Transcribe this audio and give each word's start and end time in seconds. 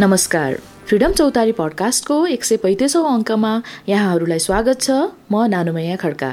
नमस्कार। 0.00 0.54
फ्रिडम 0.86 1.12
चौतारी 1.12 1.52
पडकास्टको 1.52 2.16
एक 2.26 2.44
सय 2.44 2.56
पैँतिसौँ 2.56 3.02
अङ्कमा 3.12 3.50
यहाँहरूलाई 3.88 4.38
स्वागत 4.38 4.80
छ। 4.80 4.90
म 5.32 5.42
नानुमैया 5.50 5.96
खड्का। 5.96 6.30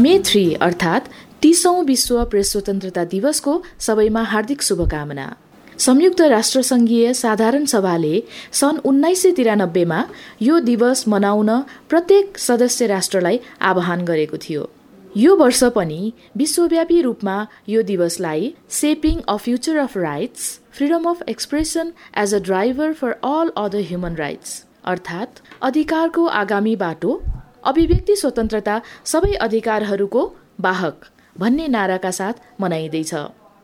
मे 0.00 0.18
थ्री 0.26 0.44
अर्थात् 0.60 1.08
तिसौँ 1.42 1.84
विश्व 1.84 2.24
प्रेस 2.24 2.52
स्वतन्त्रता 2.52 3.04
दिवसको 3.14 3.54
सबैमा 3.78 4.22
हार्दिक 4.34 4.62
शुभकामना। 4.62 5.30
संयुक्त 5.78 6.20
राष्ट्र 6.34 6.62
संघीय 6.62 7.12
साधारण 7.14 7.64
सभाले 7.66 8.14
सन् 8.52 8.84
उन्नाइस 8.84 9.22
सय 9.22 9.32
तिरानब्बेमा 9.32 10.04
यो 10.42 10.60
दिवस 10.60 11.08
मनाउन 11.08 11.60
प्रत्येक 11.88 12.38
सदस्य 12.38 12.86
राष्ट्रलाई 12.86 13.40
आह्वान 13.62 14.04
गरेको 14.04 14.36
थियो। 14.36 14.70
यो 15.16 15.34
वर्ष 15.36 15.62
पनि 15.74 16.12
विश्वव्यापी 16.36 17.00
रूपमा 17.02 17.34
यो 17.68 17.82
दिवसलाई 17.82 18.54
shaping 18.70 19.20
a 19.28 19.36
future 19.36 19.76
of 19.76 19.96
rights 19.96 20.48
freedom 20.72 21.04
of 21.10 21.22
expression 21.28 21.92
as 22.18 22.34
a 22.34 22.38
driver 22.38 22.92
for 22.92 23.12
all 23.24 23.52
other 23.56 23.84
human 23.88 24.16
rights 24.16 24.64
अर्थात् 24.84 25.40
अधिकारको 25.62 26.26
आगामी 26.40 26.74
बाटो 26.76 27.20
अभिव्यक्ति 27.64 28.16
स्वतन्त्रता 28.16 28.80
सबै 29.12 29.32
अधिकारहरूको 29.40 30.26
वाहक 30.60 31.04
भन्ने 31.38 31.68
नाराका 31.68 32.10
साथ 32.10 32.60
मनाइँदैछ। 32.60 33.14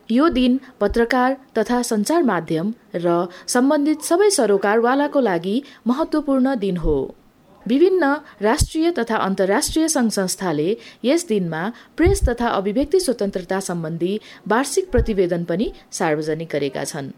यो 0.09 0.29
दिन 0.29 0.59
पत्रकार 0.81 1.37
तथा 1.59 1.83
सञ्चार 1.83 2.23
माध्यम 2.23 2.75
र 2.97 3.27
सम्बन्धित 3.47 4.03
सबै 4.03 4.31
सरोकारवालाको 4.31 5.21
लागि 5.21 5.63
महत्त्वपूर्ण 5.87 6.55
दिन 6.59 6.77
हो। 6.77 6.99
विभिन्न 7.71 8.05
राष्ट्रिय 8.43 8.91
तथा 8.93 9.17
अन्तर्राष्ट्रिय 9.25 9.89
सङ्घ 9.89 10.11
संस्थाले 10.13 10.69
यस 11.05 11.27
दिनमा 11.27 11.63
प्रेस 11.97 12.23
तथा 12.29 12.49
अभिव्यक्ति 12.61 13.01
स्वतन्त्रता 13.01 13.61
सम्बन्धी 13.63 14.15
वार्षिक 14.49 14.91
प्रतिवेदन 14.91 15.45
पनि 15.45 15.73
सार्वजनिक 15.99 16.49
गरेका 16.53 16.85
छन्। 16.85 17.11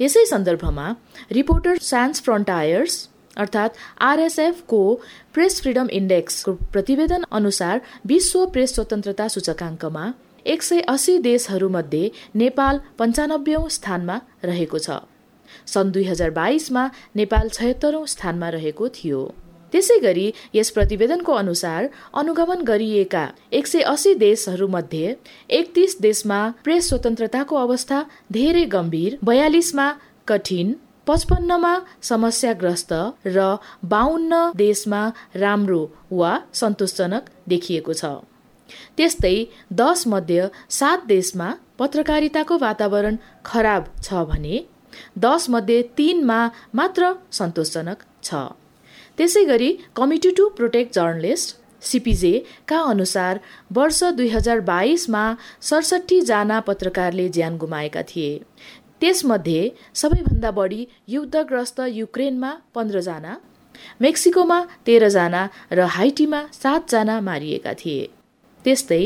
यसै 0.00 0.24
सन्दर्भमा 0.26 0.88
रिपोर्टर 1.32 1.78
सान्स 1.84 2.20
फ्रन्टायर्स 2.22 3.08
अर्थात् 3.36 3.76
आरएसएफको 4.02 4.82
प्रेस 5.34 5.60
फ्रिडम 5.62 5.88
इन्डेक्सको 5.92 6.52
प्रतिवेदन 6.72 7.24
अनुसार 7.32 7.80
विश्व 8.06 8.44
प्रेस 8.54 8.74
स्वतन्त्रता 8.74 9.28
सूचकाङ्कमा 9.28 10.04
एक 10.46 10.62
सय 10.62 10.80
अस्सी 10.88 11.18
देशहरूमध्ये 11.24 12.10
नेपाल 12.36 12.80
पन्चानब्बेौँ 12.98 13.68
स्थानमा 13.70 14.20
रहेको 14.44 14.78
छ। 14.78 15.02
सन् 15.66 15.92
दुई 15.92 16.04
हजार 16.04 16.30
बाइसमा 16.36 16.88
नेपाल 17.16 17.48
छयत्तरौँ 17.50 18.06
स्थानमा 18.14 18.48
रहेको 18.50 18.88
थियो। 18.96 19.20
त्यसै 19.72 19.98
गरी 20.02 20.26
यस 20.54 20.70
प्रतिवेदनको 20.76 21.32
अनुसार 21.42 21.88
अनुगमन 22.20 22.62
गरिएका 22.70 23.24
एक 23.58 23.66
सय 23.66 23.80
अस्सी 23.92 24.14
देशहरूमध्ये 24.24 25.14
एकतिस 25.58 25.96
देशमा 26.00 26.40
प्रेस 26.64 26.88
स्वतन्त्रताको 26.88 27.56
अवस्था 27.56 28.02
धेरै 28.32 28.64
गम्भीर 28.76 29.18
बयालिसमा 29.30 29.88
कठिन 30.28 30.72
पचपन्नमा 31.08 31.74
समस्याग्रस्त 32.08 32.92
र 33.26 33.44
बाहन्न 33.92 34.40
देशमा 34.56 35.02
राम्रो 35.44 35.82
वा 36.12 36.32
सन्तोषजनक 36.60 37.30
देखिएको 37.52 37.92
छ। 38.00 38.04
त्यस्तै 38.96 39.36
दस 39.80 40.06
मध्ये 40.06 40.42
सात 40.78 41.06
देशमा 41.08 41.48
पत्रकारिताको 41.78 42.58
वातावरण 42.60 43.16
खराब 43.44 43.84
छ 44.04 44.24
भने 44.30 44.56
दस 45.24 45.48
मध्ये 45.50 45.82
तिनमा 45.98 46.40
मात्र 46.80 47.12
सन्तोषजनक 47.38 48.02
छ। 48.22 48.34
त्यसै 49.18 49.44
गरी 49.44 49.70
कमिटी 49.96 50.30
टु 50.38 50.48
प्रोटेक्ट 50.58 50.94
जर्नलिस्ट 50.94 51.56
सिपिजेका 51.82 52.78
अनुसार 52.90 53.40
वर्ष 53.72 54.02
दुई 54.18 54.28
हजार 54.28 54.60
बाइसमा 54.68 55.24
सडसठीजना 55.68 56.58
पत्रकारले 56.68 57.28
ज्यान 57.36 57.56
गुमाएका 57.56 58.02
थिए। 58.10 58.30
त्यसमध्ये 59.00 59.62
सबैभन्दा 59.94 60.50
बढी 60.58 60.80
युद्धग्रस्त 61.08 61.80
युक्रेनमा 61.92 62.52
पन्ध्रजना 62.74 63.34
मेक्सिकोमा 64.02 64.58
तेह्रजना 64.86 65.42
र 65.72 65.80
हाइटीमा 65.96 66.40
सातजना 66.52 67.20
मारिएका 67.28 67.72
थिए। 67.80 68.06
त्यस्तै 68.64 69.04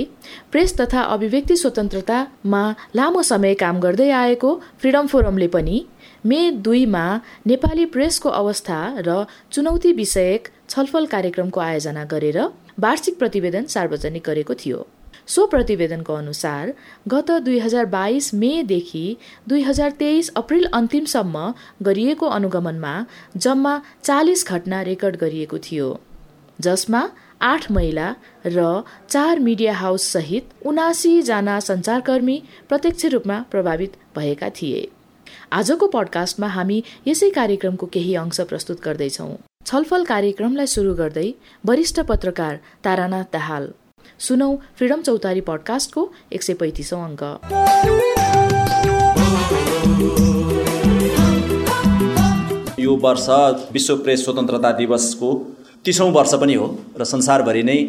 प्रेस 0.53 0.70
तथा 0.78 1.00
अभिव्यक्ति 1.15 1.56
स्वतन्त्रतामा 1.56 2.62
लामो 2.97 3.22
समय 3.22 3.54
काम 3.62 3.81
गर्दै 3.81 4.10
आएको 4.20 4.50
फ्रिडम 4.81 5.06
फोरमले 5.06 5.48
पनि 5.56 5.76
मे 6.27 6.50
दुईमा 6.65 7.05
नेपाली 7.47 7.84
प्रेसको 7.87 8.28
अवस्था 8.31 8.78
र 8.99 9.25
चुनौती 9.53 9.93
विषयक 9.93 10.49
छलफल 10.69 11.06
कार्यक्रमको 11.06 11.60
आयोजना 11.60 12.05
गरेर 12.05 12.38
वार्षिक 12.81 13.19
प्रतिवेदन 13.19 13.65
सार्वजनिक 13.66 14.22
गरेको 14.27 14.55
थियो। 14.55 14.87
सो 15.27 15.47
प्रतिवेदनको 15.47 16.15
अनुसार 16.15 16.72
गत 17.09 17.31
दुई 17.41 17.59
हजार 17.59 17.87
बाइस 17.87 18.33
मेदेखि 18.34 19.05
दुई 19.49 19.62
हजार 19.62 19.91
तेइस 19.99 20.28
अप्रिल 20.37 20.65
अन्तिमसम्म 20.75 21.53
गरिएको 21.83 22.27
अनुगमनमा 22.28 22.94
जम्मा 23.37 23.75
चालिस 24.03 24.47
घटना 24.49 24.81
रेकर्ड 24.83 25.16
गरिएको 25.16 25.59
थियो। 25.59 25.91
जसमा 26.60 27.03
आठ 27.43 27.71
महिला 27.72 28.09
र 28.47 28.83
चार 29.10 29.39
मिडिया 29.41 29.75
हाउस 29.75 30.09
सहित 30.09 30.66
उनासीजना 30.66 31.60
सञ्चारकर्मी 31.60 32.43
प्रत्यक्ष 32.69 33.04
रूपमा 33.15 33.44
प्रभावित 33.50 33.97
भएका 34.16 34.50
थिए। 34.50 34.83
आजको 35.52 35.86
पडकास्टमा 35.92 36.48
हामी 36.48 36.76
यसै 37.06 37.28
कार्यक्रमको 37.30 37.86
केही 37.94 38.14
अंश 38.16 38.40
प्रस्तुत 38.50 38.78
गर्दैछौँ। 38.84 39.32
छलफल 39.68 40.04
कार्यक्रमलाई 40.10 40.68
सुरु 40.74 40.94
गर्दै 41.00 41.24
वरिष्ठ 41.64 42.00
पत्रकार 42.10 42.54
तारानाथ 42.84 43.28
दाहाल। 43.34 43.66
सुनौ 44.26 44.48
फ्रिडम 44.78 45.02
चौतारी 45.08 45.42
पडकास्टको 45.50 46.06
एक 46.32 46.42
सय 46.42 46.54
पैँतिसौँ 46.62 47.02
अङ्क 47.04 47.22
यो 52.80 52.96
वर्ष 53.04 53.28
विश्व 53.72 53.96
प्रेस 54.04 54.24
स्वतन्त्रता 54.24 54.72
दिवसको 54.80 55.30
तिसौँ 55.84 56.10
वर्ष 56.12 56.34
पनि 56.42 56.54
हो 56.62 56.74
र 56.96 57.04
संसारभरि 57.14 57.62
नै 57.70 57.80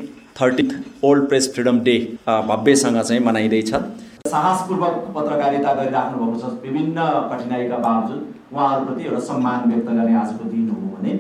thirtieth 0.42 0.80
world 1.08 1.28
press 1.30 1.54
freedom 1.54 1.80
day 1.88 1.98
भव्यसँग 2.28 3.02
चाहिँ 3.02 3.24
मनाइँदैछ। 3.24 3.72
साहसपूर्वक 4.28 4.94
पत्रकारिता 5.16 5.72
गरिराख्नु 5.74 6.18
भएको 6.18 6.38
छ। 6.42 6.50
विभिन्न 6.64 7.06
कठिनाइका 7.32 7.78
बावजुद 7.78 8.22
उहाँहरूप्रति 8.54 9.04
एउटा 9.06 9.20
सम्मान 9.20 9.66
व्यक्त 9.70 9.90
गर्ने 9.90 10.14
आजको 10.16 10.44
दिन 10.52 10.70
हो 10.70 10.78
भने 10.92 11.14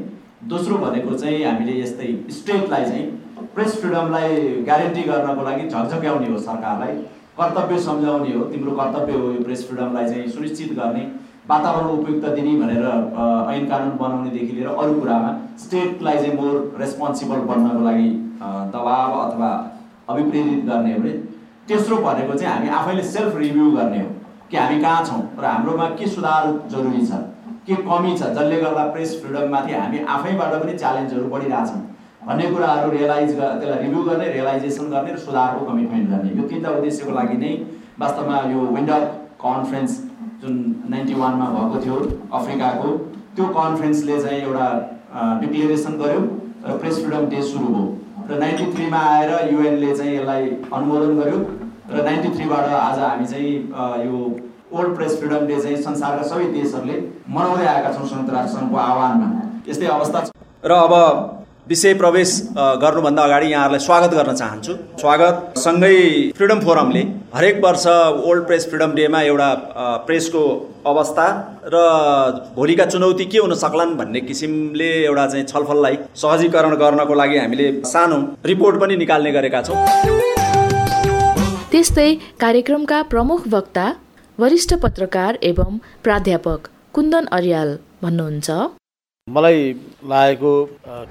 दोस्रो 0.51 0.77
भनेको 0.83 1.17
चाहिँ 1.23 1.43
हामीले 1.43 1.73
यस्तै 1.79 2.07
स्टेटलाई 2.35 2.85
चाहिँ 2.85 3.49
प्रेस 3.55 3.75
फ्रिडमलाई 3.81 4.37
ग्यारेन्टी 4.69 5.03
गर्नको 5.09 5.43
लागि 5.47 5.67
झकझक्याउने 5.67 6.27
हो 6.27 6.37
सरकारलाई। 6.47 6.95
कर्तव्य 7.39 7.79
सम्झाउने 7.87 8.31
हो। 8.33 8.45
तिम्रो 8.53 8.77
कर्तव्य 8.79 9.19
हो 9.19 9.31
यो 9.33 9.43
प्रेस 9.43 9.67
फ्रिडमलाई 9.67 10.09
चाहिँ 10.09 10.27
सुनिश्चित 10.37 10.71
गर्ने 10.79 11.03
वातावरण 11.49 11.91
उपयुक्त 11.97 12.25
दिने 12.39 12.55
भनेर 12.63 12.87
ऐन 13.51 13.67
कानुन 13.69 13.93
बनाउनेदेखि 13.99 14.55
लिएर 14.55 14.67
अरू 14.69 14.99
कुरामा 15.01 15.35
स्टेटलाई 15.65 16.23
चाहिँ 16.23 16.39
मोर 16.39 16.55
रेस्पोन्सिबल 16.79 17.45
बन्नको 17.51 17.85
लागि 17.85 18.09
दबाव 18.73 19.19
अथवा 19.19 19.51
अभिप्रेरित 20.09 20.65
गर्ने 20.65 20.95
भने 20.95 21.13
तेस्रो 21.69 21.97
भनेको 22.06 22.34
चाहिँ 22.40 22.53
हामी 22.53 22.69
आफैले 22.79 23.03
सेल्फ 23.12 23.35
रिभ्यू 23.38 23.72
गर्ने 23.72 24.00
हो 24.00 24.09
कि 24.51 24.57
हामी 24.57 24.81
कहाँ 24.81 25.06
छौँ 25.06 25.22
र 25.40 25.46
हाम्रोमा 25.46 25.88
के 26.00 26.07
सुधार 26.16 26.51
जरुरी 26.72 27.06
छ 27.07 27.22
के 27.68 27.75
कमी 27.88 28.18
छ 28.18 28.29
जसले 28.38 28.57
गर्दा 28.62 28.85
प्रेस 28.94 29.16
फ्रिडममाथि 29.22 29.74
हामी 29.74 30.00
आफैबाट 30.16 30.53
पनि 30.63 30.74
च्यालेन्जहरू 30.78 31.29
बढिरहेछौँ 31.34 31.81
भन्ने 32.28 32.50
कुराहरू 32.51 32.91
रियलाइज 32.91 33.31
त्यसलाई 33.38 33.79
रिभ्यू 33.84 34.03
गर्ने 34.03 34.28
रियलाइजेसन 34.34 34.90
गर्ने 34.91 35.13
र 35.13 35.18
सुधारको 35.24 35.66
कमिटमेन्ट 35.66 36.09
गर्ने। 36.09 36.29
यो 36.40 36.47
तिनवटा 36.50 36.78
उद्देश्यको 36.78 37.12
लागि 37.19 37.38
नै 37.38 37.51
वास्तवमा 38.00 38.38
यो 38.51 38.59
विन्डर 38.75 39.01
कन्फरेन्स 39.44 39.97
जुन 40.44 40.54
नाइन्टी 40.92 41.13
वानमा 41.24 41.48
भएको 41.56 41.81
थियो 41.86 41.98
अफ्रिकाको 42.39 42.89
त्यो 43.36 43.45
कन्फरेन्सले 43.57 44.21
चाहिँ 44.24 44.42
एउटा 44.44 44.68
डिक्लेरेसन 45.42 45.98
गर्यो 46.04 46.21
र 46.68 46.77
प्रेस 46.83 47.04
फ्रिडम 47.04 47.25
डे 47.33 47.42
सुरु 47.50 47.68
भयो। 47.74 47.86
र 48.29 48.37
नाइन्टी 48.39 48.65
थ्रीमा 48.73 48.97
आएर 48.97 49.31
युएनले 49.51 49.95
चाहिँ 49.95 50.15
यसलाई 50.17 50.49
अनुमोदन 50.73 51.17
गर्यो 51.19 51.39
र 51.91 52.03
नाइन्टी 52.03 52.29
थ्रीबाट 52.35 52.65
आज 52.73 52.99
हामी 52.99 53.25
चाहिँ 53.25 53.51
यो 54.05 54.19
ओल्ड 54.73 54.95
प्रेस 54.95 55.17
फ्रिडम 55.19 55.45
डे 55.47 55.59
चाहिँ 55.61 55.77
संसारका 55.83 56.23
सबै 56.29 56.45
देशहरूले 56.53 56.97
मनाउँदै 57.29 57.65
आएका 57.67 57.91
छौँ 57.93 58.07
संयुक्त 58.07 58.33
राष्ट्र 58.33 58.59
सङ्घको 58.59 58.77
आह्वानमा। 58.83 59.27
यस्तै 59.67 59.87
अवस्था 59.95 60.21
छ। 60.25 60.29
र 60.63 60.71
अब 60.71 60.93
विषय 61.68 61.94
प्रवेश 61.94 62.31
गर्नुभन्दा 62.81 63.24
अगाडि 63.24 63.48
यहाँहरूलाई 63.51 63.80
स्वागत 63.80 64.13
गर्न 64.13 64.33
चाहन्छु। 64.36 64.74
स्वागत। 65.00 65.54
सँगै 65.57 66.31
फ्रिडम 66.38 66.60
फोरमले 66.60 67.04
हरेक 67.36 67.62
वर्ष 67.63 67.86
ओल्ड 68.30 68.45
प्रेस 68.48 68.68
फ्रिडम 68.69 68.92
डेमा 68.95 69.21
एउटा 69.21 69.48
प्रेसको 70.07 70.42
अवस्था 70.86 71.27
र 71.74 71.75
भोलिका 72.56 72.86
चुनौती 72.86 73.25
के 73.25 73.38
हुन 73.38 73.54
सक्लान् 73.56 73.95
भन्ने 73.98 74.21
किसिमले 74.21 74.92
एउटा 75.06 75.25
चाहिँ 75.27 75.45
छलफललाई 75.45 75.98
सहजीकरण 76.24 76.75
गर्नको 76.83 77.13
लागि 77.13 77.38
हामीले 77.38 77.71
सानो 77.94 78.19
रिपोर्ट 78.45 78.81
पनि 78.81 78.95
निकाल्ने 78.98 79.31
गरेका 79.31 79.62
छौँ। 79.62 79.80
त्यस्तै 81.71 82.09
कार्यक्रमका 82.39 83.01
प्रमुख 83.09 83.48
वक्ता 83.50 83.89
वरिष्ठ 84.38 84.74
पत्रकार 84.83 85.39
एवं 85.44 85.80
प्राध्यापक 86.04 86.71
कुन्दन 86.94 87.25
अर्याल 87.31 87.77
भन्नुहुन्छ। 88.04 88.51
मलाई 89.23 89.71
लागेको 90.03 90.51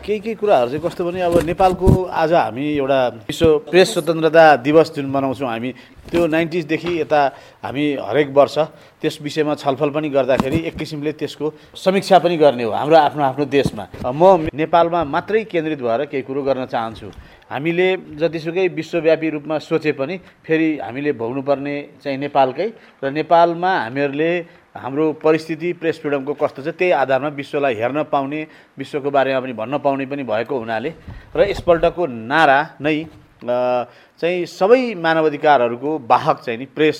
केही 0.04 0.18
केही 0.20 0.34
कुराहरू 0.36 0.68
चाहिँ 0.68 0.82
कस्तो 0.84 1.04
भने 1.04 1.20
अब 1.24 1.48
नेपालको 1.48 1.88
आज 2.12 2.32
हामी 2.32 2.66
एउटा 2.76 3.00
विश्व 3.32 3.72
प्रेस 3.72 3.92
स्वतन्त्रता 3.92 4.44
दिवस 4.60 4.92
जुन 4.94 5.06
मनाउँछौँ 5.08 5.48
हामी 5.48 5.70
त्यो 6.12 6.26
नाइन्टिजदेखि 6.28 6.92
यता 7.00 7.20
हामी 7.64 7.84
हरेक 8.04 8.28
वर्ष 8.36 8.58
त्यस 9.00 9.18
विषयमा 9.22 9.54
छलफल 9.64 9.90
पनि 9.96 10.08
गर्दाखेरि 10.12 10.60
एक 10.60 10.76
किसिमले 10.76 11.12
त्यसको 11.24 11.52
समीक्षा 11.72 12.18
पनि 12.20 12.36
गर्ने 12.36 12.64
हो 12.64 12.70
हाम्रो 12.76 12.96
आफ्नो 13.00 13.22
आफ्नो 13.32 13.44
देशमा। 13.48 13.88
म 14.04 14.46
नेपालमा 14.60 15.04
मात्रै 15.08 15.44
केन्द्रित 15.48 15.80
भएर 15.80 16.04
केही 16.12 16.22
कुरो 16.28 16.42
गर्न 16.44 16.66
चाहन्छु। 16.68 17.08
हामीले 17.48 17.88
जतिसुकै 18.20 18.68
विश्वव्यापी 18.76 19.28
रूपमा 19.30 19.58
सोचे 19.58 19.92
पनि 19.96 20.16
फेरि 20.44 20.68
हामीले 20.84 21.12
भोग्नुपर्ने 21.16 21.76
चाहिँ 22.04 22.18
नेपालकै 22.18 22.68
र 23.04 23.10
नेपालमा 23.10 23.72
हामीहरूले 23.78 24.32
हाम्रो 24.74 25.12
परिस्थिति 25.20 25.72
प्रेस 25.76 26.00
फ्रिडमको 26.00 26.34
कस्तो 26.34 26.62
छ 26.62 26.68
त्यही 26.72 26.90
आधारमा 26.96 27.28
विश्वलाई 27.36 27.74
हेर्न 27.76 28.02
पाउने 28.08 28.40
विश्वको 28.78 29.10
बारेमा 29.10 29.40
पनि 29.40 29.52
भन्न 29.52 29.78
पाउने 29.84 30.06
पनि 30.08 30.22
भएको 30.24 30.58
हुनाले 30.58 30.90
र 31.36 31.40
यसपल्टको 31.52 32.06
नारा 32.08 32.80
नै 32.80 33.04
चाहिँ 33.44 34.46
सबै 34.48 34.94
मानवाधिकारहरूको 34.96 35.90
वाहक 36.08 36.40
चाहिँ 36.40 36.58
नि 36.58 36.66
प्रेस 36.72 36.98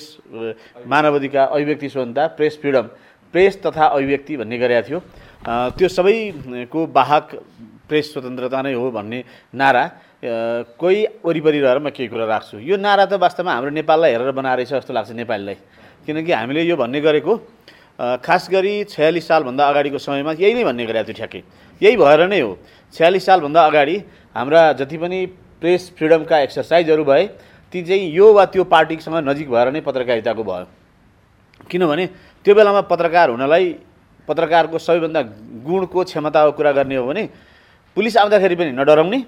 मानवाधिकार 0.85 1.47
अभिव्यक्ति 1.49 1.89
स्वतन्त्रता 1.89 2.27
प्रेस 2.37 2.57
फ्रिडम 2.61 2.85
प्रेस 3.33 3.61
तथा 3.65 3.85
अभिव्यक्ति 3.89 4.37
भन्ने 4.37 4.57
गरेका 4.57 4.81
थियो। 4.87 4.99
त्यो 5.73 5.87
सबैको 5.89 6.79
वाहक 6.93 7.25
प्रेस 7.89 8.13
स्वतन्त्रता 8.13 8.61
नै 8.61 8.73
हो 8.77 8.91
भन्ने 8.91 9.23
नारा 9.49 9.83
कोही 10.77 11.25
वरिपरि 11.25 11.59
रहेर 11.59 11.79
म 11.81 11.89
केही 11.89 12.07
कुरा 12.13 12.25
राख्छु। 12.29 12.61
यो 12.61 12.77
नारा 12.77 13.05
त 13.09 13.17
वास्तवमा 13.17 13.51
हाम्रो 13.53 13.71
नेपाललाई 13.73 14.11
हेरेर 14.13 14.31
बनाएर 14.37 14.63
छ 14.69 14.77
जस्तो 14.77 14.93
लाग्छ 14.93 15.11
नेपालीलाई। 15.17 15.57
किनकि 16.05 16.31
हामीले 16.31 16.61
यो 16.69 16.75
भन्ने 16.77 17.01
गरेको 17.01 17.33
खास 17.99 18.47
गरी 18.51 18.83
छयालिस 18.89 19.27
सालभन्दा 19.27 19.63
अगाडिको 19.69 19.97
समयमा 19.97 20.31
यही 20.33 20.53
नै 20.53 20.63
भन्ने 20.63 20.85
गरेको 20.85 21.07
थियो 21.07 21.17
ठ्याक्कै। 21.17 21.41
यही 21.81 21.95
भएर 21.97 22.27
नै 22.27 22.39
हो 22.41 22.57
छयालिस 22.93 23.25
सालभन्दा 23.25 23.61
अगाडि 23.65 23.95
हाम्रा 24.35 24.61
जति 24.81 24.97
पनि 24.97 25.19
प्रेस 25.61 25.91
फ्रिडमका 25.97 26.39
एक्सर्साइजहरू 26.39 27.03
भए 27.05 27.25
ती 27.73 27.81
चाहिँ 27.85 28.09
यो 28.11 28.33
वा 28.33 28.45
त्यो 28.49 28.63
पार्टीसँग 28.65 29.15
नजिक 29.29 29.49
भएर 29.49 29.71
नै 29.71 29.81
पत्रकारिताको 29.81 30.43
भयो। 30.43 30.65
किनभने 31.69 32.05
त्यो 32.45 32.53
बेलामा 32.55 32.81
पत्रकार 32.89 33.29
हुनलाई 33.29 33.65
पत्रकारको 34.27 34.77
सबैभन्दा 34.77 35.21
गुणको 35.63 36.03
क्षमताको 36.03 36.51
कुरा 36.57 36.71
गर्ने 36.71 36.95
हो 36.95 37.05
भने 37.07 37.23
पुलिस 37.97 38.17
आउँदाखेरि 38.17 38.55
पनि 38.55 38.71
नडराउने 38.73 39.19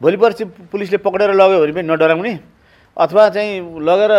भोलि 0.00 0.16
पर्सि 0.16 0.44
पुलिसले 0.72 0.98
पक्रेर 0.98 1.30
लग्यो 1.34 1.58
भने 1.62 1.72
पनि 1.72 1.86
नडराउने 1.88 2.32
अथवा 3.00 3.28
चाहिँ 3.32 3.80
लगेर 3.80 4.12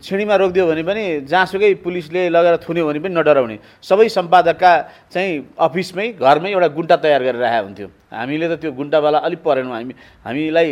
छिँडीमा 0.00 0.34
रोकिदियो 0.40 0.64
भने 0.66 0.82
पनि 0.88 1.04
जहाँसुकै 1.28 1.84
पुलिसले 1.84 2.32
लगेर 2.32 2.56
थुन्यो 2.64 2.84
भने 2.88 3.00
पनि 3.04 3.14
नडराउने। 3.14 3.56
सबै 3.84 4.08
सम्पादकका 4.08 4.72
चाहिँ 5.12 5.32
अफिसमै 5.60 6.06
घरमै 6.16 6.50
एउटा 6.56 6.68
गुन्टा 6.72 6.96
तयार 6.96 7.20
गरेर 7.22 7.40
राखेको 7.44 7.66
हुन्थ्यो। 7.68 7.88
हामीले 8.08 8.46
त 8.48 8.54
त्यो 8.56 8.72
गुन्टावाला 8.72 9.18
अलिक 9.28 9.40
परेनौँ 9.44 9.72
हामी 9.72 9.94
हामीलाई 10.24 10.68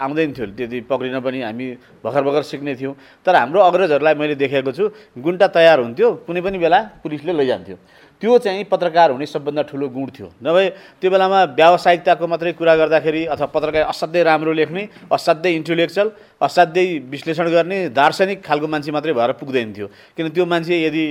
आउँदैन 0.00 0.32
थियो 0.32 0.46
त्यति 0.56 0.78
पक्रिन 0.88 1.20
पनि 1.20 1.38
हामी 1.44 1.66
भर्खर 2.04 2.22
भर्खर 2.24 2.42
सिक्ने 2.48 2.72
थियौँ। 2.80 2.94
तर 3.20 3.34
हाम्रो 3.36 3.60
अग्रजहरूलाई 3.68 4.14
मैले 4.16 4.34
देखेको 4.40 4.72
छु 4.72 4.84
गुन्टा 5.16 5.46
तयार 5.52 5.78
हुन्थ्यो 5.84 6.08
कुनै 6.24 6.40
पनि 6.40 6.56
बेला 6.56 6.78
पुलिसले 7.04 7.32
लैजान्थ्यो। 7.36 7.76
त्यो 8.20 8.38
चाहिँ 8.38 8.64
पत्रकार 8.66 9.10
हुने 9.10 9.26
सबभन्दा 9.26 9.62
ठुलो 9.62 9.88
गुण 9.88 10.06
थियो। 10.10 10.28
नभए 10.42 10.68
त्यो 11.00 11.10
बेलामा 11.10 11.54
व्यावसायिकताको 11.54 12.26
मात्रै 12.26 12.52
कुरा 12.58 12.74
गर्दाखेरि 12.76 13.24
अथवा 13.30 13.46
पत्रकार 13.46 13.82
असाध्यै 13.94 14.22
राम्रो 14.26 14.52
लेख्ने 14.52 14.82
असाध्यै 15.06 15.52
इन्टेलेक्चुअल 15.54 16.08
असाध्यै 16.42 16.86
विश्लेषण 17.14 17.46
गर्ने 17.48 17.78
दार्शनिक 17.94 18.42
खालको 18.42 18.66
मान्छे 18.66 18.90
मात्रै 18.90 19.12
भएर 19.14 19.32
पुग्दैन 19.38 19.72
थियो। 19.72 19.86
किन 20.18 20.28
त्यो 20.34 20.44
मान्छे 20.50 20.74
यदि 20.82 21.04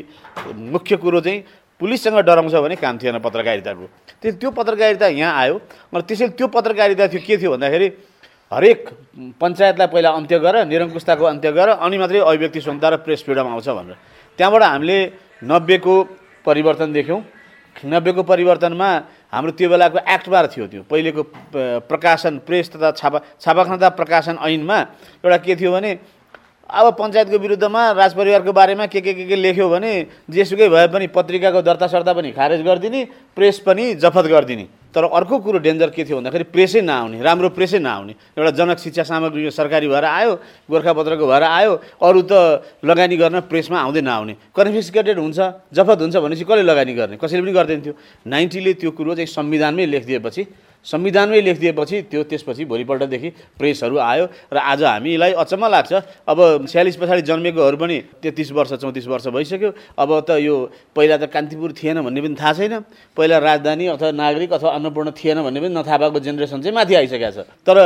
मुख्य 0.52 0.96
कुरो 1.00 1.20
चाहिँ 1.24 1.44
पुलिससँग 1.80 2.18
डराउँछ 2.28 2.56
भने 2.60 2.76
काम 2.76 2.98
थिएन 2.98 3.18
पत्रकारिताको। 3.24 3.86
त्यो 4.20 4.32
त्यो 4.42 4.50
पत्रकारिता 4.52 5.08
यहाँ 5.08 5.34
आयो। 5.42 5.56
र 5.96 6.02
त्यसैले 6.04 6.36
त्यो 6.36 6.48
पत्रकारिता 6.52 7.08
थियो 7.08 7.22
के 7.24 7.38
थियो 7.38 7.52
भन्दाखेरि 7.56 7.88
हरेक 8.52 8.80
पञ्चायतलाई 9.40 9.88
पहिला 9.88 10.10
अन्त्य 10.12 10.40
गर 10.40 10.56
निरङ्कुशताको 10.68 11.24
अन्त्य 11.24 11.52
गर 11.52 11.70
अनि 11.78 11.98
मात्रै 11.98 12.20
अभिव्यक्ति 12.20 12.60
स्वतन्त्रता 12.62 12.90
र 12.90 12.98
प्रेस 13.06 13.24
फ्रिडम 13.24 13.48
आउँछ 13.48 13.68
भनेर। 13.70 13.96
त्यहाँबाट 14.40 14.64
हामीले 14.64 15.00
नब्बेको 15.44 15.96
परिवर्तन 16.48 16.94
देख्यौँ। 16.94 17.22
नब्बेको 17.76 18.24
परिवर्तनमा 18.24 18.90
हाम्रो 19.34 19.52
त्यो 19.54 19.70
बेलाको 19.70 19.98
एक्टबार 20.02 20.48
थियो 20.50 20.66
त्यो। 20.68 20.82
पहिलेको 20.90 21.22
प्रकाशन 21.86 22.38
प्रेस 22.42 22.72
तथा 22.74 22.92
छापा 22.92 23.20
छापाखाना 23.38 23.90
प्रकाशन 23.94 24.36
ऐनमा 24.42 24.78
एउटा 25.22 25.38
के 25.46 25.56
थियो 25.56 25.72
भने 25.72 25.92
अब 26.68 26.86
पञ्चायतको 26.98 27.38
विरुद्धमा 27.38 27.82
राजपरिवारको 27.92 28.52
बारेमा 28.52 28.86
के 28.88 29.02
के 29.02 29.14
के 29.14 29.26
के 29.28 29.36
लेख्यो 29.36 29.70
भने 29.70 29.92
जेसुकै 30.28 30.68
भए 30.70 30.88
पनि 30.90 31.08
पत्रिकाको 31.14 31.62
दर्ता 31.62 31.88
सर्ता 31.88 32.14
पनि 32.14 32.32
खारेज 32.34 32.62
गरिदिने 32.66 33.04
प्रेस 33.36 33.60
पनि 33.62 33.94
जफत 33.96 34.26
गरिदिने। 34.28 34.66
तर 34.96 35.04
अर्को 35.04 35.38
कुरो 35.40 35.60
डेन्जर 35.60 35.90
के 35.90 36.04
थियो 36.04 36.18
भन्दाखेरि 36.18 36.44
प्रेसै 36.54 36.82
नआउने 36.82 37.22
राम्रो 37.22 37.50
प्रेसै 37.54 37.80
नआउने। 37.80 38.14
एउटा 38.38 38.52
जनक 38.58 38.78
शिक्षा 38.80 39.04
सामग्री 39.04 39.52
सरकारी 39.52 39.88
भएर 39.88 40.06
आयो 40.06 40.34
गोर्खापत्रको 40.72 41.26
भएर 41.28 41.44
आयो 41.44 41.74
अरू 42.02 42.22
त 42.24 42.34
लगानी 42.82 43.16
गर्न 43.18 43.40
प्रेसमा 43.52 43.78
आउँदै 43.78 44.02
नआउने। 44.02 44.34
कन्फिस्केटेड 44.56 45.18
हुन्छ 45.20 45.40
जफत 45.74 45.98
हुन्छ 46.02 46.16
भनेपछि 46.18 46.46
कसले 46.48 46.64
लगानी 46.64 46.94
गर्ने? 46.94 47.16
कसैले 47.18 47.42
पनि 47.44 47.54
गर्दैन 47.54 47.80
थियो। 47.84 47.94
नाइन्टीले 48.26 48.74
त्यो 48.80 48.92
कुरो 48.92 49.12
चाहिँ 49.16 49.28
संविधानमै 49.28 49.86
लेखिदिएपछि 49.86 50.42
संविधानमै 50.86 51.42
लेखिदिएपछि 51.42 52.02
त्यो 52.12 52.24
त्यसपछि 52.24 52.66
भोलिपल्टदेखि 52.66 53.30
प्रेसहरू 53.58 53.98
आयो 53.98 54.26
र 54.54 54.58
आज 54.58 54.84
हामीलाई 54.84 55.32
अचम्म 55.34 55.64
लाग्छ। 55.68 55.94
अब 56.28 56.38
छ्यालिस 56.68 56.96
पछाडि 56.96 57.22
जन्मेकोहरू 57.28 57.78
पनि 57.78 57.98
तेत्तिस 58.22 58.52
वर्ष 58.52 58.72
चौतिस 58.82 59.08
वर्ष 59.08 59.28
भइसक्यो। 59.28 59.72
अब 59.98 60.10
त 60.24 60.40
यो 60.40 60.56
पहिला 60.96 61.18
त 61.18 61.28
कान्तिपुर 61.28 61.72
थिएन 61.76 62.02
भन्ने 62.02 62.22
पनि 62.22 62.36
थाहा 62.36 62.54
छैन। 62.54 62.74
पहिला 63.18 63.38
राजधानी 63.38 63.86
अथवा 63.96 64.12
नागरिक 64.12 64.52
अथवा 64.54 64.70
अन्नपूर्ण 64.78 65.10
थिएन 65.12 65.38
भन्ने 65.44 65.60
पनि 65.60 65.74
नथाहा 65.76 65.98
भएको 65.98 66.20
जेनेरेसन 66.24 66.62
चाहिँ 66.64 66.76
माथि 66.76 66.94
आइसकेको 66.96 67.32
छ। 67.36 67.40
तर 67.68 67.78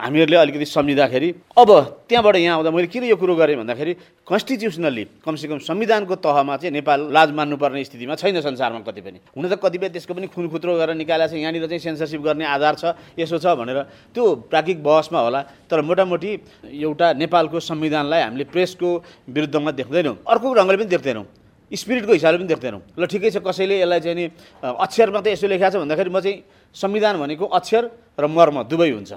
हामीहरूले 0.00 0.36
अलिकति 0.36 0.64
सम्झिँदाखेरि 0.64 1.28
अब 1.60 1.70
त्यहाँबाट 2.08 2.36
यहाँ 2.36 2.56
आउँदा 2.56 2.70
मैले 2.70 2.88
किन 2.88 3.04
यो 3.04 3.16
कुरो 3.16 3.34
गरेँ 3.36 3.56
भन्दाखेरि 3.60 3.92
कन्स्टिट्युसनल्ली 4.26 5.04
कमसेकम 5.22 5.58
संविधानको 5.60 6.14
तहमा 6.18 6.56
चाहिँ 6.56 6.72
नेपाल 6.72 7.00
लाज 7.12 7.30
मान्नुपर्ने 7.36 7.84
स्थितिमा 7.84 8.14
छैन 8.16 8.40
संसारमा 8.40 8.80
कति 8.80 9.00
पनि। 9.04 9.18
हुन 9.36 9.44
त 9.46 9.54
कतिपय 9.60 9.88
त्यसको 9.92 10.14
पनि 10.14 10.26
खुन 10.32 10.48
खुत्रो 10.48 10.72
गरेर 10.78 10.96
निकालेको 10.96 11.30
छ। 11.30 11.34
यहाँनिर 11.36 11.66
चाहिँ 11.66 11.78
सेन्सरसिप 11.78 12.20
गर्ने 12.22 12.44
आधार 12.46 12.74
छ 12.74 12.84
यसो 13.18 13.38
छ 13.38 13.46
भनेर 13.58 13.78
त्यो 14.14 14.24
प्राज्ञिक 14.50 14.78
बहसमा 14.82 15.20
होला 15.20 15.40
तर 15.68 15.80
मोटामोटी 15.82 16.30
एउटा 16.64 17.06
नेपालको 17.22 17.58
संविधानलाई 17.60 18.22
हामीले 18.22 18.44
प्रेसको 18.54 18.88
विरुद्धमा 19.28 19.70
देख्दैनौँ। 19.80 20.16
अर्को 20.22 20.46
ढङ्गले 20.54 20.76
पनि 20.76 20.90
देख्दैनौँ। 20.94 21.24
स्पिरिटको 21.72 22.12
हिसाबले 22.12 22.38
पनि 22.38 22.48
देख्दैनौँ। 22.54 22.80
ल 22.98 23.02
ठिकै 23.10 23.30
छ 23.34 23.42
कसैले 23.42 23.82
यसलाई 23.82 24.00
चाहिँ 24.00 24.16
नि 24.16 24.24
अक्षरमा 24.62 25.20
त 25.20 25.26
यसो 25.34 25.46
लेखाएको 25.50 25.74
छ 25.74 25.82
भन्दाखेरि 25.82 26.10
म 26.10 26.18
चाहिँ 26.22 26.38
संविधान 26.74 27.14
भनेको 27.18 27.44
अक्षर 27.58 27.82
र 28.14 28.24
मर्म 28.26 28.62
दुवै 28.70 28.90
हुन्छ। 28.94 29.12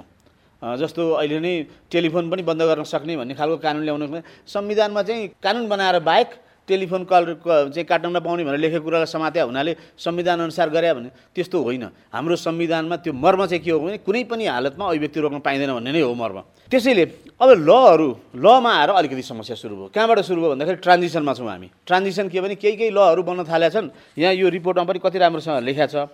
जस्तो 0.60 1.02
अहिले 1.24 1.38
नै 1.40 1.52
टेलिफोन 1.88 2.28
पनि 2.28 2.42
बन्द 2.44 2.62
गर्न 2.68 2.84
सक्ने 2.84 3.16
भन्ने 3.16 3.32
खालको 3.32 3.56
कानुन 3.64 3.82
ल्याउनु 3.86 4.06
संविधानमा 4.44 5.02
चाहिँ 5.08 5.40
कानुन 5.40 5.64
बनाएर 5.72 5.98
बाहेक 6.04 6.28
टेलिफोन 6.70 7.02
कल 7.04 7.24
चाहिँ 7.42 7.84
काट्न 7.84 8.14
नपाउने 8.14 8.44
भनेर 8.46 8.60
लेखेको 8.62 8.84
कुरालाई 8.86 9.10
समात्या 9.10 9.44
हुनाले 9.50 9.72
संविधान 9.98 10.38
अनुसार 10.46 10.68
गरे 10.70 10.94
भने 10.94 11.10
त्यस्तो 11.34 11.58
होइन। 11.58 11.84
हाम्रो 12.14 12.36
संविधानमा 12.38 12.96
त्यो 13.02 13.12
मर्म 13.12 13.46
चाहिँ 13.50 13.62
के 13.64 13.70
हो 13.70 13.78
भने 13.82 13.98
कुनै 14.06 14.22
पनि 14.30 14.46
हालतमा 14.46 14.84
अभिव्यक्ति 14.86 15.18
रोक्न 15.20 15.38
पाइँदैन 15.42 15.70
भन्ने 15.74 15.90
नै 15.90 16.00
हो 16.00 16.14
मर्म। 16.14 16.38
त्यसैले 16.70 17.04
अब 17.42 17.48
लहरू 17.66 18.08
लमा 18.38 18.70
आएर 18.70 18.90
अलिकति 18.94 19.22
समस्या 19.26 19.56
सुरु 19.58 19.74
भयो। 19.76 19.90
कहाँबाट 19.90 20.18
सुरु 20.22 20.40
भयो 20.40 20.50
भन्दाखेरि 20.54 20.78
ट्रान्जिसनमा 20.86 21.32
छौँ 21.34 21.48
हामी। 21.50 21.68
ट्रान्जिसन 21.82 22.28
के 22.30 22.40
भने 22.40 22.54
केही 22.54 22.76
केही 22.78 22.90
लहरू 22.94 23.22
बन्न 23.26 23.42
थालेका 23.42 23.74
छन्। 23.74 23.90
यहाँ 24.14 24.34
यो 24.38 24.48
रिपोर्टमा 24.48 24.84
पनि 24.86 24.98
कति 25.02 25.18
राम्रोसँग 25.18 25.58
लेखा 25.66 25.86
छ। 25.90 26.06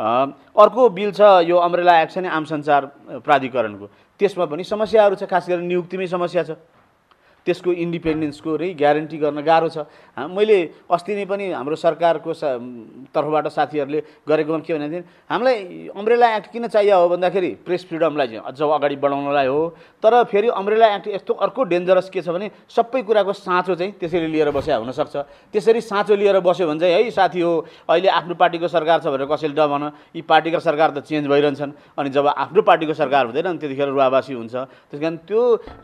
अर्को 0.00 0.88
बिल 0.88 1.10
छ 1.14 1.46
यो 1.46 1.56
अम्रेला 1.56 1.92
एक्ट 2.02 2.12
छ 2.12 2.18
नि 2.18 2.28
आम 2.28 2.44
सञ्चार 2.50 2.82
प्राधिकरणको। 3.22 3.86
त्यसमा 4.18 4.44
पनि 4.50 4.64
समस्याहरू 4.64 5.14
छ 5.14 5.22
खास 5.30 5.46
गरी 5.48 5.62
नियुक्तिमै 5.62 6.06
समस्या 6.10 6.42
छ। 6.42 6.50
त्यसको 7.46 7.70
इन्डिपेन्डेन्सको 7.74 8.50
रै 8.56 8.68
ग्यारेन्टी 8.78 9.16
गर्न 9.18 9.40
गाह्रो 9.42 9.68
छ। 9.68 9.78
मैले 10.14 10.86
अस्ति 10.86 11.12
नै 11.14 11.24
पनि 11.26 11.44
हाम्रो 11.52 11.76
सरकारको 11.76 12.30
सा 12.32 12.48
तर्फबाट 13.10 13.46
साथीहरूले 13.50 14.00
गरेको 14.28 14.58
के 14.62 14.72
भनेदेखि 14.74 15.04
हामीलाई 15.26 15.56
अम्ब्रेला 15.90 16.26
एक्ट 16.36 16.46
किन 16.52 16.66
चाहियो 16.70 16.96
हो? 16.96 17.08
भन्दाखेरि 17.12 17.50
प्रेस 17.66 17.82
फ्रिडमलाई 17.88 18.26
चाहिँ 18.26 18.42
अझ 18.46 18.60
अगाडि 18.62 18.96
बढाउनलाई 19.02 19.46
हो। 19.46 19.60
तर 20.02 20.12
फेरि 20.30 20.48
अम्ब्रेला 20.54 20.86
एक्ट 20.96 21.06
यस्तो 21.18 21.32
अर्को 21.34 21.62
डेन्जरस 21.66 22.10
के 22.14 22.22
छ 22.22 22.28
भने 22.30 22.50
सबै 22.70 23.02
कुराको 23.02 23.32
साँचो 23.32 23.74
चाहिँ 23.74 23.92
त्यसरी 23.98 24.26
लिएर 24.30 24.50
बस्या 24.54 24.76
हुनसक्छ। 24.78 25.16
त्यसरी 25.50 25.80
साँचो 25.82 26.14
लिएर 26.14 26.38
बस्यो 26.40 26.66
भने 26.68 26.80
चाहिँ 26.80 26.94
है 26.94 27.10
साथी 27.10 27.40
हो 27.40 27.52
अहिले 27.90 28.08
आफ्नो 28.08 28.34
पार्टीको 28.38 28.68
सरकार 28.68 29.00
छ 29.02 29.06
भनेर 29.10 29.26
कसैले 29.26 29.54
डभन 29.54 29.82
यी 30.14 30.22
पार्टीका 30.22 30.58
सरकार 30.62 30.90
त 30.94 31.02
चेन्ज 31.02 31.26
भइरहन्छन्। 31.26 31.72
अनि 31.98 32.10
जब 32.10 32.26
आफ्नो 32.28 32.62
पार्टीको 32.62 32.94
सरकार 32.94 33.26
हुँदैन 33.26 33.58
त्यतिखेर 33.58 33.88
रुवावासी 33.88 34.34
हुन्छ। 34.34 34.54
त्यस 34.92 35.00
त्यो 35.26 35.40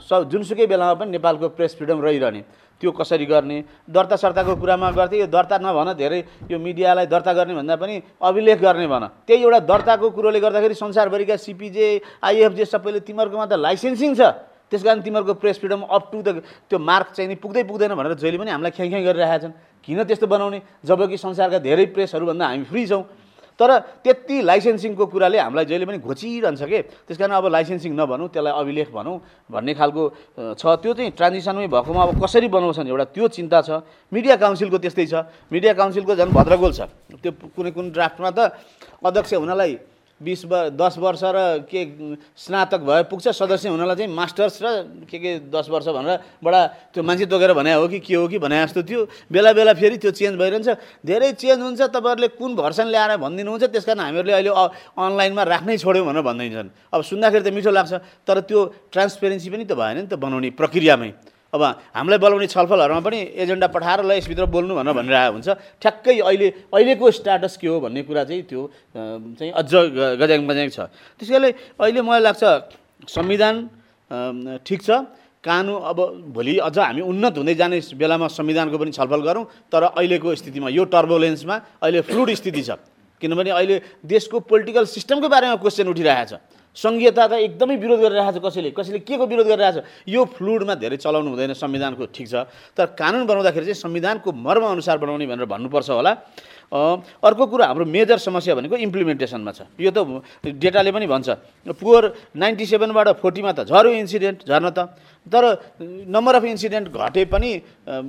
सब 0.09 0.29
जुनसुकै 0.31 0.67
बेलामा 0.67 0.95
पनि 0.95 1.11
नेपालको 1.19 1.48
प्रेस 1.49 1.77
फ्रिडम 1.77 2.01
रहिरहने। 2.01 2.43
त्यो 2.81 2.91
कसरी 2.93 3.27
गर्ने? 3.27 3.65
दर्ता 3.91 4.17
सर्ताको 4.17 4.55
कुरामा 4.57 4.91
गर्थेँ 4.95 5.19
यो 5.21 5.27
दर्ता 5.27 5.59
नभन 5.59 5.99
धेरै 5.99 6.21
यो 6.47 6.59
मिडियालाई 6.59 7.07
दर्ता 7.07 7.33
गर्ने 7.35 7.55
भन्दा 7.55 7.75
पनि 7.77 7.95
अभिलेख 8.23 8.59
गर्ने 8.61 8.87
भन। 8.87 9.05
त्यही 9.27 9.43
एउटा 9.43 9.59
दर्ताको 9.67 10.11
कुरोले 10.11 10.41
गर्दाखेरि 10.41 10.75
संसारभरिका 10.75 11.37
सिपिजे 11.37 11.87
आइएफजे 12.23 12.65
सबैले 12.65 13.01
तिमीहरूकोमा 13.03 13.47
त 13.47 13.59
लाइसेन्सिङ 13.59 14.15
छ। 14.15 14.23
त्यस 14.71 14.83
कारण 14.85 15.01
तिमीहरूको 15.01 15.35
press 15.41 15.59
freedom 15.59 15.81
up 15.91 16.05
to 16.13 16.19
the 16.23 16.29
त्यो 16.71 16.79
मार्क 16.79 17.17
चाहिँ 17.17 17.29
नि 17.29 17.35
पुग्दै 17.41 17.65
पुग्दैन 17.65 17.97
भनेर 17.99 18.15
जहिले 18.15 18.39
पनि 18.39 18.51
हामीलाई 18.53 18.73
ख्याइ 18.77 19.03
गरिरहेका 19.03 19.39
छन्। 19.43 19.53
किन 19.83 20.05
त्यस्तो 20.05 20.27
बनाउने? 20.29 20.61
जबकि 20.85 21.17
संसारका 21.17 21.59
धेरै 21.59 21.87
प्रेसहरूभन्दा 21.97 22.45
हामी 22.47 22.65
फ्री 22.69 22.87
छौँ। 22.87 23.03
तर 23.59 23.71
त्यति 24.07 24.37
लाइसेन्सिङको 24.47 25.05
कुराले 25.11 25.39
हामीलाई 25.39 25.65
जहिले 25.67 25.87
पनि 25.91 25.99
घोचिरहन्छ 25.99 26.63
कि? 26.63 26.79
त्यस 27.11 27.19
कारण 27.19 27.35
अब 27.43 27.47
लाइसेन्सिङ 27.51 27.93
नभनौँ 27.99 28.29
त्यसलाई 28.31 28.55
अभिलेख 28.55 28.89
भनौँ 28.95 29.17
भन्ने 29.51 29.73
खालको 29.75 30.03
छ। 30.55 30.63
त्यो 30.79 30.93
चाहिँ 30.95 31.11
ट्रान्जिसनमै 31.19 31.67
भएकोमा 31.67 32.03
अब 32.07 32.11
कसरी 32.23 32.49
बनाउँछन् 32.49 32.87
एउटा 32.87 33.05
त्यो 33.19 33.27
चिन्ता 33.35 33.59
छ। 33.67 33.71
मिडिया 34.15 34.37
काउन्सिलको 34.39 34.79
त्यस्तै 34.79 35.07
छ। 35.11 35.15
मिडिया 35.51 35.73
काउन्सिलको 35.75 36.13
झन् 36.15 36.31
भद्रगोल 36.31 36.73
छ। 36.73 36.81
त्यो 37.19 37.31
कुनै 37.59 37.71
कुनै 37.75 37.91
ड्राफ्टमा 37.91 38.31
त 38.31 38.39
अध्यक्ष 39.03 39.35
हुनलाई 39.43 39.98
बिस 40.19 40.45
व 40.45 40.75
दस 40.75 40.99
वर्ष 40.99 41.23
र 41.25 41.39
के 41.71 41.81
स्नातक 42.35 42.81
भए 42.83 43.03
पुग्छ 43.07 43.29
सदस्य 43.31 43.69
हुनलाई 43.71 43.97
चाहिँ 43.97 44.11
मास्टर्स 44.11 44.59
र 44.63 44.67
के 45.07 45.19
के 45.19 45.31
दस 45.47 45.67
वर्ष 45.71 45.87
भनेर 45.95 46.19
बडा 46.43 46.61
त्यो 46.91 47.03
मान्छे 47.03 47.27
तोकेर 47.31 47.53
भने 47.55 47.73
हो 47.79 47.87
कि 47.89 47.99
के 48.03 48.15
हो 48.15 48.27
कि 48.27 48.39
भने 48.39 48.59
जस्तो 48.67 48.83
थियो। 48.83 49.07
बेला 49.31 49.53
बेला 49.55 49.73
फेरि 49.79 49.97
त्यो 50.03 50.11
चेन्ज 50.11 50.35
भइरहन्छ। 50.39 50.69
धेरै 51.07 51.33
चेन्ज 51.39 51.61
हुन्छ 51.63 51.81
तपाईँहरूले 51.95 52.29
कुन 52.35 52.51
भर्सन 52.59 52.87
ल्याएर 52.91 53.17
भनिदिनुहुन्छ 53.23 53.65
त्यस 53.71 53.85
कारण 53.87 54.01
हामीहरूले 54.01 54.33
अहिले 54.33 54.51
अनलाइनमा 54.51 55.43
राख्नै 55.55 55.79
छोड्यौँ 55.79 56.07
भनेर 56.07 56.23
भनिदिन्छन् 56.27 56.71
अब 56.93 57.01
सुन्दाखेरि 57.07 57.45
त 57.47 57.55
मिठो 57.55 57.71
लाग्छ 57.71 57.93
तर 58.27 58.41
त्यो 58.43 58.91
ट्रान्सपेरेन्सी 58.91 59.49
पनि 59.55 59.65
त 59.65 59.73
भएन 59.79 59.97
नि 60.03 60.07
त 60.11 60.19
बनाउने 60.19 60.51
प्रक्रियामै। 60.59 61.38
अब 61.49 61.63
हामीलाई 61.97 62.19
बोलाउने 62.21 62.47
छलफलहरूमा 62.53 63.01
पनि 63.01 63.19
एजेन्डा 63.41 63.67
पठाएर 63.73 64.01
ल 64.05 64.11
यसभित्र 64.21 64.45
बोल्नु 64.53 64.73
भनेर 64.77 64.93
भनिरहेको 64.93 65.33
हुन्छ। 65.33 65.49
ठ्याक्कै 65.81 66.15
अहिले 66.21 66.49
अहिलेको 66.69 67.05
स्टाटस 67.09 67.57
के 67.57 67.67
हो 67.73 67.81
भन्ने 67.81 68.03
कुरा 68.05 68.25
चाहिँ 68.29 68.43
त्यो 68.45 68.61
चाहिँ 68.93 69.53
अझ 69.57 69.73
गज्याङ 70.21 70.45
बज्याङ 70.45 70.69
छ। 70.69 70.79
त्यस 71.17 71.29
कारणले 71.29 71.51
अहिले 71.81 72.01
मलाई 72.05 72.21
लाग्छ 72.21 72.45
संविधान 73.09 73.55
ठिक 74.61 74.81
छ। 74.85 74.91
कानुन 75.39 75.81
अब 75.89 75.99
भोलि 76.35 76.59
अझ 76.61 76.77
हामी 76.77 77.01
उन्नत 77.01 77.35
हुँदै 77.41 77.55
जाने 77.55 77.79
बेलामा 77.97 78.27
संविधानको 78.29 78.77
पनि 78.77 78.91
छलफल 78.93 79.21
गरौँ 79.23 79.45
तर 79.73 79.83
अहिलेको 79.97 80.35
स्थितिमा 80.35 80.69
यो 80.69 80.85
टर्बोलेन्समा 80.85 81.57
अहिले 81.81 82.01
फ्लुड 82.05 82.29
स्थिति 82.35 82.63
छ। 82.63 82.71
किनभने 83.23 83.51
अहिले 83.57 83.77
देशको 84.05 84.37
पोलिटिकल 84.45 84.85
सिस्टमको 84.85 85.29
बारेमा 85.31 85.57
क्वेसन 85.63 85.89
उठिरहेको 85.89 86.27
छ। 86.29 86.43
सङ्घीयता 86.79 87.27
त 87.27 87.33
एकदमै 87.43 87.77
विरोध 87.83 88.01
गरिरहेको 88.07 88.39
छ 88.39 88.45
कसैले। 88.47 88.71
कसैले 88.71 88.99
के 89.03 89.15
को 89.19 89.27
विरोध 89.27 89.47
गरिरहेको 89.51 89.83
छ? 89.83 89.85
यो 90.07 90.23
फ्लुडमा 90.25 90.75
धेरै 90.79 90.97
चलाउनु 91.03 91.29
हुँदैन 91.35 91.53
संविधानको 91.59 92.07
ठिक 92.15 92.27
छ। 92.31 92.47
तर 92.79 92.95
कानुन 92.95 93.27
बनाउँदाखेरि 93.27 93.67
चाहिँ 93.67 93.83
संविधानको 93.83 94.29
मर्म 94.31 94.65
अनुसार 94.79 94.99
बनाउने 95.03 95.27
भनेर 95.27 95.47
भन्नुपर्छ 95.51 95.91
होला। 95.91 96.13
अर्को 96.69 97.45
कुरा 97.49 97.65
हाम्रो 97.67 97.85
मेजर 97.89 98.19
समस्या 98.21 98.55
भनेको 98.55 98.77
इम्प्लिमेन्टेसनमा 98.77 99.53
छ। 99.57 99.61
यो 99.81 99.91
त 99.91 100.23
डेटाले 100.45 100.93
पनि 100.93 101.07
भन्छ। 101.09 101.29
पुवर 101.81 102.37
नाइन्टी 102.37 102.67
सेभेनबाट 102.69 103.09
फोर्टीमा 103.25 103.53
त 103.57 103.65
झऱ्यो 103.65 103.91
इन्सिडेन्ट 104.05 104.45
झर्न 104.45 104.69
त। 104.77 104.79
तर 105.27 105.43
नम्बर 105.83 106.35
अफ 106.37 106.45
इन्सिडेन्ट 106.45 106.93
घटे 106.93 107.25
पनि 107.25 107.51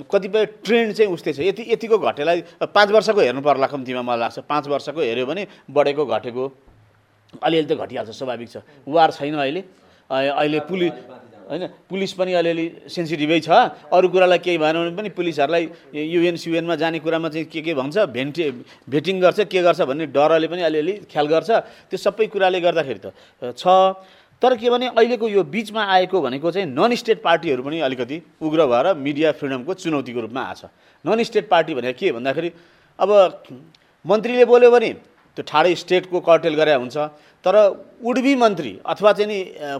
कतिपय 0.06 0.44
ट्रेन्ड 0.60 0.90
चाहिँ 0.92 1.10
उस्तै 1.10 1.32
छ। 1.32 1.38
यति 1.40 1.72
यतिको 1.72 1.96
घटेलाई 1.98 2.38
पाँच 2.68 2.88
वर्षको 2.92 3.20
हेर्नु 3.20 3.40
पर्ला 3.40 3.66
कम्तीमा 3.66 4.02
मलाई 4.04 4.20
लाग्छ। 4.28 4.38
पाँच 4.44 4.68
वर्षको 4.68 5.00
हेऱ्यो 5.00 5.24
भने 5.26 5.42
बढेको 5.66 6.04
घटेको। 6.04 6.69
अलिअलि 7.38 7.66
त 7.66 7.72
घटिहाल्छ 7.78 8.10
स्वाभाविक 8.10 8.48
छ। 8.50 8.56
वार 8.86 9.10
छैन 9.10 9.34
अहिले। 9.38 9.62
अहिले 10.10 10.58
पुलिस 10.66 10.92
होइन 11.50 11.66
पुलिस 11.90 12.12
पनि 12.14 12.32
अलिअलि 12.34 12.66
सेन्सिटिभै 12.86 13.38
छ। 13.42 13.50
अरू 13.90 14.06
कुरालाई 14.08 14.38
केही 14.38 14.58
भएन 14.58 14.76
भने 14.76 14.94
पनि 14.94 15.08
पुलिसहरूलाई 15.14 15.64
युएन 15.94 16.36
सियुएनमा 16.38 16.74
जाने 16.78 16.98
कुरामा 17.02 17.28
चाहिँ 17.28 17.46
के 17.50 17.60
के 17.62 17.74
भन्छ 17.74 18.06
भेन्टे 18.10 18.44
भेटिङ 18.86 19.20
गर्छ 19.20 19.50
के 19.50 19.62
गर्छ 19.62 19.80
भन्ने 19.82 20.06
डरले 20.14 20.46
पनि 20.46 20.62
अलिअलि 20.62 20.94
ख्याल 21.10 21.26
गर्छ। 21.26 21.50
त्यो 21.90 21.98
सबै 21.98 22.26
कुराले 22.30 22.60
गर्दाखेरि 22.62 23.00
त 23.02 23.10
छ। 23.54 23.98
तर 24.42 24.56
के 24.56 24.70
भने 24.70 24.86
अहिलेको 24.94 25.28
यो 25.28 25.42
बिचमा 25.44 25.82
आएको 25.84 26.16
भनेको 26.22 26.50
चाहिँ 26.50 26.66
नन 26.70 26.94
स्टेट 26.96 27.18
पार्टीहरू 27.20 27.62
पनि 27.62 27.80
अलिकति 27.82 28.16
उग्र 28.40 28.66
भएर 28.66 28.86
मिडिया 28.96 29.32
फ्रिडमको 29.36 29.74
चुनौतीको 29.74 30.20
रूपमा 30.30 30.40
आएको 30.40 30.66
छ। 30.66 30.70
नन 31.04 31.22
स्टेट 31.22 31.48
पार्टी 31.50 31.74
भनेको 31.74 31.98
के 31.98 32.12
भन्दाखेरि 32.14 32.50
अब 32.98 33.10
मन्त्रीले 34.04 34.44
बोल्यो 34.48 34.70
भने 34.70 34.90
त्यो 35.40 35.48
ठाडै 35.48 35.74
स्टेटको 35.74 36.20
कर्टेल 36.20 36.54
गरे 36.54 36.74
हुन्छ। 36.76 36.96
तर 37.40 37.56
उड्बी 38.04 38.34
मन्त्री 38.36 38.72
अथवा 38.84 39.12
चाहिँ 39.16 39.28
नि 39.32 39.38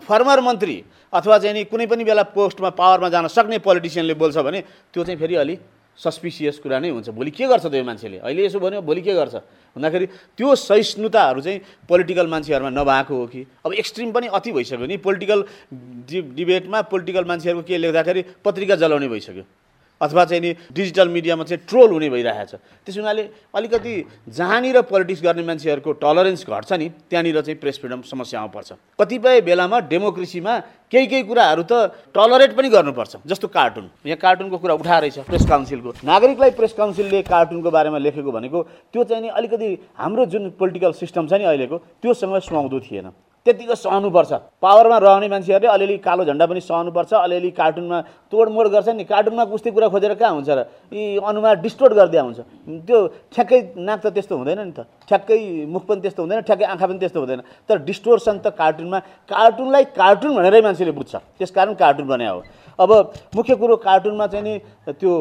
फर्मर 0.08 0.40
मन्त्री 0.40 0.76
अथवा 1.12 1.36
चाहिँ 1.38 1.54
नि 1.54 1.64
कुनै 1.68 1.86
पनि 1.86 2.04
बेला 2.08 2.22
पोस्टमा 2.32 2.70
पावरमा 2.72 3.08
जान 3.12 3.28
सक्ने 3.28 3.58
पोलिटिसियनले 3.60 4.14
बोल्छ 4.16 4.36
भने 4.40 4.60
त्यो 4.88 5.04
चाहिँ 5.04 5.20
फेरि 5.20 5.34
अलि 5.36 5.54
सस्पिसियस 6.00 6.64
कुरा 6.64 6.78
नै 6.80 6.88
हुन्छ। 6.96 7.12
भोलि 7.12 7.30
के 7.36 7.44
गर्छ 7.44 7.66
त्यो 7.68 7.84
मान्छेले? 7.84 8.24
अहिले 8.24 8.40
यसो 8.48 8.56
भन्यो 8.56 8.80
भोलि 8.80 9.02
के 9.04 9.12
गर्छ? 9.12 9.34
भन्दाखेरि 9.76 10.06
त्यो 10.40 10.48
सहिष्णुताहरू 10.48 11.40
चाहिँ 11.44 11.60
पोलिटिकल 11.84 12.26
मान्छेहरूमा 12.26 12.70
नभएको 12.72 13.12
हो 13.12 13.26
कि? 13.28 13.40
अब 13.60 13.72
एक्सट्रिम 13.76 14.08
पनि 14.16 14.26
अति 14.32 14.52
भइसक्यो 14.56 14.86
नि। 14.88 14.96
पोलिटिकल 14.96 15.44
डि 16.08 16.20
डिबेटमा 16.40 16.78
पोलिटिकल 16.88 17.24
मान्छेहरूको 17.28 17.68
के 17.68 17.76
लेख्दाखेरि 17.76 18.22
पत्रिका 18.40 18.74
जलाउने 18.80 19.08
भइसक्यो। 19.12 19.44
अथवा 20.00 20.25
चाहिँ 20.25 20.40
नि 20.40 20.50
डिजिटल 20.73 21.09
मिडियामा 21.09 21.45
चाहिँ 21.45 21.64
ट्रोल 21.69 21.90
हुने 21.92 22.09
भइरहेको 22.11 22.47
छ। 22.47 22.61
त्यस 22.87 22.97
हुनाले 22.97 23.23
अलिकति 23.54 23.95
जहाँनिर 24.28 24.80
पोलिटिक्स 24.88 25.23
गर्ने 25.23 25.42
मान्छेहरूको 25.45 25.92
टलरेन्स 26.00 26.45
घट्छ 26.47 26.73
नि 26.73 26.88
त्यहाँनिर 27.11 27.40
चाहिँ 27.40 27.59
प्रेस 27.61 27.78
फ्रिडम 27.80 28.02
समस्यामा 28.09 28.47
पर्छ 28.49 28.73
कतिपय 28.99 29.40
बेलामा 29.45 29.78
डेमोक्रेसीमा 29.92 30.59
केही 30.92 31.07
केही 31.07 31.23
कुराहरू 31.23 31.62
त 31.62 31.73
टलरेट 32.11 32.57
पनि 32.57 32.69
गर्नुपर्छ 32.69 33.16
जस्तो 33.26 33.49
कार्टुन। 33.49 33.90
यहाँ 34.07 34.19
कार्टुनको 34.19 34.57
कुरा 34.59 34.75
उठाएर 34.75 35.11
छ 35.11 35.19
प्रेस 35.23 35.47
काउन्सिलको। 35.47 35.90
नागरिकलाई 36.02 36.50
प्रेस 36.59 36.73
काउन्सिलले 36.75 37.23
कार्टुनको 37.23 37.71
बारेमा 37.71 37.99
लेखेको 38.00 38.30
भनेको 38.33 38.59
त्यो 38.90 39.04
चाहिँ 39.04 39.23
नि 39.23 39.28
अलिकति 39.30 39.69
हाम्रो 39.95 40.26
जुन 40.26 40.50
पोलिटिकल 40.59 40.92
सिस्टम 40.99 41.26
छ 41.28 41.33
नि 41.38 41.45
अहिलेको 41.45 41.76
त्योसँग 42.02 42.38
सुहाउँदो 42.40 42.80
थिएन। 42.80 43.11
त्यतिको 43.47 43.75
सहनुपर्छ। 43.75 44.32
पावरमा 44.61 44.99
रहने 45.00 45.28
मान्छेहरूले 45.28 45.68
अलिअलि 45.73 45.97
कालो 46.04 46.25
झन्डा 46.28 46.44
पनि 46.47 46.61
सहनुपर्छ 46.61 47.12
अलिअलि 47.14 47.50
कार्टुनमा 47.56 47.99
तोडमोड 48.28 48.66
गर्छ 48.68 48.88
नि। 48.92 49.04
कार्टुनमा 49.04 49.44
कुस्ती 49.49 49.70
कुरा 49.70 49.88
खोजेर 49.88 50.14
कहाँ 50.20 50.32
हुन्छ 50.37 50.50
र? 50.50 50.61
यी 50.92 51.16
अनुहार 51.18 51.56
डिस्टोर्ट 51.64 51.92
गरिदिया 51.97 52.23
हुन्छ। 52.23 52.40
त्यो 52.85 52.99
ठ्याक्कै 53.32 53.61
नाक 53.80 53.99
त 54.04 54.06
त्यस्तो 54.12 54.35
हुँदैन 54.37 54.61
नि 54.61 54.73
त। 54.76 54.85
ठ्याक्कै 55.09 55.64
मुख 55.73 55.82
पनि 55.88 56.00
त्यस्तो 56.04 56.20
हुँदैन 56.20 56.40
ठ्याक्कै 56.44 56.66
आँखा 56.68 56.87
पनि 56.87 56.99
त्यस्तो 57.00 57.20
हुँदैन। 57.20 57.40
तर 57.64 57.76
डिस्टोर्सन 57.80 58.37
त 58.44 58.52
कार्टुनमा 58.52 58.99
कार्टुनलाई 59.25 59.85
कार्टुन 59.97 60.30
भनेरै 60.37 60.61
मान्छेले 60.61 60.92
बुझ्छ। 60.92 61.14
त्यस 61.40 61.50
कार्टुन 61.50 62.06
बनायो 62.06 62.37
अब 62.80 62.92
मुख्य 63.37 63.54
कुरो 63.56 63.76
कार्टुनमा 63.78 64.26
चाहिँ 64.26 64.44
नि 64.44 64.58
त्यो 64.90 65.12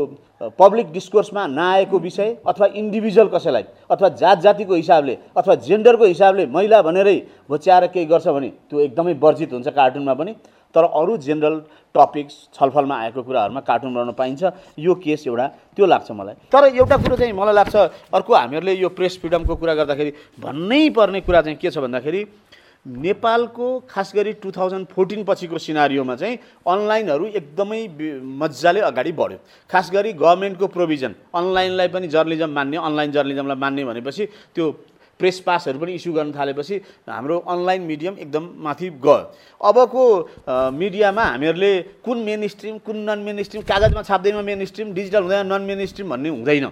पब्लिक 0.60 0.92
डिस्कोर्समा 0.92 1.48
नआएको 1.48 2.00
विषय 2.00 2.36
अथवा 2.48 2.68
इन्डिभिजुअल 2.74 3.28
कसैलाई 3.34 3.63
अथवा 3.92 4.10
जात 4.22 4.39
जातिको 4.42 4.75
हिसाबले 4.75 5.18
अथवा 5.38 5.56
जेन्डरको 5.68 6.06
हिसाबले 6.06 6.46
महिला 6.56 6.82
भनेरै 6.82 7.18
भोच्याएर 7.50 7.88
केही 7.88 8.06
गर्छ 8.06 8.28
भने 8.28 8.50
त्यो 8.70 8.80
एकदमै 8.80 9.13
वर्जित 9.20 9.54
हुन्छ 9.54 9.68
कार्टुनमा 9.70 10.13
पनि। 10.13 10.36
तर 10.75 10.84
अरू 10.86 11.18
जेनरल 11.18 11.56
टपिक्स 11.96 12.34
छलफलमा 12.54 12.96
आएको 12.96 13.22
कुराहरूमा 13.25 13.62
कार्टुन 13.66 13.94
बनाउन 13.94 14.12
पाइन्छ। 14.13 14.44
यो 14.78 14.94
केस 14.96 15.25
एउटा 15.28 15.48
त्यो 15.75 15.86
लाग्छ 15.86 16.12
मलाई। 16.12 16.36
तर 16.54 16.63
एउटा 16.78 16.98
कुरो 16.98 17.16
चाहिँ 17.18 17.34
मलाई 17.34 17.54
लाग्छ 17.54 17.75
अर्को 18.13 18.34
हामीहरूले 18.34 18.74
यो 18.78 18.89
प्रेस 18.94 19.18
फ्रिडमको 19.22 19.56
कुरा 19.56 19.74
गर्दाखेरि 19.74 20.12
भन्नै 20.39 20.89
पर्ने 20.94 21.22
कुरा 21.25 21.42
चाहिँ 21.42 21.58
के 21.58 21.72
छ 21.74 21.78
भन्दाखेरि 21.82 22.22
नेपालको 22.86 23.68
खास 23.90 24.12
गरी 24.16 24.34
टु 24.42 24.52
थाउजन्ड 24.52 24.88
फोर्टिन 24.88 25.24
पछिको 25.24 25.58
सिनारीमा 25.58 26.16
चाहिँ 26.16 26.38
अनलाइनहरू 26.66 27.26
एकदमै 27.40 27.82
मजाले 28.40 28.80
अगाडि 28.82 29.12
बढ्यो। 29.12 29.38
खास 29.70 29.92
गरी 29.94 30.14
गभर्मेन्टको 30.14 30.68
प्रोभिजन 30.68 31.16
अनलाइनलाई 31.36 31.88
पनि 31.88 32.08
जर्नलिजम 32.08 32.50
मान्ने 32.50 32.78
अनलाइन 32.80 33.12
जर्नलिजमलाई 33.12 33.58
मान्ने 33.58 33.86
भनेपछि 33.86 34.26
त्यो 34.56 34.66
प्रेस 35.20 35.40
पासहरू 35.44 35.80
पनि 35.80 35.94
इस्यु 36.00 36.14
गर्न 36.14 36.32
थालेपछि 36.32 36.76
हाम्रो 37.04 37.38
अनलाइन 37.44 37.82
मिडियम 37.84 38.14
एकदम 38.24 38.44
माथि 38.64 38.90
गयो। 39.04 39.18
अबको 39.62 40.04
मिडियामा 40.74 41.24
हामीहरूले 41.24 41.72
कुन 42.06 42.18
मेन 42.24 42.48
स्ट्रिम 42.48 42.78
कुन 42.88 42.98
नन 43.04 43.20
मेन 43.28 43.44
स्ट्रिम 43.44 43.62
कागजमा 43.68 44.02
छाप्दैमा 44.08 44.42
मेन 44.42 44.66
स्ट्रिम 44.66 44.94
डिजिटल 44.96 45.22
हुँदैन 45.24 45.48
नन 45.52 45.62
मेन 45.68 45.86
स्ट्रिम 45.86 46.10
भन्ने 46.10 46.30
हुँदैन। 46.30 46.68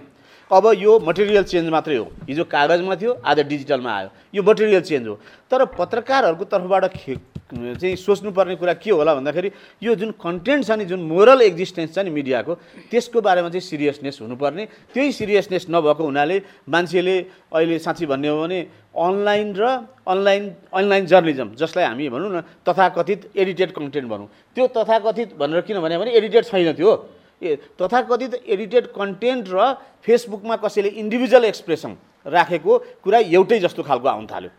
अब 0.50 0.72
यो 0.76 0.98
मटेरियल 1.04 1.44
चेन्ज 1.44 1.68
मात्रै 1.68 1.96
हो। 1.96 2.04
हिजो 2.28 2.44
कागजमा 2.44 2.94
थियो 2.96 3.12
आज 3.20 3.38
डिजिटलमा 3.48 3.92
आयो। 3.92 4.08
यो 4.34 4.42
मटेरियल 4.42 4.80
चेन्ज 4.80 5.06
हो। 5.08 5.14
तर 5.50 5.64
पत्रकारहरूको 5.76 6.44
तर्फबाट 6.44 6.84
खे 6.96 7.16
चाहिँ 7.48 7.96
सोच्नुपर्ने 7.96 8.56
कुरा 8.56 8.72
के 8.80 8.90
होला 8.92 9.14
भन्दाखेरि 9.14 9.50
यो 9.82 9.94
जुन 9.96 10.10
कन्टेन्ट 10.20 10.64
छ 10.64 10.70
नि 10.72 10.84
जुन 10.84 11.00
मोरल 11.04 11.40
एक्जिस्टेन्स 11.42 11.94
छ 11.94 11.98
नि 12.04 12.10
मिडियाको 12.12 12.52
त्यसको 12.88 13.20
बारेमा 13.20 13.48
चाहिँ 13.48 13.60
सिरियसनेस 13.60 14.18
हुनुपर्ने। 14.20 14.64
त्यही 14.92 15.12
सिरियसनेस 15.12 15.66
नभएको 15.68 16.02
हुनाले 16.04 16.36
मान्छेले 16.64 17.16
अहिले 17.52 17.78
साँच्ची 17.78 18.06
भन्ने 18.08 18.28
हो 18.28 18.36
भने 18.40 18.60
अनलाइन 18.96 19.48
र 19.52 19.64
अनलाइन 20.04 20.44
अनलाइन 20.72 21.06
जर्नलिजम 21.06 21.48
जसलाई 21.56 21.84
हामी 21.84 22.08
भनौँ 22.08 22.30
न 22.32 22.40
तथाकथित 22.64 23.36
एडिटेड 23.36 23.72
कन्टेन्ट 23.72 24.08
भनौँ। 24.08 24.28
त्यो 24.56 24.66
तथाकथित 24.76 25.36
भनेर 25.36 25.60
किन 25.64 25.80
भने 25.80 25.96
एडिटेड 26.08 26.44
छैन 26.44 26.72
त्यो। 26.72 26.92
ए 27.42 27.56
तथाकथित 27.80 28.34
एडिटेड 28.46 28.86
कन्टेन्ट 28.94 29.48
र 29.48 29.74
फेसबुकमा 30.04 30.56
कसैले 30.64 30.88
इन्डिभिजुअल 31.02 31.44
एक्सप्रेसन 31.44 31.96
राखेको 32.26 32.78
कुरा 33.04 33.18
एउटै 33.18 33.58
जस्तो 33.60 33.82
खालको 33.82 34.08
आउनु 34.08 34.26
थाल्यो। 34.26 34.50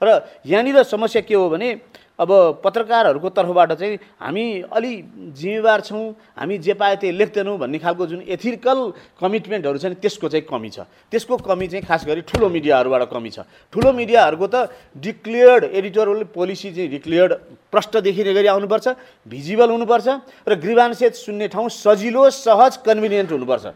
र 0.00 0.20
यहाँनिर 0.46 0.82
समस्या 0.84 1.22
के 1.22 1.34
हो 1.34 1.48
भने 1.48 1.70
अब 2.16 2.30
पत्रकारहरूको 2.64 3.28
तर्फबाट 3.28 3.72
चाहिँ 3.72 3.96
हामी 4.16 4.44
अलि 4.72 4.92
जिम्मेवार 5.36 5.80
छौँ 5.84 6.04
हामी 6.32 6.56
जे 6.64 6.72
पाए 6.72 6.96
त्यही 6.96 7.12
लेख्दैनौँ 7.12 7.56
भन्ने 7.60 7.78
खालको 7.78 8.06
जुन 8.08 8.20
एथिकल 8.24 8.78
कमिटमेन्टहरू 9.20 9.78
छ 9.78 9.84
नि 9.92 10.00
त्यसको 10.00 10.28
चाहिँ 10.28 10.48
कमी 10.48 10.70
छ। 10.72 10.88
त्यसको 11.12 11.36
कमी 11.44 11.68
चाहिँ 11.68 11.84
खास 11.84 12.08
गरी 12.08 12.20
ठुलो 12.24 12.48
मिडियाहरूबाट 12.48 13.12
कमी 13.12 13.30
छ। 13.30 13.44
ठुलो 13.68 13.92
मिडियाहरूको 13.92 14.46
त 14.48 14.72
डिक्लियर्ड 14.96 15.64
एडिटोरियल 15.76 16.24
पोलिसी 16.32 16.72
चाहिँ 16.72 16.88
डिक्लियर्ड 16.90 17.32
प्रष्ट 17.68 17.96
देखिने 18.00 18.32
गरी 18.32 18.48
आउनुपर्छ 18.48 18.86
भिजिबल 19.28 19.68
हुनुपर्छ 19.76 20.08
र 20.48 20.52
ग्रिभान्सेज 20.56 21.12
सुन्ने 21.20 21.48
ठाउँ 21.52 21.68
सजिलो 21.68 22.30
सहज 22.32 22.80
कन्भिनियन्ट 22.80 23.32
हुनुपर्छ। 23.32 23.66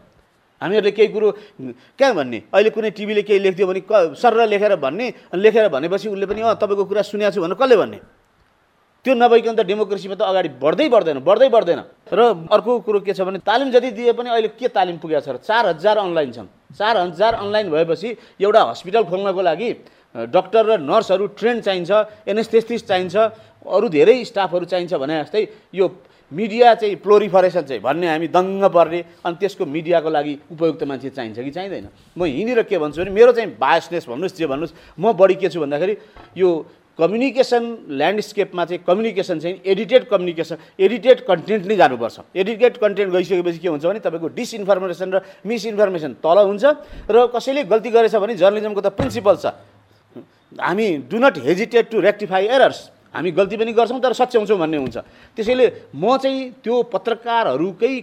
हामीहरूले 0.61 0.91
केही 0.93 1.09
कुरो 1.09 1.27
कहाँ 1.97 2.13
भन्ने? 2.13 2.39
अहिले 2.53 2.69
कुनै 2.69 2.89
टिभीले 2.93 3.21
केही 3.25 3.39
लेखिदियो 3.41 3.67
भने 3.67 3.81
क 3.81 4.13
सर 4.13 4.45
लेखेर 4.45 4.75
भन्ने 4.77 5.07
लेखेर 5.33 5.67
भनेपछि 5.73 6.07
उसले 6.13 6.25
पनि 6.29 6.41
अँ 6.41 6.55
तपाईँको 6.61 6.85
कुरा 6.85 7.01
सुनेको 7.01 7.33
छु 7.33 7.41
भनेर 7.41 7.57
कसले 7.57 7.75
भन्ने? 7.81 7.99
त्यो 9.01 9.13
नभइकन 9.17 9.53
त 9.57 9.65
डेमोक्रेसीमा 9.65 10.13
त 10.13 10.21
अगाडि 10.21 10.49
बढ्दै 10.61 10.87
बढ्दैन 10.93 11.17
बढ्दै 11.25 11.49
बढ्दैन। 11.49 11.81
र 12.13 12.19
अर्को 12.53 12.85
कुरो 12.85 12.99
के 13.01 13.17
छ 13.17 13.25
भने 13.25 13.41
तालिम 13.41 13.73
जति 13.73 13.89
दिए 13.97 14.13
पनि 14.13 14.29
अहिले 14.29 14.53
के 14.53 14.69
तालिम 14.69 15.01
पुगेको 15.01 15.25
छ 15.25 15.29
र 15.33 15.37
चार 15.41 15.73
हजार 15.73 15.97
अनलाइन 15.97 16.29
छन्। 16.31 16.47
चार 16.77 16.97
हजार 17.09 17.33
अनलाइन 17.41 17.73
भएपछि 17.73 18.09
एउटा 18.37 18.61
हस्पिटल 18.61 19.03
खोल्नको 19.09 19.41
लागि 19.41 19.69
डक्टर 20.29 20.63
र 20.69 20.71
नर्सहरू 20.85 21.25
ट्रेन 21.33 21.65
चाहिन्छ 21.65 21.91
एनेस्थेस्टिस 22.29 22.81
चाहिन्छ 22.85 23.15
अरू 23.65 23.89
धेरै 23.89 24.21
स्टाफहरू 24.21 24.65
चाहिन्छ 24.69 24.93
भने 24.93 25.15
जस्तै 25.25 25.41
यो 25.73 25.85
मिडिया 26.31 26.73
चाहिँ 26.75 26.95
प्लोरिफरेसन 27.03 27.63
चाहिँ 27.67 27.81
भन्ने 27.81 28.07
हामी 28.07 28.27
दङ्ग 28.27 28.63
पर्ने 28.71 28.99
अनि 29.25 29.35
त्यसको 29.39 29.65
मिडियाको 29.65 30.09
लागि 30.09 30.33
उपयुक्त 30.51 30.83
मान्छे 30.83 31.09
चाहिन्छ 31.11 31.39
कि 31.39 31.51
चाहिँदैन। 31.51 31.87
म 32.17 32.23
हिँडेर 32.23 32.61
के 32.63 32.77
भन्छु 32.79 33.01
भने 33.03 33.11
मेरो 33.11 33.31
चाहिँ 33.31 33.55
बायसनेस 33.59 34.07
भन्नुहोस् 34.07 34.37
जे 34.39 34.47
भन्नुहोस् 34.47 34.73
म 34.99 35.11
बढी 35.11 35.35
के 35.35 35.49
छु 35.49 35.59
भन्दाखेरि 35.59 35.95
यो 36.37 36.49
कम्युनिकेसन 36.99 37.63
ल्यान्डस्केपमा 37.97 38.63
चाहिँ 38.65 38.83
कम्युनिकेसन 38.87 39.39
चाहिँ 39.39 39.55
एडिटेड 39.65 40.03
कम्युनिकेसन 40.11 40.57
एडिटेड 40.79 41.17
कन्टेन्ट 41.27 41.65
नै 41.65 41.75
जानुपर्छ। 41.75 42.17
एडिटेड 42.35 42.77
कन्टेन्ट 42.77 43.11
गइसकेपछि 43.11 43.59
के 43.59 43.67
हुन्छ 43.67 43.85
भने 43.85 43.99
तपाईँको 43.99 44.27
डिसइन्फर्मेसन 44.35 45.09
र 45.11 45.21
मिसइन्फर्मेसन 45.43 46.11
तल 46.21 46.37
हुन्छ 46.47 46.63
र 47.09 47.15
कसैले 47.33 47.63
गल्ती 47.67 47.89
गरेछ 47.89 48.15
भने 48.15 48.35
जर्नलिजमको 48.35 48.81
त 48.81 48.87
प्रिन्सिपल 48.93 49.35
छ। 49.35 49.45
हामी 50.51 50.87
do 51.09 51.17
not 51.17 51.35
hesitate 51.47 51.89
to 51.89 51.99
rectify 51.99 52.45
errors 52.59 52.79
हामी 53.13 53.31
गल्ती 53.31 53.55
पनि 53.57 53.71
गर्छौँ 53.73 53.99
तर 54.01 54.13
सच्याउँछौँ 54.13 54.57
भन्ने 54.57 54.77
हुन्छ। 54.77 54.97
त्यसैले 55.35 55.65
म 55.95 56.17
चाहिँ 56.17 56.63
त्यो 56.63 56.75
पत्रकारहरूकै 56.91 57.93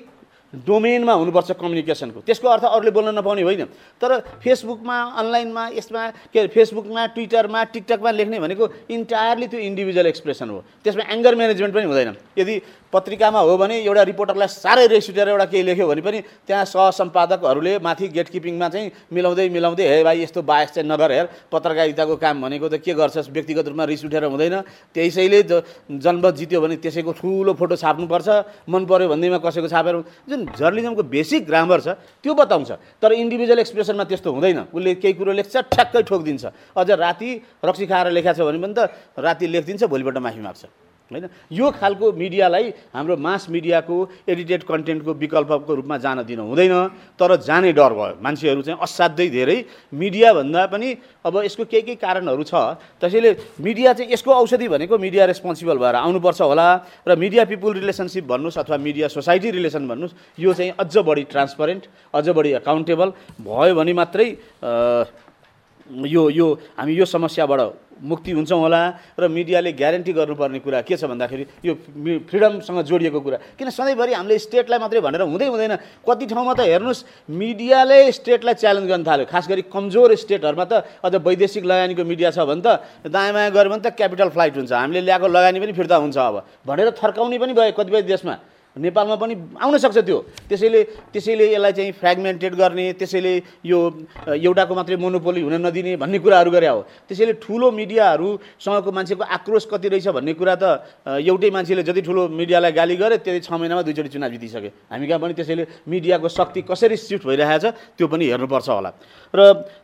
डोमेनमा 0.48 1.12
हुनुपर्छ 1.12 1.60
कम्युनिकेसनको। 1.60 2.24
त्यसको 2.24 2.48
अर्थ 2.48 2.64
अरूले 2.64 2.90
बोल्न 2.90 3.12
नपाउने 3.12 3.42
होइन। 3.44 3.68
तर 4.00 4.40
फेसबुकमा 4.40 4.96
अनलाइनमा 5.20 5.64
यसमा 5.76 6.32
के 6.32 6.38
अरे 6.40 6.48
फेसबुकमा 6.48 7.06
ट्विटरमा 7.12 7.60
टिकटकमा 7.68 8.10
लेख्ने 8.16 8.40
भनेको 8.40 8.64
इन्टायरली 8.88 9.46
त्यो 9.52 9.60
इन्डिभिजुअल 9.60 10.06
एक्सप्रेसन 10.08 10.48
हो। 10.48 10.64
त्यसमा 10.84 11.04
एङ्गर 11.12 11.34
म्यानेजमेन्ट 11.36 11.74
पनि 11.76 11.84
हुँदैन। 11.84 12.16
यदि 12.40 12.54
पत्रिकामा 12.92 13.40
हो 13.40 13.56
भने 13.56 13.76
एउटा 13.84 14.02
रिपोर्टरलाई 14.02 14.48
साह्रै 14.48 14.86
रेस 14.88 15.10
उठेर 15.10 15.28
एउटा 15.28 15.44
केही 15.44 15.62
लेख्यो 15.62 15.86
भने 15.88 16.00
पनि 16.00 16.18
त्यहाँ 16.48 16.64
सहसम्पादकहरूले 16.64 17.78
माथि 17.84 18.08
गेट 18.08 18.28
किपिङमा 18.28 18.68
चाहिँ 18.68 18.90
मिलाउँदै 19.12 19.48
मिलाउँदै 19.48 19.84
हे 19.84 20.02
भाइ 20.04 20.22
यस्तो 20.22 20.42
बायस 20.42 20.70
चाहिँ 20.72 20.88
नगर 20.88 21.12
हेर 21.12 21.26
पत्रकारिताको 21.52 22.16
काम 22.16 22.42
भनेको 22.42 22.68
त 22.68 22.80
के 22.80 22.94
गर्छस्? 22.96 23.28
व्यक्तिगत 23.28 23.68
रूपमा 23.68 23.84
रिस 23.84 24.04
उठेर 24.04 24.24
हुँदैन 24.24 24.56
त्यसैले 24.96 25.42
जनमत 26.00 26.34
जित्यो 26.34 26.60
भने 26.60 26.76
त्यसैको 26.80 27.12
ठुलो 27.12 27.52
फोटो 27.52 27.76
छाप्नुपर्छ। 27.76 28.28
मन 28.72 28.82
पऱ्यो 28.88 29.08
भन्दैमा 29.12 29.38
कसैको 29.44 29.68
छापेर 29.68 29.94
जुन 30.24 30.40
जर्नलिजमको 30.56 31.02
बेसिक 31.12 31.44
ग्रामर 31.44 31.80
छ 31.84 31.88
त्यो 32.24 32.32
बताउँछ। 32.34 32.70
तर 33.04 33.12
इन्डिभिजुअल 33.12 33.58
एक्सप्रेसनमा 33.58 34.04
त्यस्तो 34.08 34.32
हुँदैन। 34.32 34.72
उसले 34.72 34.94
केही 34.96 35.12
कुरो 35.12 35.32
लेख्छ 35.36 35.56
ठ्याक्कै 35.76 36.02
ठोकिदिन्छ। 36.08 36.44
अझ 36.72 36.88
राति 36.90 37.30
रक्सी 37.64 37.86
खाएर 37.86 38.06
लेखाएको 38.16 38.38
छ 38.38 38.48
भने 38.48 38.58
पनि 38.64 38.74
त 38.74 38.80
राति 39.20 39.46
लेखिदिन्छ 39.46 39.84
भोलिपल्ट 39.84 40.18
माफी 40.24 40.40
माग्छ। 40.40 40.87
होइन? 41.08 41.24
यो 41.50 41.66
खालको 41.80 42.12
मिडियालाई 42.12 42.66
हाम्रो 42.92 43.16
मास 43.16 43.48
मिडियाको 43.48 43.96
एडिटेड 44.28 44.62
कन्टेन्टको 44.68 45.12
विकल्पको 45.14 45.74
रूपमा 45.74 45.96
जान 45.98 46.22
दिनु 46.28 46.42
हुँदैन 46.44 46.74
तर 47.16 47.30
जाने 47.40 47.72
डर 47.72 47.92
भयो। 47.92 48.20
मान्छेहरू 48.20 48.62
चाहिँ 48.62 48.78
असाध्यै 48.78 49.28
धेरै 49.28 49.58
मिडियाभन्दा 49.92 50.66
पनि 50.68 50.88
अब 51.24 51.34
यसको 51.44 51.64
केही 51.64 51.82
केही 51.82 51.96
कारणहरू 51.96 52.42
छ 52.44 52.54
त्यसैले 53.00 53.30
मिडिया 53.60 53.92
चाहिँ 53.92 54.12
यसको 54.12 54.30
औषधि 54.32 54.68
भनेको 54.68 54.98
मिडिया 54.98 55.24
रेस्पोन्सिबल 55.32 55.76
भएर 55.78 55.94
आउनुपर्छ 55.96 56.40
होला 56.40 56.68
र 57.08 57.16
मिडिया 57.16 57.44
पिपुल 57.44 57.72
रिलेसनसिप 57.80 58.24
भन्नुहोस् 58.28 58.58
अथवा 58.58 58.76
मिडिया 58.76 59.08
सोसाइटी 59.08 59.50
रिलेसन 59.50 59.88
भन्नुहोस् 59.88 60.40
यो 60.40 60.52
चाहिँ 60.52 60.72
अझ 60.76 60.94
बढी 60.98 61.24
ट्रान्सपरेन्ट 61.32 61.82
अझ 62.14 62.28
बढी 62.28 62.50
एकाउन्टेबल 62.60 63.08
भयो 63.40 63.74
भने 63.74 63.92
मात्रै 63.92 64.28
यो 65.88 66.22
यो 66.30 66.46
हामी 66.76 66.92
यो 66.94 67.04
समस्याबाट 67.04 67.60
मुक्ति 67.98 68.30
हुन्छौँ 68.30 68.60
होला 68.60 68.80
र 69.18 69.26
मिडियाले 69.26 69.72
ग्यारेन्टी 69.74 70.12
गर्नुपर्ने 70.14 70.58
कुरा 70.62 70.80
के 70.86 70.94
छ 70.94 71.10
भन्दाखेरि 71.10 71.44
यो 71.66 71.72
फ्रिडमसँग 72.30 72.78
जोडिएको 72.86 73.20
कुरा। 73.20 73.38
किन 73.58 73.70
सधैँभरि 73.74 74.12
हामीले 74.14 74.38
स्टेटलाई 74.38 74.78
मात्रै 74.78 75.00
भनेर 75.02 75.22
हुँदै 75.26 75.46
हुँदैन। 75.50 75.74
कति 76.06 76.26
ठाउँमा 76.30 76.54
त 76.54 76.60
हेर्नुहोस् 76.62 77.02
मिडियाले 77.26 77.98
स्टेटलाई 78.12 78.54
च्यालेन्ज 78.54 78.86
गर्न 78.86 79.02
थाल्यो। 79.02 79.26
खास 79.26 79.48
गरी 79.50 79.62
कमजोर 79.66 80.14
स्टेटहरूमा 80.14 80.64
त 80.70 80.86
अझ 81.02 81.14
वैदेशिक 81.18 81.64
लगानीको 81.66 82.04
मिडिया 82.06 82.30
छ 82.30 82.46
भने 82.46 82.62
त 82.62 83.10
दायाँ 83.10 83.34
बायाँ 83.34 83.50
गऱ्यो 83.50 83.70
भने 83.74 83.82
त 83.82 83.90
क्यापिटल 83.98 84.30
फ्लाइट 84.30 84.54
हुन्छ। 84.62 84.72
हामीले 84.78 85.02
ल्याएको 85.02 85.26
लगानी 85.26 85.58
पनि 85.58 85.72
फिर्ता 85.74 85.96
हुन्छ 85.98 86.18
अब। 86.22 86.36
भनेर 86.62 86.94
थर्काउने 86.94 87.38
पनि 87.38 87.52
भयो 87.52 87.74
कतिपय 87.74 88.02
देशमा। 88.06 88.34
नेपालमा 88.76 89.16
पनि 89.16 89.34
आउन 89.58 89.74
सक्छ 89.78 89.98
त्यो। 90.04 90.18
त्यसैले 90.48 90.80
त्यसैले 91.12 91.44
यसलाई 91.54 91.72
चाहिँ 91.72 91.92
फ्रेगमेन्टेड 91.98 92.52
गर्ने 92.54 92.86
त्यसैले 93.00 93.32
यो 93.64 93.78
एउटाको 94.38 94.72
मात्रै 94.74 94.96
मोनोपोली 94.96 95.40
हुन 95.42 95.54
नदिने 95.66 95.96
भन्ने 95.96 96.18
कुराहरू 96.18 96.50
गरे 96.50 96.68
हो। 96.68 96.80
त्यसैले 97.08 97.32
ठुलो 97.42 97.70
मिडियाहरूसँगको 97.74 98.90
मान्छेको 98.92 99.24
आक्रोश 99.24 99.64
कति 99.72 99.88
रहेछ 99.88 100.08
भन्ने 100.14 100.32
कुरा 100.38 100.54
त 100.62 100.64
एउटै 101.26 101.50
मान्छेले 101.50 101.82
जति 101.82 102.00
ठुलो 102.06 102.28
मिडियालाई 102.30 102.72
गाली 102.72 102.96
गरे 102.96 103.16
त्यति 103.18 103.40
छ 103.42 103.50
महिनामा 103.50 103.82
दुईचोटि 103.82 104.10
चुनाव 104.14 104.30
जितिसके 104.36 104.70
हामी 104.90 105.06
कहाँ 105.06 105.20
पनि 105.20 105.34
त्यसैले 105.34 105.64
मिडियाको 105.88 106.28
शक्ति 106.28 106.62
कसरी 106.70 106.96
सिफ्ट 106.96 107.26
भइरहेछ 107.26 107.64
त्यो 107.98 108.06
पनि 108.06 108.24
हेर्नुपर्छ 108.30 108.68
होला। 108.68 108.90
र 109.34 109.40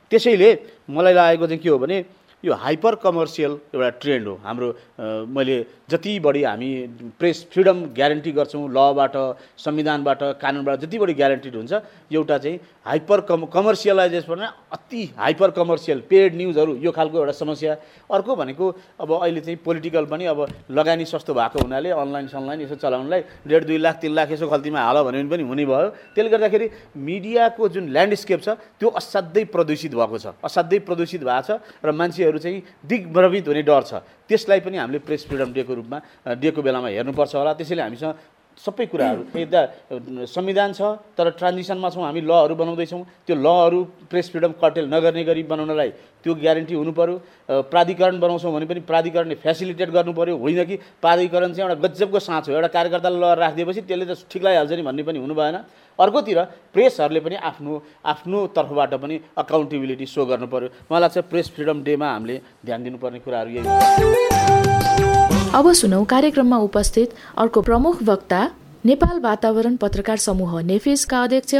त्यसैले 0.06 0.50
मलाई 0.86 1.14
लागेको 1.14 1.46
चाहिँ 1.46 1.62
के 1.62 1.68
हो 1.68 1.78
भने 1.78 1.96
यो 2.44 2.52
हाइपर 2.54 2.94
कमर्सियल 3.00 3.52
एउटा 3.74 3.88
ट्रेन्ड 4.02 4.26
हो। 4.28 4.34
हाम्रो 4.44 4.68
मैले 5.32 5.56
जति 5.90 6.18
बढी 6.20 6.42
हामी 6.44 6.70
प्रेस 7.18 7.46
फ्रिडम 7.52 7.78
ग्यारेन्टी 7.96 8.32
गर्छौँ 8.32 8.68
लबाट 8.68 9.16
संविधानबाट 9.58 10.22
कानुनबाट 10.40 10.80
जति 10.80 10.98
बढी 10.98 11.14
ग्यारेन्टिड 11.14 11.54
हुन्छ 11.56 11.72
एउटा 12.12 12.38
चाहिँ 12.38 12.58
हाइपर 12.86 13.20
कम 13.28 13.44
कमर्सियलाइजेसन 13.48 14.40
अति 14.72 15.02
हाइपर 15.18 15.50
कमर्सियल 15.56 16.02
पेड 16.10 16.36
न्युजहरू 16.36 16.76
यो 16.84 16.90
खालको 16.92 17.18
एउटा 17.18 17.32
समस्या। 17.32 17.76
अर्को 18.12 18.36
भनेको 18.36 18.70
अब 19.00 19.12
अहिले 19.12 19.40
चाहिँ 19.40 19.58
पोलिटिकल 19.64 20.04
पनि 20.06 20.24
अब 20.26 20.46
लगानी 20.70 21.04
सस्तो 21.04 21.34
भएको 21.34 21.58
हुनाले 21.64 21.90
अनलाइन 21.90 22.26
सनलाइन 22.28 22.60
यसो 22.60 22.74
चलाउनलाई 22.76 23.20
डेढ 23.48 23.64
दुई 23.64 23.78
लाख 23.78 23.96
तिन 24.00 24.12
लाख 24.14 24.30
यसो 24.32 24.48
खल्तीमा 24.48 24.80
हाल 24.80 25.02
भने 25.04 25.24
पनि 25.32 25.42
हुने 25.42 25.64
भयो। 25.64 25.88
त्यसले 26.12 26.30
गर्दाखेरि 26.30 26.68
मिडियाको 26.92 27.68
जुन 27.68 27.88
ल्यान्डस्केप 27.88 28.40
छ 28.44 28.48
त्यो 28.80 28.88
असाध्यै 29.00 29.44
प्रदूषित 29.48 29.94
भएको 29.94 30.18
छ 30.18 30.26
असाध्यै 30.44 30.78
प्रदूषित 30.84 31.24
भएको 31.24 31.42
छ 31.48 31.60
र 31.84 31.92
मान्छेहरू 31.92 32.33
चाहिँ 32.38 32.62
दिग्भ्रमित 32.86 33.48
हुने 33.48 33.62
डर 33.62 33.82
छ। 33.82 33.92
त्यसलाई 34.28 34.60
पनि 34.60 34.76
हामीले 34.78 34.98
प्रेस 35.04 35.26
फ्रिडम 35.28 35.52
डेको 35.52 35.74
रूपमा 35.74 35.98
दिएको 36.34 36.60
बेलामा 36.62 36.88
हेर्नुपर्छ 36.88 37.34
होला। 37.34 37.52
त्यसैले 37.54 37.82
हामीसँग 37.82 38.14
सबै 38.54 38.86
कुराहरू 38.86 39.22
यता 39.34 39.60
संविधान 40.30 40.72
छ 40.78 41.02
तर 41.18 41.34
ट्रान्जिसनमा 41.34 41.90
छौँ 41.90 42.06
हामी 42.06 42.20
लहरू 42.22 42.54
बनाउँदैछौँ। 42.54 43.02
त्यो 43.26 43.34
लहरू 43.34 43.78
प्रेस 44.06 44.30
फ्रिडम 44.30 44.52
कटेल 44.62 44.86
नगर्ने 44.94 45.24
गरी 45.26 45.42
बनाउनलाई 45.42 45.90
त्यो 46.22 46.32
ग्यारेन्टी 46.38 46.74
हुनु 46.74 46.92
पऱ्यो 46.94 47.14
प्राधिकरण 47.66 48.16
बनाउँछौँ 48.22 48.52
भने 48.54 48.66
पनि 48.70 48.80
प्राधिकरणले 48.86 49.34
फेसिलिटेट 49.42 49.90
गर्नु 49.90 50.12
पऱ्यो 50.14 50.38
होइन 50.38 50.64
कि? 50.70 50.76
प्राधिकरण 51.02 51.52
चाहिँ 51.52 51.68
एउटा 51.68 51.82
गजबको 51.82 52.18
साँच 52.18 52.48
हो। 52.48 52.54
एउटा 52.54 52.68
कार्यकर्तालाई 52.70 53.18
ल 53.18 53.24
राखिदिएपछि 53.42 53.80
त्यसले 53.90 54.06
त 54.06 54.22
ठिक 54.30 54.42
लगाइहाल्छ 54.46 54.72
नि 54.72 54.82
भन्ने 54.86 55.02
पनि 55.02 55.18
हुनु 55.18 55.34
भएन 55.34 55.56
अर्कोतिर 55.98 56.38
प्रेसहरूले 56.74 57.20
पनि 57.20 57.36
आफ्नो 57.50 57.72
आफ्नो 58.12 58.38
तर्फबाट 58.56 58.94
पनि 59.02 59.16
अकाउन्टेबिलिटी 59.38 60.06
सो 60.06 60.24
गर्नु 60.26 60.46
पऱ्यो 60.54 60.68
मलाई 60.90 61.00
लाग्छ 61.00 61.18
प्रेस 61.30 61.46
फ्रिडम 61.54 61.82
डेमा 61.84 62.08
हामीले 62.12 62.36
ध्यान 62.66 62.80
दिनुपर्ने 62.84 63.18
कुराहरू 63.24 63.50
यही 63.50 63.66
अब 65.54 65.72
सुनौ 65.80 66.02
कार्यक्रममा 66.10 66.58
उपस्थित 66.68 67.08
अर्को 67.38 67.60
प्रमुख 67.62 68.02
वक्ता 68.04 68.40
नेपाल 68.84 69.20
वातावरण 69.20 69.76
पत्रकार 69.82 70.16
समूह 70.22 70.60
नेफेसका 70.62 71.22
अध्यक्ष 71.22 71.54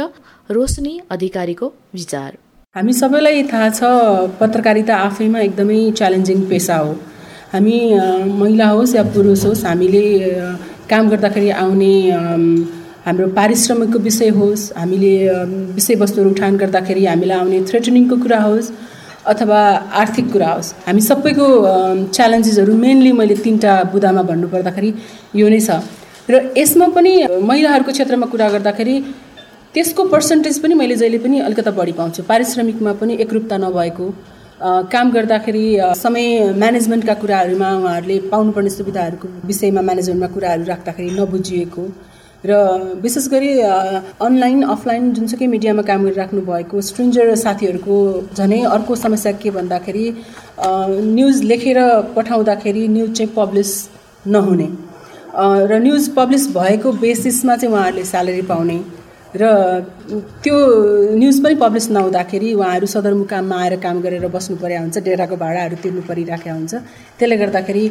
रोशनी 0.51 0.99
अधिकारीको 1.11 1.67
विचार। 1.93 2.31
हामी 2.75 2.93
सबैलाई 2.93 3.43
थाहा 3.51 3.69
छ 3.69 3.79
पत्रकारिता 4.39 4.95
आफैमा 5.03 5.39
एकदमै 5.39 5.79
च्यालेन्जिङ 5.97 6.41
पेसा 6.49 6.77
हो। 6.77 6.93
हामी 7.53 7.77
महिला 8.39 8.67
होस् 8.69 8.95
या 8.95 9.03
पुरुष 9.15 9.45
होस् 9.45 9.65
हामीले 9.65 10.03
काम 10.89 11.09
गर्दाखेरि 11.09 11.49
आउने 11.63 11.93
हाम्रो 13.05 13.27
पारिश्रमिकको 13.37 13.99
विषय 13.99 14.29
होस् 14.35 14.61
हामीले 14.77 15.13
विषयवस्तुहरू 15.77 16.29
उठान 16.29 16.55
गर्दाखेरि 16.57 17.05
हामीलाई 17.05 17.37
आउने 17.37 17.59
थ्रेटनिङको 17.69 18.15
कुरा 18.23 18.39
होस् 18.41 18.69
अथवा 19.31 19.59
आर्थिक 20.01 20.31
कुरा 20.31 20.49
होस् 20.51 20.71
हामी 20.85 21.01
सबैको 21.09 21.45
च्यालेन्जेसहरू 22.15 22.73
मेनली 22.75 23.11
मैले 23.19 23.35
तिनवटा 23.45 23.73
बुदामा 23.93 24.21
भन्नुपर्दाखेरि 24.29 24.89
यो 25.41 25.49
नै 25.53 25.59
छ। 25.59 25.69
र 26.31 26.33
यसमा 26.57 26.87
पनि 26.97 27.11
महिलाहरूको 27.49 27.91
क्षेत्रमा 27.97 28.27
कुरा 28.33 28.47
गर्दाखेरि 28.55 28.95
त्यसको 29.75 30.03
पर्सेन्टेज 30.15 30.57
पनि 30.63 30.73
मैले 30.81 30.95
जहिले 31.01 31.19
पनि 31.25 31.39
अलिकता 31.47 31.71
बढी 31.77 31.93
पाउँछु। 31.99 32.23
पारिश्रमिकमा 32.31 32.93
पनि 33.01 33.13
एकरूपता 33.21 33.57
नभएको 33.65 34.05
काम 34.93 35.11
गर्दाखेरि 35.11 35.65
समय 36.01 36.25
म्यानेजमेन्टका 36.63 37.13
कुराहरूमा 37.21 37.69
उहाँहरूले 37.77 38.17
पाउनुपर्ने 38.33 38.71
सुविधाहरूको 38.79 39.27
विषयमा 39.45 39.81
म्यानेजमेन्टमा 39.87 40.33
कुराहरू 40.35 40.63
राख्दाखेरि 40.73 41.11
नबुझिएको। 41.21 41.85
र 42.43 42.55
विशेष 43.01 43.27
गरी 43.29 43.51
अनलाइन 43.59 44.61
अफलाइन 44.63 45.11
जुनसुकै 45.13 45.47
मिडियामा 45.47 45.81
काम 45.81 46.03
गरिराख्नु 46.05 46.41
भएको 46.41 46.81
स्ट्रेन्जर 46.81 47.35
साथीहरूको 47.35 47.95
झनै 48.37 48.61
अर्को 48.75 48.95
समस्या 48.95 49.31
के 49.41 49.51
भन्दाखेरि 49.51 50.05
न्युज 50.59 51.41
लेखेर 51.43 51.79
पठाउँदाखेरि 52.15 52.87
न्युज 52.87 53.11
चाहिँ 53.17 53.33
पब्लिस 53.35 53.71
नहुने। 54.27 54.67
र 55.69 55.79
न्युज 55.83 56.09
पब्लिस 56.15 56.47
भएको 56.57 56.91
बेसिसमा 57.01 57.55
चाहिँ 57.55 57.73
उहाँहरूले 57.73 58.03
स्यालेरी 58.05 58.41
पाउने। 58.51 58.77
र 59.35 59.45
त्यो 60.43 60.55
न्युज 61.19 61.37
पनि 61.43 61.55
पब्लिस 61.59 61.89
नहुँदाखेरि 61.91 62.53
उहाँहरू 62.53 62.87
सदरमुकाममा 62.87 63.55
आएर 63.61 63.75
काम 63.85 64.01
गरेर 64.01 64.27
बस्नु 64.31 64.55
पर्या 64.63 64.79
हुन्छ 64.81 64.97
डेराको 65.07 65.35
भाडाहरू 65.35 65.75
तिर्नु 65.83 66.01
परिराखेको 66.09 66.55
हुन्छ। 66.55 66.73
त्यसले 67.19 67.35
गर्दाखेरि 67.43 67.83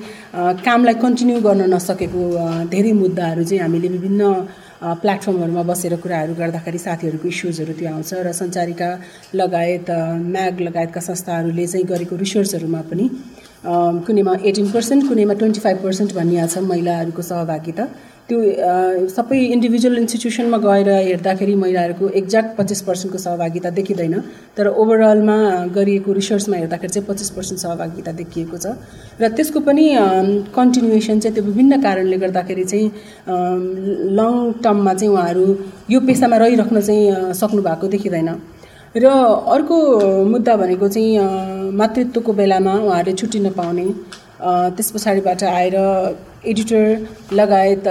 कामलाई 0.64 0.94
कन्टिन्यू 1.04 1.40
गर्न 1.46 1.62
नसकेको 1.74 2.22
धेरै 2.72 2.92
मुद्दाहरू 3.02 3.44
चाहिँ 3.44 3.60
हामीले 3.62 3.88
विभिन्न 3.96 4.22
प्लेटफर्महरूमा 5.04 5.62
बसेर 5.68 5.94
कुराहरू 6.00 6.32
गर्दाखेरि 6.40 6.78
साथीहरूको 6.86 7.28
इस्युजहरू 7.28 7.72
त्यो 7.78 7.88
आउँछ 7.92 8.10
र 8.24 8.32
सञ्चारिका 8.40 8.88
लगायत 9.40 9.88
म्याग 10.34 10.60
लगायतका 10.66 11.00
संस्थाहरूले 11.08 11.66
चाहिँ 11.66 11.86
गरेको 11.92 12.16
रिसर्चहरूमा 12.24 12.80
पनि 12.90 13.04
कुनैमा 14.06 14.32
एटिन 14.48 14.66
पर्सेन्ट 14.72 15.08
कुनैमा 15.08 15.34
ट्वेन्टी 15.40 15.60
फाइभ 15.60 15.78
पर्सेन्ट 15.84 16.10
भनिएको 16.14 16.48
छ 16.52 16.64
महिलाहरूको 16.72 17.22
सहभागिता। 17.22 17.84
त्यो 18.28 18.38
सबै 19.14 19.38
इन्डिभिजुअल 19.54 19.96
इन्स्टिट्युसनमा 19.98 20.58
गएर 20.58 20.88
हेर्दाखेरि 20.90 21.54
महिलाहरूको 21.62 22.08
एक्ज्याक्ट 22.20 22.56
पच्चिस 22.58 22.80
पर्सेन्टको 22.86 23.18
सहभागिता 23.24 23.70
देखिँदैन 23.78 24.14
तर 24.56 24.68
ओभरअलमा 24.82 25.36
गरिएको 25.74 26.12
रिसर्चमा 26.20 26.56
हेर्दाखेरि 26.56 26.92
चाहिँ 26.94 27.06
पच्चिस 27.08 27.30
पर्सेन्ट 27.36 27.60
सहभागिता 27.60 28.12
देखिएको 28.20 28.56
छ। 28.56 28.66
र 29.20 29.28
त्यसको 29.36 29.60
पनि 29.68 29.84
कन्टिन्युएसन 30.56 31.20
चाहिँ 31.20 31.34
त्यो 31.34 31.44
विभिन्न 31.44 31.82
कारणले 31.84 32.16
गर्दाखेरि 32.24 32.64
चाहिँ 32.64 32.88
लङ 34.18 34.32
टर्ममा 34.64 34.94
चाहिँ 34.94 35.12
उहाँहरू 35.12 35.46
यो 35.92 36.00
पेसामा 36.08 36.36
रहिराख्न 36.44 36.80
चाहिँ 36.80 37.32
सक्नु 37.36 37.62
भएको 37.62 37.86
देखिँदैन। 37.94 38.30
र 38.96 39.06
अर्को 39.54 39.76
मुद्दा 40.32 40.56
भनेको 40.56 40.88
चाहिँ 40.88 41.72
मातृत्वको 41.76 42.32
बेलामा 42.40 42.74
उहाँहरूले 42.88 43.16
छुट्टी 43.20 43.38
नपाउने 43.46 43.86
त्यस 44.76 44.90
पछाडिबाट 44.92 45.42
आएर 45.58 45.76
एडिटर 46.46 46.84
लगायत 47.32 47.86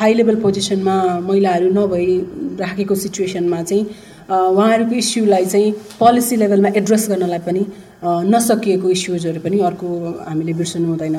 हाई 0.00 0.14
लेभल 0.14 0.36
पोजिसनमा 0.42 0.96
महिलाहरू 1.28 1.68
नभइराखेको 1.78 2.94
सिचुएसनमा 3.04 3.62
चाहिँ 3.62 3.84
उहाँहरूको 4.30 4.94
इस्युलाई 4.94 5.44
चाहिँ 5.46 5.72
पोलिसी 6.00 6.36
लेभलमा 6.36 6.68
एड्रेस 6.80 7.08
गर्नलाई 7.10 7.38
पनि 7.48 7.62
नसकिएको 8.04 8.90
इस्युजहरू 8.96 9.40
पनि 9.40 9.58
अर्को 9.68 9.88
हामीले 10.28 10.52
बिर्सनु 10.60 10.86
हुँदैन। 10.88 11.16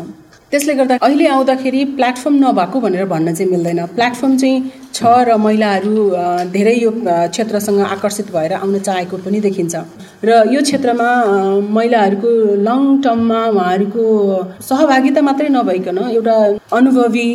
त्यसले 0.51 0.73
गर्दा 0.73 0.95
अहिले 1.05 1.25
आउँदाखेरि 1.29 1.83
प्लेटफर्म 1.97 2.35
नभएको 2.43 2.79
भनेर 2.81 3.05
भन्न 3.05 3.33
चाहिँ 3.33 3.51
मिल्दैन। 3.51 3.85
प्लेटफर्म 3.97 4.37
चाहिँ 4.37 4.71
छ 4.93 5.05
र 5.27 5.35
महिलाहरू 5.37 5.93
धेरै 6.53 6.73
यो 6.75 6.91
क्षेत्रसँग 7.05 7.79
आकर्षित 7.85 8.31
भएर 8.35 8.53
आउन 8.53 8.79
चाहेको 8.79 9.17
पनि 9.25 9.39
देखिन्छ। 9.45 9.75
र 10.25 10.29
यो 10.53 10.61
क्षेत्रमा 10.61 11.09
महिलाहरूको 11.77 12.31
लङ 12.67 12.81
टर्ममा 13.05 13.41
उहाँहरूको 13.49 14.05
सहभागिता 14.69 15.21
मात्रै 15.29 15.49
नभइकन 15.57 15.97
एउटा 16.17 16.35
अनुभवी 16.77 17.27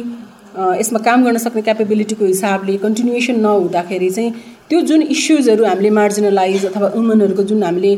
यसमा 0.80 0.98
काम 1.06 1.24
गर्न 1.24 1.38
सक्ने 1.46 1.62
क्यापेबिलिटीको 1.68 2.24
हिसाबले 2.24 2.76
कन्टिन्युएसन 2.82 3.40
नहुँदाखेरि 3.46 4.10
चाहिँ 4.10 4.34
त्यो 4.68 4.80
जुन 4.90 5.02
इस्युजहरू 5.14 5.64
हामीले 5.70 5.90
मार्जिनलाइज 6.00 6.66
अथवा 6.66 6.88
वुमनहरूको 6.96 7.42
जुन 7.50 7.62
हामीले 7.62 7.94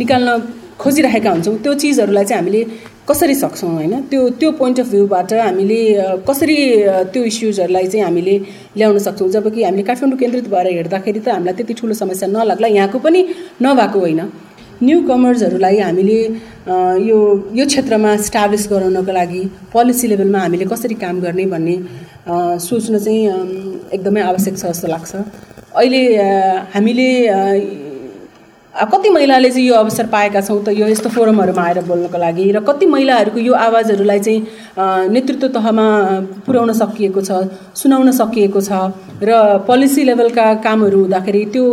निकाल्न 0.00 0.40
खोजिरहेका 0.82 1.30
हुन्छौँ 1.30 1.56
त्यो 1.64 1.72
चिजहरूलाई 1.82 2.24
चाहिँ 2.24 2.40
हामीले 2.40 2.60
कसरी 3.08 3.34
सक्छौँ 3.34 3.70
होइन? 3.74 3.94
त्यो 4.10 4.28
त्यो 4.40 4.50
पोइन्ट 4.58 4.80
अफ 4.80 4.88
भ्यूबाट 4.90 5.32
हामीले 5.32 5.80
कसरी 6.28 6.56
त्यो 7.12 7.22
इस्युजहरूलाई 7.30 7.86
चाहिँ 7.86 8.04
हामीले 8.04 8.34
ल्याउन 8.76 8.98
सक्छौँ? 9.06 9.28
जब 9.30 9.48
कि 9.54 9.62
हामीले 9.62 9.82
काठमाडौँ 9.82 10.18
केन्द्रित 10.18 10.48
भएर 10.48 10.66
हेर्दाखेरि 10.66 11.20
त 11.20 11.28
हामीलाई 11.28 11.54
त्यति 11.58 11.74
ठुलो 11.80 11.94
समस्या 11.94 12.28
नलाग्ला। 12.30 12.68
यहाँको 12.78 12.98
पनि 13.02 13.20
नभएको 13.62 13.98
होइन। 13.98 14.20
न्यु 14.82 14.98
कमर्सहरूलाई 15.08 15.78
हामीले 15.78 16.18
यो 17.10 17.18
यो 17.58 17.64
क्षेत्रमा 17.66 18.16
स्टाब्लिस 18.26 18.66
गराउनको 18.70 19.12
लागि 19.12 19.42
पोलिसी 19.72 20.06
लेभलमा 20.08 20.38
हामीले 20.38 20.64
कसरी 20.72 20.94
काम 21.02 21.20
गर्ने 21.20 21.44
भन्ने 21.54 21.76
सोच्न 22.66 22.98
चाहिँ 22.98 23.22
एकदमै 23.94 24.20
आवश्यक 24.30 24.54
छ 24.58 24.64
जस्तो 24.70 24.88
लाग्छ। 24.94 25.12
अहिले 25.74 26.02
हामीले 26.74 27.08
कति 28.72 29.08
महिलाले 29.10 29.48
चाहिँ 29.50 29.66
यो 29.68 29.74
अवसर 29.74 30.06
पाएका 30.08 30.40
छौँ 30.40 30.62
त 30.64 30.68
यो 30.72 30.86
यस्तो 30.88 31.08
फोरमहरूमा 31.12 31.62
आएर 31.62 31.80
बोल्नको 31.84 32.18
लागि? 32.18 32.50
र 32.52 32.60
कति 32.64 32.86
महिलाहरूको 32.86 33.38
यो 33.38 33.52
आवाजहरूलाई 33.52 34.20
चाहिँ 34.20 35.12
नेतृत्व 35.12 35.48
तहमा 35.52 35.84
पुर्याउन 36.46 36.72
सकिएको 36.72 37.20
छ 37.20 37.52
सुनाउन 37.76 38.10
सकिएको 38.16 38.60
छ? 38.60 38.72
र 39.20 39.60
पोलिसी 39.68 40.04
लेभलका 40.04 40.46
कामहरू 40.64 41.00
हुँदाखेरि 41.04 41.44
त्यो 41.52 41.64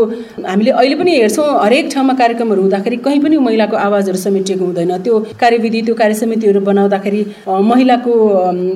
हामीले 0.43 0.71
अहिले 0.75 0.95
पनि 0.99 1.11
हेर्छौँ 1.15 1.47
हरेक 1.63 1.89
ठाउँमा 1.95 2.13
कार्यक्रमहरू 2.19 2.61
हुँदाखेरि 2.61 2.97
कहीँ 3.07 3.23
पनि 3.23 3.37
महिलाको 3.47 3.75
आवाजहरू 3.79 4.17
समेटिएको 4.19 4.65
हुँदैन। 4.65 4.97
त्यो 4.99 5.19
कार्यविधि 5.39 5.81
त्यो 5.87 5.95
कार्यसमितिहरू 5.95 6.59
बनाउँदाखेरि 6.61 7.21
महिलाको 7.47 8.13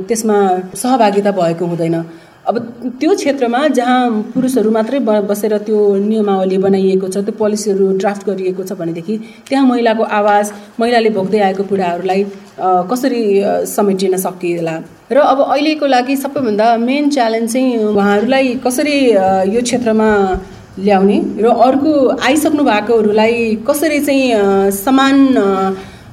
त्यसमा 0.07 0.37
सहभागिता 0.79 1.31
भएको 1.31 1.65
हुँदैन। 1.65 1.95
अब 2.47 2.57
त्यो 2.99 3.13
क्षेत्रमा 3.15 3.59
जहाँ 3.67 4.09
पुरुषहरू 4.33 4.71
मात्रै 4.71 4.99
बसेर 4.99 5.57
त्यो 5.63 5.79
नियमावली 5.97 6.57
बनाइएको 6.65 7.07
छ 7.07 7.23
त्यो 7.27 7.33
पोलिसीहरू 7.39 7.85
ड्राफ्ट 7.97 8.25
गरिएको 8.29 8.63
छ 8.63 8.75
भनेदेखि 8.79 9.15
त्यहाँ 9.49 9.65
महिलाको 9.67 10.03
आवाज 10.19 10.51
महिलाले 10.79 11.09
भोग्दै 11.17 11.39
आएको 11.39 11.63
कुराहरूलाई 11.71 12.25
कसरी 12.91 13.23
समेटिन 13.75 14.17
सकिएला? 14.25 14.75
र 15.11 15.17
अब 15.23 15.39
अहिलेको 15.45 15.85
लागि 15.87 16.15
सबैभन्दा 16.17 16.67
मेन 16.83 17.09
च्यालेन्ज 17.15 17.53
चाहिँ 17.53 17.77
उहाँहरूलाई 17.85 18.53
कसरी 18.65 18.97
यो 19.55 19.61
क्षेत्रमा 19.63 20.09
ल्याउने 20.79 21.17
र 21.39 21.55
अर्को 21.69 21.93
आइसक्नु 22.27 22.63
भएकोहरूलाई 22.63 23.55
कसरी 23.69 23.99
चाहिँ 24.05 24.71
समान 24.83 25.15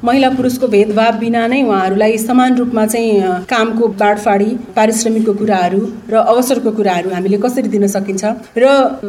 महिला 0.05 0.29
पुरुषको 0.31 0.67
भेदभाव 0.69 1.19
बिना 1.21 1.47
नै 1.47 1.63
उहाँहरूलाई 1.63 2.17
समान 2.19 2.57
रूपमा 2.57 2.85
चाहिँ 2.87 3.45
कामको 3.51 3.89
बाँडफाडी 4.01 4.51
पारिश्रमिकको 4.77 5.33
कुराहरू 5.41 5.81
र 6.11 6.15
अवसरको 6.33 6.71
कुराहरू 6.79 7.11
हामीले 7.11 7.39
कसरी 7.45 7.69
दिन 7.69 7.87
सकिन्छ 7.95 8.25
र 8.57 8.65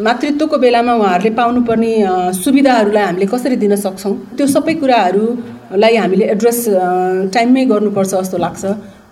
मातृत्वको 0.07 0.57
बेलामा 0.57 0.93
उहाँहरूले 0.93 1.31
पाउनुपर्ने 1.39 1.91
सुविधाहरूलाई 2.43 3.03
हामीले 3.03 3.25
कसरी 3.33 3.55
दिन 3.63 3.75
सक्छौँ? 3.85 4.15
त्यो 4.37 4.47
सबै 4.47 4.73
कुराहरूलाई 4.83 5.95
हामीले 5.95 6.25
एड्रेस 6.35 6.59
टाइममै 7.33 7.65
गर्नुपर्छ 7.71 8.11
जस्तो 8.13 8.37
लाग्छ। 8.45 8.63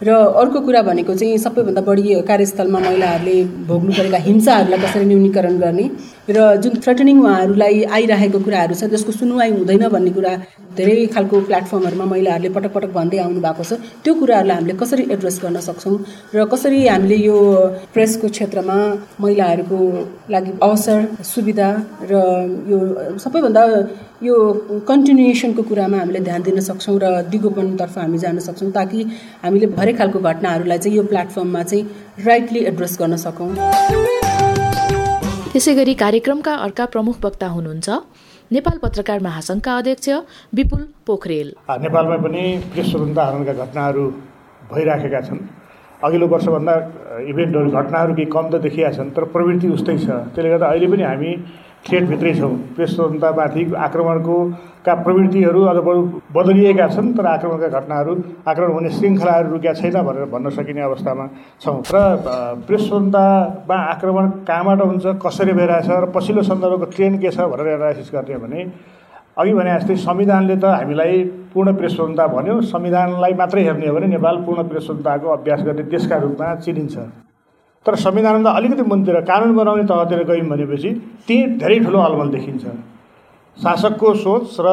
र 0.01 0.09
अर्को 0.41 0.59
कुरा 0.61 0.81
भनेको 0.81 1.13
चाहिँ 1.15 1.37
सबैभन्दा 1.37 1.81
बढी 1.87 2.21
कार्यस्थलमा 2.27 2.79
महिलाहरूले 2.79 3.35
भोग्नु 3.67 3.91
परेका 3.97 4.17
हिंसाहरूलाई 4.27 4.79
कसरी 4.79 5.05
न्यूनीकरण 5.05 5.57
गर्ने 5.59 5.85
र 6.29 6.55
जुन 6.63 6.79
थ्रेटनिङ 6.83 7.19
उहाँहरूलाई 7.19 7.83
आइरहेको 7.97 8.39
कुराहरू 8.39 8.75
छ 8.79 8.89
त्यसको 8.93 9.11
सुनवाई 9.11 9.51
हुँदैन 9.51 9.87
भन्ने 9.95 10.11
कुरा 10.17 10.33
धेरै 10.77 11.05
खालको 11.13 11.41
प्लेटफर्महरूमा 11.47 12.05
महिलाहरूले 12.13 12.49
पटक 12.55 12.73
पटक 12.73 12.91
भन्दै 12.95 13.17
आउनु 13.19 13.41
भएको 13.43 13.63
छ। 13.63 13.71
त्यो 14.03 14.13
कुराहरूलाई 14.21 14.55
हामीले 14.55 14.75
कसरी 14.81 15.03
एड्रेस 15.15 15.39
गर्न 15.43 15.59
सक्छौँ 15.67 15.95
र 16.35 16.45
कसरी 16.53 16.79
हामीले 16.87 17.17
यो 17.19 17.37
प्रेसको 17.93 18.27
क्षेत्रमा 18.35 18.77
महिलाहरूको 19.21 19.79
लागि 20.31 20.51
अवसर 20.63 20.99
सुविधा 21.33 21.69
र 22.11 22.13
यो 22.71 22.77
सबैभन्दा 23.25 23.63
यो 24.23 24.35
कन्टिन्युएसनको 24.87 25.63
कुरामा 25.63 25.97
हामीले 25.97 26.19
ध्यान 26.19 26.41
दिन 26.43 26.59
सक्छौँ 26.61 26.97
र 27.03 27.11
दिगोपनतर्फ 27.33 27.97
हामी 27.97 28.17
जान 28.23 28.39
सक्छौँ 28.47 28.71
ताकि 28.71 29.03
हामीले 29.43 29.67
हरेक 29.89 29.97
खालको 29.97 30.19
घटनाहरूलाई 30.21 30.77
चाहिँ 30.77 30.97
यो 30.97 31.03
प्लेटफर्ममा 31.09 31.61
चाहिँ 31.63 31.83
राइटली 32.25 32.59
एड्रेस 32.69 32.97
गर्न 33.01 33.15
सकौँ। 33.17 33.49
त्यसै 35.49 35.73
गरी 35.75 35.93
कार्यक्रमका 35.97 36.53
अर्का 36.65 36.85
प्रमुख 36.93 37.15
वक्ता 37.25 37.47
हुनुहुन्छ 37.49 37.89
नेपाल 38.53 38.77
पत्रकार 38.85 39.19
महासङ्घका 39.19 39.77
अध्यक्ष 39.77 40.09
विपुल 40.53 40.83
पोखरेल। 41.09 41.49
नेपालमा 41.81 42.17
पनि 42.21 42.43
प्रेस 42.69 42.85
स्वतन्त्रता 42.91 43.25
हरणका 43.25 43.53
घटनाहरू 43.65 44.05
भइराखेका 44.69 45.21
छन्। 45.25 45.41
अघिल्लो 46.05 46.27
वर्षभन्दा 46.33 46.73
इभेन्टहरू 47.25 47.69
घटनाहरू 47.73 48.13
केही 48.13 48.29
कम 48.29 48.45
त 48.53 48.61
देखिया 48.61 48.91
छन् 48.93 49.09
तर 49.17 49.23
प्रवृत्ति 49.33 49.67
उस्तै 49.73 49.97
छ। 49.97 50.21
त्यसले 50.37 50.49
गर्दा 50.53 50.67
अहिले 50.69 50.87
पनि 50.93 51.03
हामी 51.09 51.31
थ्रेटभित्रै 51.85 52.33
छौँ। 52.35 52.55
प्रेस 52.75 52.95
स्वतन्त्रतामाथि 52.95 53.63
आक्रमणको 53.85 54.37
का 54.85 54.93
प्रवृत्तिहरू 55.05 55.61
अझ 55.63 55.77
बरु 55.87 56.01
बदलिएका 56.35 56.87
छन् 56.89 57.13
तर 57.17 57.25
आक्रमणका 57.25 57.67
घटनाहरू 57.79 58.15
आक्रमण 58.47 58.71
हुने 58.73 58.89
श्रृङ्खलाहरू 58.89 59.49
रुकेका 59.49 59.73
छैन 59.79 60.01
भनेर 60.03 60.25
भन्न 60.33 60.49
सकिने 60.49 60.81
अवस्थामा 60.81 61.25
छौँ। 61.61 61.81
र 61.87 62.77
स्वतन्त्रतामा 62.77 63.77
आक्रमण 63.93 64.29
कहाँबाट 64.47 64.81
हुन्छ 64.81 65.05
कसरी 65.25 65.53
भइरहेछ 65.53 65.89
र 65.89 66.05
पछिल्लो 66.15 66.43
सन्दर्भको 66.51 66.85
ट्रेन्ड 66.95 67.21
के 67.21 67.29
छ 67.31 67.47
भनेर 67.51 67.67
एनालाइसिस 67.67 68.11
गर्ने 68.13 68.37
भने 68.43 68.59
अघि 69.39 69.53
भने 69.53 69.71
जस्तै 69.79 69.95
संविधानले 70.03 70.55
त 70.59 70.65
हामीलाई 70.65 71.23
पूर्ण 71.53 71.75
प्रेस 71.75 71.95
स्वतन्त्रता 71.95 72.27
भन्यो। 72.35 72.61
संविधानलाई 72.67 73.33
मात्रै 73.39 73.63
हेर्ने 73.63 73.87
हो 73.87 73.95
भने 73.95 74.07
नेपाल 74.19 74.35
पूर्ण 74.45 74.67
प्रेस 74.67 74.83
स्वतन्त्रताको 74.85 75.27
अभ्यास 75.37 75.63
गर्ने 75.63 75.83
देशका 75.95 76.17
रूपमा 76.27 76.55
चिनिन्छ। 76.55 76.95
तर 77.85 77.95
संविधानमा 77.97 78.49
अलिकति 78.51 78.83
मुनतिर 78.83 79.19
कानुन 79.23 79.55
बनाउने 79.55 79.83
तहतिर 79.87 80.23
गयौँ 80.23 80.47
भनेपछि 80.49 80.89
त्यहीँ 81.27 81.57
धेरै 81.57 81.79
ठुलो 81.79 81.99
अलमल 81.99 82.29
देखिन्छ। 82.29 82.65
शासकको 83.57 84.13
सोच 84.15 84.57
र 84.59 84.67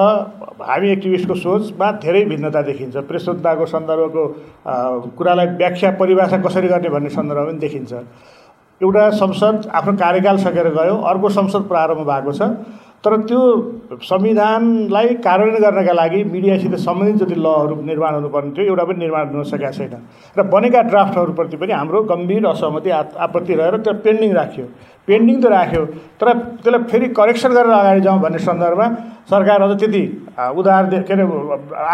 हामी 0.62 0.90
एक्टिभिस्टको 0.90 1.34
सोचमा 1.34 1.90
धेरै 2.02 2.24
भिन्नता 2.24 2.62
देखिन्छ। 2.62 2.96
प्रेस 2.96 3.22
स्वतन्त्रताको 3.24 3.66
सन्दर्भको 3.66 4.22
कुरालाई 5.18 5.46
व्याख्या 5.58 5.90
परिभाषा 6.00 6.38
कसरी 6.42 6.68
गर्ने 6.68 6.88
भन्ने 6.88 7.10
सन्दर्भ 7.10 7.46
पनि 7.46 7.58
देखिन्छ। 7.58 7.92
एउटा 8.80 9.10
संसद 9.10 9.70
आफ्नो 9.74 9.92
कार्यकाल 9.96 10.36
सकेर 10.38 10.68
गयो 10.74 10.96
अर्को 11.10 11.28
संसद 11.30 11.62
प्रारम्भ 11.68 12.06
भएको 12.06 12.32
छ। 12.32 12.42
तर 13.04 13.16
त्यो 13.28 13.40
संविधानलाई 14.02 15.14
कार्यान्वयन 15.24 15.62
गर्नका 15.62 15.92
लागि 15.92 16.22
मिडियासित 16.24 16.74
सम्बन्धित 16.84 17.16
जति 17.22 17.34
लहरू 17.40 17.74
निर्माण 17.82 18.14
हुनुपर्ने 18.14 18.50
थियो 18.56 18.64
एउटा 18.66 18.84
पनि 18.84 18.98
निर्माण 18.98 19.28
हुन 19.30 19.42
सकेका 19.46 19.70
छैन। 19.70 19.94
र 20.38 20.42
बनेका 20.42 20.80
ड्राफ्टहरूप्रति 20.90 21.56
पनि 21.56 21.72
हाम्रो 21.72 22.02
गम्भीर 22.10 22.46
असहमति 22.46 22.90
आपत्ति 22.90 23.54
रहेर 23.54 23.76
त्यो 23.78 23.92
पेन्डिङ 24.04 24.32
राख्यो। 24.34 24.64
पेन्डिङ 25.08 25.40
त 25.42 25.46
राख्यो 25.46 25.84
तर 26.18 26.32
त्यसलाई 26.32 26.82
फेरि 26.90 27.08
करेक्सन 27.14 27.52
गरेर 27.54 27.72
अगाडि 27.72 28.00
जाउँ 28.00 28.20
भन्ने 28.20 28.38
सन्दर्भमा 28.42 28.86
सरकार 29.30 29.62
अझ 29.62 29.78
त्यति 29.78 30.02
उदार 30.58 30.90
के 30.90 31.12
अरे 31.14 31.24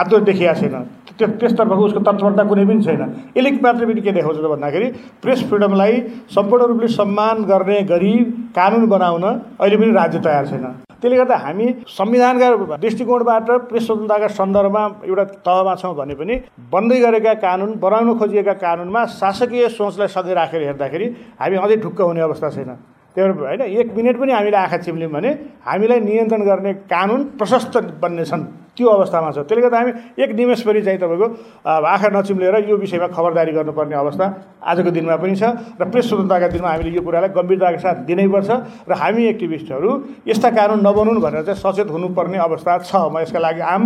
आदो 0.01 0.19
देखिएको 0.29 0.55
छैन। 0.61 0.77
त्यो 1.19 1.29
त्यसतर्फको 1.41 1.85
उसको 1.85 2.01
तत्परता 2.09 2.45
कुनै 2.49 2.65
पनि 2.65 2.83
छैन। 2.83 3.03
यसले 3.37 3.51
मात्रै 3.61 3.87
पनि 3.87 4.01
के 4.01 4.13
देखाउँछ 4.17 4.39
त 4.39 4.49
भन्दाखेरि 4.49 4.89
प्रेस 5.23 5.45
फ्रिडमलाई 5.49 6.01
सम्पूर्ण 6.33 6.67
रूपले 6.73 6.89
सम्मान 6.89 7.45
गर्ने 7.53 7.83
गरी 7.93 8.15
कानुन 8.57 8.89
बनाउन 8.89 9.25
अहिले 9.61 9.77
पनि 9.77 9.93
राज्य 9.93 10.19
तयार 10.25 10.47
छैन। 10.47 10.65
त्यसले 11.03 11.17
गर्दा 11.19 11.37
हामी 11.37 11.67
संविधानका 11.99 12.77
दृष्टिकोणबाट 12.79 13.51
प्रेस 13.69 13.87
स्वतन्त्रताका 13.87 14.29
सन्दर्भमा 14.39 14.83
एउटा 15.11 15.25
तहमा 15.47 15.75
छौँ 15.83 15.95
भने 15.99 16.15
पनि 16.15 16.35
बन्दै 16.73 16.99
गरेका 17.01 17.35
कानुन 17.43 17.71
बनाउन 17.83 18.19
खोजिएका 18.19 18.55
कानुनमा 18.63 19.05
शासकीय 19.19 19.69
सोचलाई 19.77 20.09
सँगै 20.15 20.35
राखेर 20.35 20.63
हेर्दाखेरि 20.63 21.07
हामी 21.41 21.57
अझै 21.65 21.77
ढुक्क 21.83 22.01
हुने 22.01 22.21
अवस्था 22.23 22.51
छैन। 22.57 22.71
त्यही 23.15 23.33
भएर 23.33 23.61
होइन 23.61 23.63
एक 23.81 23.89
मिनट 23.97 24.17
पनि 24.21 24.33
हामीले 24.33 24.57
आँखा 24.57 24.77
चिम्ल्यौँ 24.89 25.11
भने 25.13 25.31
हामीलाई 25.67 26.01
नियन्त्रण 26.01 26.43
गर्ने 26.43 26.73
कानुन 26.89 27.21
प्रशस्त 27.39 27.77
बन्ने 28.03 28.25
छन्। 28.25 28.45
त्यो 28.73 28.89
अवस्थामा 28.89 29.31
छ। 29.31 29.39
त्यसले 29.45 29.63
गर्दा 29.63 29.79
हामी 29.79 29.93
एक 30.17 30.31
निमेष 30.33 30.61
पनि 30.65 30.81
चाहिँ 30.81 30.99
तपाईँको 30.99 31.27
आँखा 31.69 32.09
नचिम्लेर 32.09 32.57
यो 32.73 32.77
विषयमा 32.81 33.07
खबरदारी 33.13 33.53
गर्नुपर्ने 33.53 33.97
अवस्था 34.01 34.25
आजको 34.65 34.91
दिनमा 34.97 35.17
पनि 35.21 35.37
छ 35.37 35.45
र 35.77 35.85
प्रेस 35.93 36.09
स्वतन्त्रताका 36.09 36.49
दिनमा 36.57 36.69
हामीले 36.73 36.91
यो 36.97 37.03
कुरालाई 37.05 37.31
गम्भीरताका 37.37 37.79
साथ 37.85 37.97
दिनैपर्छ 38.09 38.51
र 38.89 38.93
हामी 38.97 39.23
एक्टिभिस्टहरू 39.29 39.91
यस्ता 40.25 40.51
कानुन 40.57 40.81
नबनाउनु 40.81 41.21
भनेर 41.21 41.45
चाहिँ 41.53 41.61
सचेत 41.61 41.93
हुनुपर्ने 41.93 42.39
अवस्था 42.49 42.73
छ। 42.89 43.13
म 43.13 43.21
यसका 43.21 43.39
लागि 43.45 43.61
आम 43.61 43.83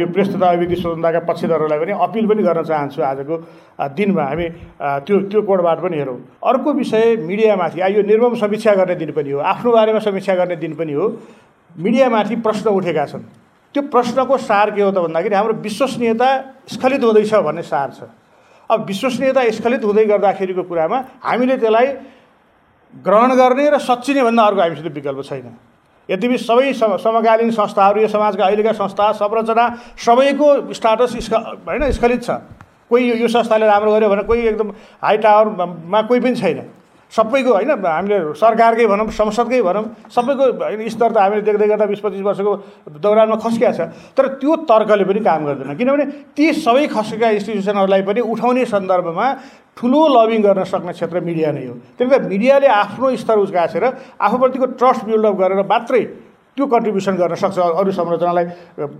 यो 0.00 0.06
प्रेस 0.08 0.28
तथा 0.32 0.48
अभिव्यक्ति 0.48 0.76
स्वतन्त्रताका 0.80 1.20
पक्षधरहरूलाई 1.28 1.78
पनि 1.84 1.92
अपिल 1.92 2.24
पनि 2.24 2.42
गर्न 2.42 2.62
चाहन्छु 2.64 3.00
आजको 3.04 3.36
दिनमा 4.00 4.24
हामी 4.32 4.46
त्यो 5.04 5.16
त्यो 5.28 5.40
कोडबाट 5.44 5.78
पनि 5.84 5.96
हेरौँ। 6.00 6.18
अर्को 6.40 6.72
विषय 6.72 7.04
मिडियामाथि 7.20 7.80
यो 7.84 8.00
निर्मम 8.00 8.34
समीक्षा 8.40 8.61
गर्ने 8.70 8.94
दिन 8.94 9.10
पनि 9.10 9.30
हो 9.30 9.38
आफ्नो 9.42 9.72
बारेमा 9.72 9.98
समीक्षा 9.98 10.34
गर्ने 10.34 10.56
दिन 10.56 10.74
पनि 10.74 10.92
हो 10.92 11.06
मिडियामाथि 11.74 12.36
प्रश्न 12.38 12.70
उठेका 12.70 13.06
छन्। 13.06 13.22
त्यो 13.74 13.82
प्रश्नको 13.90 14.36
सार 14.38 14.70
के 14.70 14.82
हो 14.82 14.90
त 14.90 14.98
भन्दाखेरि 15.02 15.34
हाम्रो 15.34 15.54
विश्वसनीयता 15.58 16.28
स्खलित 16.68 17.02
हुँदैछ 17.02 17.34
भन्ने 17.34 17.62
सार 17.62 17.90
छ। 17.90 18.00
अब 18.70 18.84
विश्वसनीयता 18.86 19.40
स्खलित 19.50 19.84
हुँदै 19.84 20.04
गर्दाखेरिको 20.06 20.62
कुरामा 20.62 20.98
हामीले 21.24 21.56
त्यसलाई 21.56 21.86
ग्रहण 22.94 23.30
गर्ने 23.34 23.70
र 23.70 23.78
सच्चिने 23.80 24.22
भन्दा 24.22 24.42
अर्को 24.44 24.60
हामीसित 24.60 24.92
विकल्प 24.92 25.24
छैन। 25.24 25.48
यद्यपि 26.08 26.38
सबै 26.38 26.72
समकालीन 27.00 27.50
संस्थाहरू 27.50 28.00
यो 28.00 28.08
समाजका 28.08 28.44
अहिलेका 28.44 28.72
संस्था 28.76 29.12
संरचना 29.16 29.64
सबैको 29.96 30.72
स्टाटस 30.74 31.16
स्ख 31.24 31.32
होइन 31.64 31.90
स्खलित 31.90 32.22
छ। 32.22 32.30
कोही 32.92 33.24
यो 33.24 33.28
संस्थाले 33.28 33.66
राम्रो 33.66 33.90
गर्यो 33.92 34.08
भने 34.08 34.22
कोही 34.28 34.40
एकदम 34.52 34.68
हाई 35.00 35.16
टावरमा 35.16 36.00
कोही 36.02 36.20
पनि 36.20 36.36
छैन। 36.36 36.60
सबैको 37.12 37.52
होइन 37.52 37.70
हामीले 37.70 38.18
सरकारकै 38.40 38.86
भनौँ 38.88 39.06
संसदकै 39.12 39.60
भनौँ 39.62 39.84
सबैको 40.08 40.44
होइन 40.64 40.88
स्तर 40.88 41.10
त 41.12 41.16
हामीले 41.20 41.42
देख्दै 41.44 41.66
गर्दा 41.68 41.86
बिस 41.86 42.00
पच्चिस 42.00 42.22
वर्षको 42.24 42.52
दौरानमा 43.04 43.36
खस्किया 43.36 43.72
छ 43.76 43.80
तर 44.16 44.40
त्यो 44.40 44.56
तर्कले 44.64 45.04
पनि 45.04 45.20
काम 45.20 45.44
गर्दैन। 45.44 45.76
किनभने 45.76 46.04
ती 46.32 46.46
सबै 46.56 46.86
खस्केका 46.88 47.28
इन्स्टिट्युसनहरूलाई 47.36 48.02
पनि 48.08 48.20
उठाउने 48.32 48.64
सन्दर्भमा 48.64 49.26
ठुलो 49.76 50.00
लबिङ 50.16 50.40
गर्न 50.42 50.64
सक्ने 50.64 50.92
क्षेत्र 50.92 51.20
मिडिया 51.20 51.52
नै 51.52 51.64
हो। 51.68 51.74
त्यसले 51.96 52.08
गर्दा 52.08 52.28
मिडियाले 52.28 52.68
आफ्नो 52.80 53.06
स्तर 53.20 53.36
उस्कासेर 53.44 53.84
आफूप्रतिको 54.16 54.66
ट्रस्ट 54.80 55.04
बिल्डअप 55.04 55.36
गरेर 55.36 55.62
मात्रै 55.68 56.04
त्यो 56.56 56.64
कन्ट्रिब्युसन 56.68 57.14
गर्न 57.16 57.34
सक्छ 57.40 57.58
अरू 57.58 57.90
संरचनालाई 57.92 58.44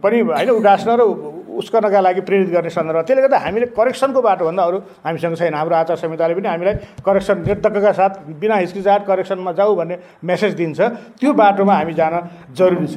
पनि 0.04 0.20
होइन 0.20 0.50
उडास्न 0.52 0.88
र 0.96 1.02
उस्कनका 1.52 2.00
लागि 2.00 2.20
प्रेरित 2.20 2.48
गर्ने 2.48 2.70
सन्दर्भ 2.70 3.04
त्यसले 3.06 3.22
गर्दा 3.22 3.38
हामीले 3.38 3.66
करेक्सनको 3.76 4.20
बाटोभन्दा 4.22 4.62
अरू 4.62 4.78
हामीसँग 5.04 5.36
छैन। 5.36 5.54
हाम्रो 5.54 5.76
आचार 5.76 5.96
संहिताले 5.96 6.34
पनि 6.34 6.48
हामीलाई 6.48 6.74
करेक्सन 7.04 7.36
निर्धक्कका 7.46 7.92
साथ 7.92 8.12
बिना 8.40 8.56
हिचकिचाट 8.56 9.06
करेक्सनमा 9.06 9.52
जाऊ 9.52 9.74
भन्ने 9.76 9.96
मेसेज 10.24 10.52
दिन्छ। 10.54 10.80
त्यो 11.20 11.32
बाटोमा 11.32 11.74
हामी 11.74 11.94
जान 11.94 12.14
जरुरी 12.56 12.86
छ। 12.86 12.96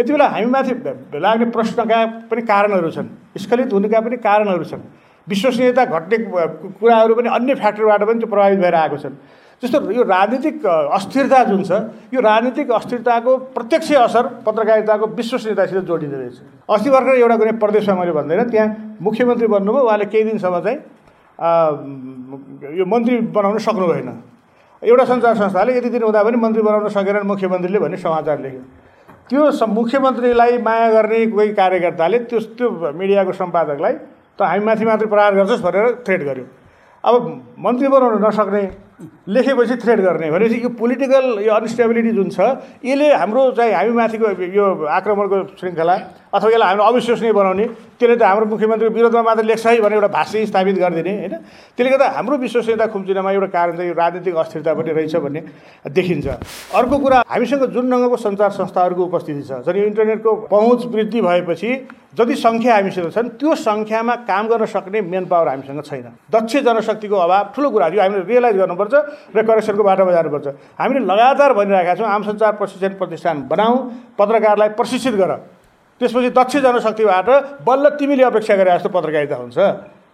यति 0.00 0.10
बेला 0.12 0.26
हामीमाथि 0.28 0.72
लाग्ने 1.16 1.46
प्रश्नका 1.50 1.98
पनि 2.28 2.42
कारणहरू 2.42 2.90
छन्। 2.90 3.08
स्खलित 3.38 3.72
हुनुका 3.72 4.00
पनि 4.00 4.16
कारणहरू 4.20 4.64
छन्। 4.64 4.82
विश्वसनीयता 5.28 5.84
घट्ने 5.84 6.16
कुराहरू 6.76 7.14
पनि 7.14 7.28
अन्य 7.32 7.54
फ्याक्टरबाट 7.54 8.02
पनि 8.04 8.18
त्यो 8.20 8.28
प्रभावित 8.28 8.58
भएर 8.58 8.74
आएको 8.74 8.96
छन्। 9.00 9.14
जस्तो 9.62 9.90
यो 9.90 10.02
राजनीतिक 10.02 10.66
अस्थिरता 10.66 11.42
जुन 11.44 11.62
छ 11.62 11.72
यो 12.14 12.20
राजनीतिक 12.20 12.70
अस्थिरताको 12.70 13.36
प्रत्यक्ष 13.54 13.92
असर 13.92 14.24
पत्रकारिताको 14.46 15.06
विश्वसनीयतासित 15.06 15.78
जोडिँदो 15.84 16.16
रहेछ। 16.16 16.36
अस्ति 16.68 16.90
भर्खर 16.90 17.14
एउटा 17.14 17.36
कुनै 17.36 17.52
प्रदेशमा 17.62 17.94
मैले 17.94 18.12
भन्दैन 18.12 18.50
त्यहाँ 18.50 18.68
मुख्यमन्त्री 19.00 19.46
बन्नुभयो 19.46 19.84
उहाँले 19.84 20.06
केही 20.12 20.24
दिनसम्म 20.24 20.60
चाहिँ 20.60 20.78
यो 22.78 22.84
मन्त्री 22.84 23.14
बनाउन 23.32 23.58
सक्नु 23.58 23.86
भएन। 23.86 24.10
एउटा 24.82 25.04
सञ्चार 25.04 25.34
संस्थाले 25.36 25.76
यति 25.76 25.88
दिन 25.90 26.02
हुँदा 26.02 26.22
पनि 26.22 26.36
मन्त्री 26.36 26.62
बनाउन 26.62 26.88
सकेन 26.92 27.16
मुख्यमन्त्रीले 27.26 27.78
भन्ने 27.78 27.96
समाचार 27.96 28.38
लेख्यो। 28.40 28.62
त्यो 29.30 29.66
मुख्यमन्त्रीलाई 29.66 30.58
माया 30.60 30.88
गर्ने 30.92 31.26
कोही 31.32 31.52
कार्यकर्ताले 31.56 32.18
त्यो 32.28 32.38
त्यो 32.58 32.92
मिडियाको 32.92 33.32
सम्पादकलाई 33.32 33.94
त 34.36 34.42
हामी 34.42 34.64
माथि 34.64 34.84
माथि 34.84 35.06
प्रहार 35.06 35.34
गर्छस् 35.34 35.62
भनेर 35.64 36.04
थ्रेट 36.04 36.22
गर्यो। 36.28 36.44
अब 37.04 37.14
मन्त्री 37.58 37.88
बनाउन 37.88 38.24
नसक्ने 38.24 38.62
लेखेपछि 39.28 39.76
थ्रेड 39.82 40.00
गर्ने 40.00 40.30
भनेपछि 40.30 40.62
यो 40.62 40.68
पोलिटिकल 40.78 41.24
यो 41.46 41.52
अनस्टेबिलिटी 41.54 42.10
जुन 42.14 42.28
छ 42.30 42.40
यसले 42.84 43.06
हाम्रो 43.14 43.50
चाहिँ 43.58 43.72
हामी 43.74 43.90
माथिको 43.90 44.26
यो 44.54 44.64
आक्रमणको 44.86 45.36
श्रृङ्खला 45.58 45.94
अथवा 46.34 46.50
यसलाई 46.50 46.68
हाम्रो 46.68 46.84
अविश्वसनीय 46.84 47.32
बनाउने 47.32 47.64
त्यसले 47.98 48.16
त 48.16 48.22
हाम्रो 48.22 48.46
मुख्यमन्त्रीको 48.54 48.94
विरोधमा 48.94 49.22
मात्र 49.22 49.44
लेख्छ 49.44 49.66
है 49.66 49.80
भनेर 49.82 49.98
एउटा 49.98 50.10
भाष्य 50.14 50.46
स्थापित 50.46 50.76
गरिदिने 50.78 51.12
होइन? 51.14 51.34
त्यसले 51.74 51.90
गर्दा 51.90 52.06
हाम्रो 52.10 52.36
विश्वसनीयता 52.38 52.86
खुम्चिनमा 52.94 53.30
एउटा 53.32 53.48
कारण 53.54 53.76
चाहिँ 53.76 53.88
यो 53.90 53.94
राजनीतिक 53.94 54.34
अस्थिरता 54.34 54.74
पनि 54.74 54.90
रहेछ 54.94 55.14
भन्ने 55.16 55.40
देखिन्छ। 55.90 56.26
अर्को 56.74 56.98
कुरा 56.98 57.18
हामीसँग 57.30 57.64
जुन 57.74 57.90
ढङ्गको 57.90 58.16
सञ्चार 58.16 58.50
संस्थाहरूको 58.50 59.02
उपस्थिति 59.04 59.42
छ 59.42 59.62
जब 59.66 59.76
यो 59.76 59.84
इन्टरनेटको 59.90 60.30
पहुँच 60.50 60.86
वृद्धि 60.94 61.20
भएपछि 61.22 61.70
जति 62.14 62.34
सङ्ख्या 62.34 62.74
हामीसित 62.74 63.10
छन् 63.14 63.28
त्यो 63.38 63.54
सङ्ख्यामा 63.54 64.14
काम 64.26 64.44
गर्न 64.48 64.66
सक्ने 64.70 65.00
मेन 65.02 65.24
पावर 65.26 65.48
हामीसँग 65.48 65.82
छैन। 65.82 66.06
दक्ष 66.30 66.56
जनशक्तिको 66.66 67.16
अभाव 67.16 67.44
ठुलो 67.54 67.70
कुरा 67.70 67.86
यो 67.94 68.00
हामीले 68.02 68.22
रियलाइज 68.26 68.56
गर्नुपर्छ। 68.56 68.83
र 68.92 69.42
करेक्सनको 69.42 69.82
बाटोमा 69.82 70.12
जानुपर्छ 70.12 70.46
हामीले 70.76 71.00
लगातार 71.06 71.52
भनिरहेका 71.52 71.94
छौँ 71.94 72.08
आम 72.08 72.22
सञ्चार 72.22 72.52
प्रशिक्षण 72.60 72.92
प्रतिष्ठान 72.98 73.36
बनाऊ 73.48 73.74
पत्रकारलाई 74.18 74.68
प्रशिक्षित 74.74 75.14
गर। 75.14 75.32
त्यसपछि 76.00 76.30
दक्ष 76.30 76.56
जनशक्तिबाट 76.56 77.28
बल्ल 77.64 77.84
तिमीले 77.96 78.24
अपेक्षा 78.24 78.54
गरे 78.56 78.70
जस्तो 78.74 78.88
पत्रकारिता 78.90 79.36
हुन्छ। 79.36 79.58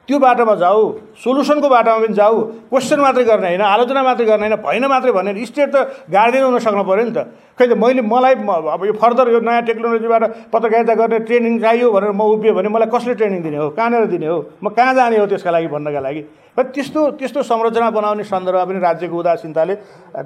त्यो 0.08 0.18
बाटोमा 0.18 0.54
जाऊ 0.58 0.80
सोल्युसनको 1.22 1.68
बाटोमा 1.68 1.98
पनि 2.06 2.14
जाऊ 2.14 2.36
क्वेसन 2.70 3.00
मात्रै 3.00 3.24
गर्ने 3.24 3.46
होइन 3.46 3.62
आलोचना 3.62 4.02
मात्रै 4.02 4.26
गर्ने 4.26 4.46
होइन 4.48 4.56
भएन 4.64 4.84
मात्रै 4.90 5.12
भनेर 5.12 5.44
स्टेट 5.46 5.68
त 5.70 5.76
गार्जियन 6.10 6.44
हुन 6.44 6.58
सक्नु 6.58 6.84
पऱ्यो 6.84 7.04
नि 7.04 7.12
त। 7.14 7.18
खै 7.58 7.66
त 7.70 7.78
मैले 7.78 8.02
मलाई 8.02 8.34
अब 8.74 8.82
यो 8.90 8.92
फर्दर 8.98 9.28
यो 9.30 9.40
नयाँ 9.40 9.62
टेक्नोलोजीबाट 9.70 10.22
पत्रकारिता 10.50 10.94
गर्ने 10.98 11.18
ट्रेनिङ 11.28 11.54
चाहियो 11.60 11.86
भनेर 11.94 12.10
म 12.10 12.22
उभियो 12.34 12.52
भने 12.58 12.68
मलाई 12.74 12.88
कसले 12.90 13.14
ट्रेनिङ 13.14 13.40
दिने 13.46 13.58
हो 13.62 13.68
कहाँनिर 13.78 14.06
दिने 14.10 14.26
हो 14.26 14.38
म 14.64 14.74
कहाँ 14.74 14.94
जाने 14.98 15.16
हो 15.20 15.26
त्यसका 15.30 15.50
लागि 15.50 15.68
भन्नका 15.68 16.00
लागि। 16.00 16.22
त्यस्तो 16.60 17.00
त्यस्तो 17.16 17.42
संरचना 17.46 17.88
बनाउने 17.94 18.24
सन्दर्भमा 18.26 18.64
पनि 18.64 18.78
राज्यको 18.80 19.16
उदासीनताले 19.16 19.74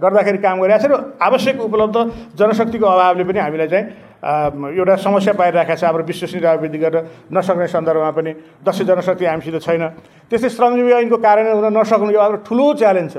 गर्दाखेरि 0.02 0.38
काम 0.40 0.56
गरिरहेको 0.60 0.88
छ 0.88 0.90
र 0.90 0.94
आवश्यक 1.20 1.60
उपलब्ध 1.60 1.96
जनशक्तिको 2.34 2.86
अभावले 2.86 3.24
पनि 3.28 3.38
हामीलाई 3.38 3.68
चाहिँ 3.68 3.84
एउटा 4.24 4.94
समस्या 4.96 5.32
पाइरहेको 5.36 5.74
छ 5.76 5.84
हाम्रो 5.84 6.04
विश्वसनीयता 6.08 6.52
वृद्धि 6.64 6.78
गर्न 6.80 6.96
नसक्ने 7.28 7.66
सन्दर्भमा 7.68 8.10
पनि 8.16 8.32
दक्ष 8.64 8.80
जनशक्ति 8.88 9.24
हामीसित 9.24 9.56
छैन। 9.60 9.84
त्यस्तै 10.32 10.48
श्रमजीवी 10.48 10.92
ऐनको 11.04 11.16
कार्यान्वयन 11.20 11.56
हुन 11.60 11.76
नसक्नु 11.76 12.10
यो 12.10 12.20
हाम्रो 12.20 12.38
ठुलो 12.48 12.64
च्यालेन्ज 12.80 13.12
छ। 13.12 13.16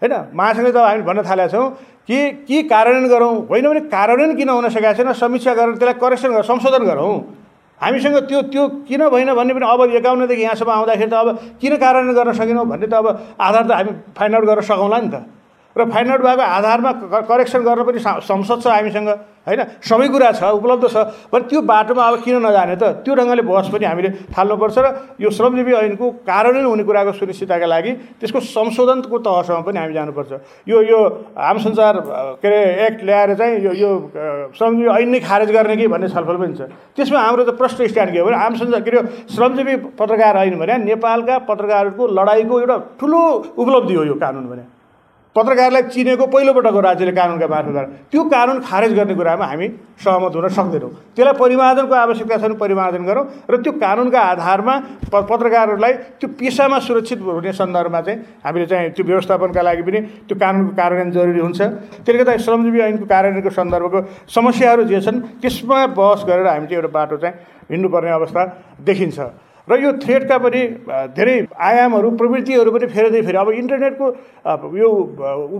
होइन? 0.00 0.14
महासङ्घले 0.32 0.72
त 0.72 0.78
हामी 0.78 1.02
भन्न 1.04 1.20
थालेका 1.28 1.52
छौँ 1.52 1.66
कि 2.08 2.18
के 2.48 2.58
कार्यान्वयन 2.64 3.08
गरौँ 3.12 3.32
होइन 3.52 3.66
भने 3.68 3.80
कार्यान्वयन 3.92 4.32
किन 4.40 4.48
हुन 4.48 4.68
सकेको 4.72 4.94
छैन 4.96 5.12
समीक्षा 5.12 5.52
गरेर 5.52 5.74
त्यसलाई 5.76 6.00
करेक्सन 6.00 6.30
गर 6.32 6.42
संशोधन 6.48 6.84
गरौँ। 6.88 7.16
हामीसँग 7.80 8.16
त्यो 8.26 8.40
त्यो 8.48 8.64
किन 8.88 9.02
भएन 9.12 9.30
भन्ने 9.36 9.52
पनि 9.54 9.66
अब 9.68 9.80
एकाउन्नदेखि 10.00 10.42
यहाँसम्म 10.42 10.70
आउँदाखेरि 10.72 11.10
त 11.10 11.14
अब 11.14 11.28
किन 11.60 11.76
कार्यान्वयन 11.76 12.16
गर्न 12.16 12.32
सकेनौँ 12.32 12.66
भन्ने 12.66 12.86
त 12.88 12.94
अब 12.94 13.06
आधार 13.36 13.64
त 13.68 13.70
हामी 13.76 13.92
फाइन्ड 14.16 14.34
आउट 14.34 14.44
गर्न 14.48 14.60
सकौँला 14.64 14.98
नि 14.98 15.08
त। 15.12 15.16
र 15.78 15.84
फाइन्ड 15.86 16.10
आउट 16.12 16.22
भएको 16.26 16.42
आधारमा 16.42 16.92
करेक्सन 17.30 17.62
गर्न 17.62 17.82
पनि 17.86 17.98
संसद 18.02 18.58
छ 18.62 18.66
हामीसँग 18.66 19.08
होइन? 19.48 19.60
सबै 19.80 20.08
कुरा 20.12 20.30
छ 20.36 20.42
उपलब्ध 20.58 20.84
छ 20.92 20.96
भने 21.32 21.44
त्यो 21.48 21.60
बाटोमा 21.64 22.02
अब 22.04 22.14
किन 22.20 22.36
नजाने 22.44 22.76
त? 22.76 23.00
त्यो 23.00 23.14
ढङ्गले 23.14 23.42
बहस 23.48 23.68
पनि 23.72 23.84
हामीले 23.86 24.10
थाल्नुपर्छ 24.34 24.76
र 24.78 24.86
यो 25.24 25.30
श्रमजीवी 25.30 25.72
ऐनको 25.72 26.06
कार्यान्वयन 26.28 26.66
हुने 26.68 26.84
कुराको 26.84 27.12
सुनिश्चितताका 27.16 27.66
लागि 27.66 27.92
त्यसको 28.20 28.40
संशोधनको 28.44 29.16
तहसम्म 29.24 29.62
पनि 29.64 29.78
हामी 29.78 29.94
जानुपर्छ। 29.94 30.32
यो 30.68 30.78
यो 30.84 30.98
आम 31.32 31.56
संसार 31.64 31.94
के 32.42 32.48
अरे 32.48 32.60
एक्ट 32.86 33.00
ल्याएर 33.08 33.34
चाहिँ 33.40 33.56
यो 33.64 33.72
यो 33.72 33.90
श्रमजीवी 34.52 34.88
ऐन 35.00 35.08
नै 35.08 35.20
खारेज 35.24 35.50
गर्ने 35.56 35.76
कि 35.80 35.86
भन्ने 35.88 36.08
छलफल 36.12 36.36
पनि 36.36 36.54
छ। 36.58 36.68
त्यसमा 36.92 37.20
हाम्रो 37.20 37.44
त 37.48 37.56
प्रश्न 37.56 37.88
स्ट्यान्ड 37.88 38.12
के 38.12 38.18
हो 38.20 38.26
भने 38.28 38.36
आम 38.36 38.54
संसार 38.60 38.80
के 38.84 38.90
अरे 38.90 39.00
श्रमजीवी 39.32 39.74
पत्रकार 39.96 40.36
ऐन 40.44 40.58
भने 40.60 40.76
नेपालका 40.92 41.38
पत्रकारहरूको 41.48 42.04
लडाइँको 42.04 42.54
एउटा 42.60 42.76
ठुलो 43.00 43.20
उपलब्धि 43.56 43.94
हो 43.94 44.04
यो 44.04 44.16
कानुन 44.20 44.44
भने। 44.52 44.76
पत्रकारलाई 45.36 45.82
चिनेको 45.94 46.26
पहिलोपटक 46.26 46.72
हो 46.72 46.80
राज्यले 46.80 47.12
कानुनका 47.12 47.46
मार्फतबाट 47.46 47.86
त्यो 48.10 48.22
कानुन 48.34 48.58
खारेज 48.68 48.92
गर्ने 48.98 49.14
कुरामा 49.14 49.46
हामी 49.46 49.66
सहमत 50.04 50.34
हुन 50.34 50.48
सक्दैनौँ। 50.48 50.90
त्यसलाई 51.14 51.34
परिमार्जनको 51.38 51.94
आवश्यकता 51.94 52.36
छ 52.38 52.42
भने 52.42 52.54
परिमार्जन 52.58 53.02
गरौँ 53.04 53.24
र 53.50 53.54
त्यो 53.62 53.72
कानुनका 53.78 54.20
आधारमा 54.32 54.74
प 55.12 55.14
पत्रकारहरूलाई 55.30 55.92
त्यो 56.18 56.28
पेसामा 56.38 56.78
सुरक्षित 56.80 57.18
हुने 57.22 57.52
सन्दर्भमा 57.52 58.00
चाहिँ 58.00 58.18
हामीले 58.44 58.66
चाहिँ 58.66 58.90
त्यो 58.96 59.04
व्यवस्थापनका 59.04 59.62
लागि 59.62 59.82
पनि 59.82 60.00
त्यो 60.26 60.36
कानुनको 60.38 60.72
कार्यान्वयन 60.74 61.10
जरुरी 61.12 61.40
हुन्छ। 61.40 61.60
त्यसले 62.02 62.18
गर्दा 62.18 62.36
श्रमजीवी 62.42 62.80
ऐनको 62.88 63.06
कार्यान्वयनको 63.06 63.50
सन्दर्भको 63.52 63.98
समस्याहरू 64.32 64.82
जे 64.90 65.00
छन् 65.06 65.18
त्यसमा 65.42 65.78
बहस 65.98 66.24
गरेर 66.26 66.46
हामी 66.46 66.66
चाहिँ 66.66 66.82
एउटा 66.82 66.92
बाटो 66.94 67.16
चाहिँ 67.22 67.34
हिँड्नुपर्ने 67.70 68.10
अवस्था 68.10 68.42
देखिन्छ। 68.88 69.18
र 69.68 69.76
यो 69.80 69.92
थ्रेडका 70.00 70.36
पनि 70.38 70.62
धेरै 71.12 71.36
आयामहरू 71.52 72.10
प्रवृत्तिहरू 72.16 72.70
पनि 72.72 72.86
फेर्दै 72.88 73.20
फेरि। 73.22 73.36
अब 73.36 73.48
इन्टरनेटको 73.52 74.06
यो 74.76 74.88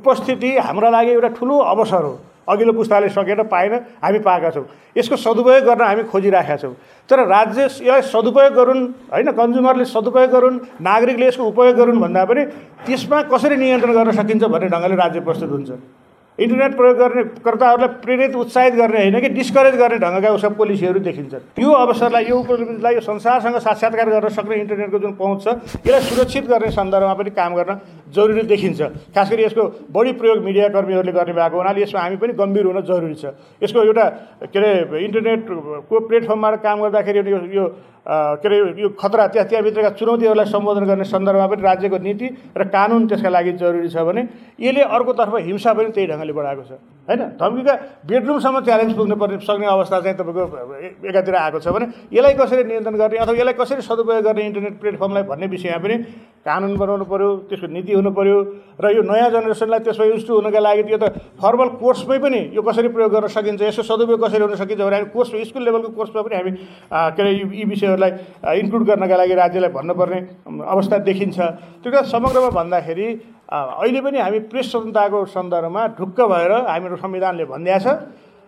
उपस्थिति 0.00 0.50
हाम्रा 0.64 0.88
लागि 0.90 1.10
एउटा 1.12 1.28
ठुलो 1.36 1.56
अवसर 1.76 2.02
हो। 2.02 2.14
अघिल्लो 2.48 2.72
पुस्ताले 2.72 3.08
सकेर 3.12 3.42
पाएन 3.52 3.74
हामी 4.00 4.18
पाएका 4.24 4.50
छौँ। 4.50 4.64
यसको 4.96 5.16
सदुपयोग 5.20 5.64
गर्न 5.68 5.82
हामी 5.84 6.02
खोजिराखेका 6.08 6.56
छौँ। 6.56 6.74
तर 7.04 7.18
राज्य 7.28 7.64
यसलाई 7.64 8.02
सदुपयोग 8.08 8.52
गरून् 8.56 8.82
होइन 9.12 9.28
कन्ज्युमरले 9.36 9.84
सदुपयोग 9.84 10.30
गरून् 10.32 10.56
नागरिकले 10.80 11.26
यसको 11.28 11.44
उपयोग 11.44 11.76
गरून् 11.76 12.00
भन्दा 12.00 12.24
पनि 12.24 12.42
त्यसमा 12.88 13.18
कसरी 13.28 13.56
नियन्त्रण 13.56 13.92
गर्न 13.92 14.10
सकिन्छ 14.16 14.44
भन्ने 14.48 14.68
ढङ्गले 14.72 14.96
राज्य 14.96 15.20
प्रस्तुत 15.20 15.50
हुन्छ। 15.50 15.70
इन्टरनेट 16.38 16.76
प्रयोग 16.76 16.96
गर्ने 16.98 17.22
कर्ताहरूलाई 17.42 17.88
प्रेरित 17.98 18.34
उत्साहित 18.36 18.74
गर्ने 18.74 18.98
होइन 18.98 19.20
कि 19.20 19.28
डिस्करेज 19.34 19.74
गर्ने 19.74 19.98
ढङ्गका 19.98 20.30
उसका 20.30 20.48
पोलिसीहरू 20.54 21.00
देखिन्छन्। 21.02 21.42
यो 21.58 21.70
अवसरलाई 21.74 22.24
यो 22.24 22.36
उपलब्धिलाई 22.38 22.94
यो 22.94 23.00
संसारसँग 23.02 23.58
साक्षात्कार 23.58 24.08
गर्न 24.10 24.28
सक्ने 24.30 24.56
इन्टरनेटको 24.56 24.98
जुन 24.98 25.12
पहुँच 25.18 25.38
छ 25.44 25.48
यसलाई 25.82 26.00
सुरक्षित 26.08 26.44
गर्ने 26.46 26.70
सन्दर्भमा 26.70 27.14
पनि 27.18 27.30
काम 27.34 27.54
गर्न 27.58 27.78
जरुरी 28.14 28.42
देखिन्छ। 28.46 28.80
खास 29.14 29.30
गरी 29.30 29.42
यसको 29.44 29.62
बढी 29.90 30.12
प्रयोग 30.14 30.38
मिडियाकर्मीहरूले 30.44 31.12
गर्ने 31.12 31.32
भएको 31.34 31.56
हुनाले 31.58 31.82
यसमा 31.82 32.00
हामी 32.00 32.16
पनि 32.22 32.32
गम्भीर 32.38 32.64
हुन 32.70 32.80
जरुरी 32.86 33.14
छ। 33.18 33.34
यसको 33.58 33.82
एउटा 33.82 34.06
के 34.46 34.58
अरे 34.58 35.04
इन्टरनेटको 35.04 36.00
प्लेटफर्मबाट 36.06 36.54
काम 36.62 36.76
गर्दाखेरि 36.82 37.30
यो 37.58 37.64
के 38.10 38.48
अरे 38.48 38.58
यो 38.80 38.88
खतरा 38.96 39.26
त्यहाँ 39.28 39.48
त्यहाँभित्रका 39.48 39.90
चुनौतीहरूलाई 40.00 40.46
सम्बोधन 40.48 40.84
गर्ने 40.84 41.04
सन्दर्भमा 41.04 41.46
पनि 41.46 41.62
राज्यको 41.62 41.98
नीति 41.98 42.26
र 42.56 42.64
कानुन 42.72 43.06
त्यसका 43.06 43.28
लागि 43.28 43.52
जरुरी 43.60 43.88
छ 43.88 44.00
भने 44.00 44.22
यसले 44.56 44.82
अर्कोतर्फ 44.96 45.34
हिंसा 45.44 45.72
पनि 45.76 45.88
त्यही 45.92 46.06
ढङ्गले 46.08 46.32
बढाएको 46.32 46.62
छ। 46.64 46.72
होइन? 47.08 47.20
धम्कीका 47.40 47.74
बेडरुमसम्म 48.04 48.56
च्यालेन्ज 48.68 48.92
पुग्नु 48.96 49.16
पर्ने 49.16 49.38
सक्ने 49.40 49.66
अवस्था 49.66 50.00
चाहिँ 50.00 50.16
तपाईँको 50.20 50.44
एकातिर 51.08 51.34
आएको 51.34 51.58
छ 51.64 51.68
भने 51.72 51.86
यसलाई 52.12 52.34
कसरी 52.36 52.64
नियन्त्रण 52.68 52.96
गर्ने 53.00 53.18
अथवा 53.24 53.34
यसलाई 53.40 53.56
कसरी 53.60 53.82
सदुपयोग 53.88 54.24
गर्ने 54.28 54.42
इन्टरनेट 54.46 54.74
प्लेटफर्मलाई 54.80 55.22
भन्ने 55.30 55.46
विषयमा 55.48 55.78
पनि 55.84 55.96
कानुन 56.44 56.76
बनाउनु 56.76 57.04
पऱ्यो 57.08 57.28
त्यसको 57.48 57.66
नीति 57.66 57.92
हुनु 57.96 58.10
पऱ्यो 58.12 58.36
र 58.76 58.84
यो 58.96 59.02
नयाँ 59.08 59.30
जेनेरेसनलाई 59.30 59.80
त्यसमा 59.88 60.04
युज 60.04 60.26
टु 60.26 60.32
हुनुको 60.36 60.60
लागि 60.60 60.82
त्यो 60.84 60.98
त 61.00 61.04
फर्मल 61.40 61.68
कोर्समै 61.80 62.18
पनि 62.24 62.40
यो 62.56 62.62
कसरी 62.62 62.88
प्रयोग 62.92 63.10
गर्न 63.12 63.26
सकिन्छ 63.32 63.62
यसको 63.62 63.82
सदुपयोग 63.88 64.20
कसरी 64.24 64.42
हुन 64.44 64.54
सकिन्छ 64.60 64.80
भने 64.80 64.96
हामी 64.96 65.08
कोर्स 65.16 65.32
स्कुल 65.48 65.64
लेभलको 65.64 65.88
कोर्समा 65.96 66.22
पनि 66.28 66.36
हामी 66.36 66.52
के 67.16 67.20
अरे 67.22 67.32
यी 67.32 67.64
विषयहरूलाई 67.72 68.10
इन्क्लुड 68.60 68.84
गर्नका 68.84 69.16
लागि 69.16 69.34
राज्यलाई 69.42 69.70
भन्नुपर्ने 69.72 70.18
अवस्था 70.76 70.98
देखिन्छ। 71.08 71.38
त्यो 71.82 72.02
समग्रमा 72.12 72.50
भन्दाखेरि 72.60 73.06
अहिले 73.48 74.00
पनि 74.00 74.18
हामी 74.18 74.38
प्रेस 74.52 74.70
स्वतन्त्रताको 74.70 75.24
सन्दर्भमा 75.32 75.82
ढुक्क 75.98 76.18
भएर 76.20 76.52
हाम्रो 76.68 76.96
संविधानले 77.00 77.44
भनिदिएको 77.48 77.80
छ। 77.80 77.86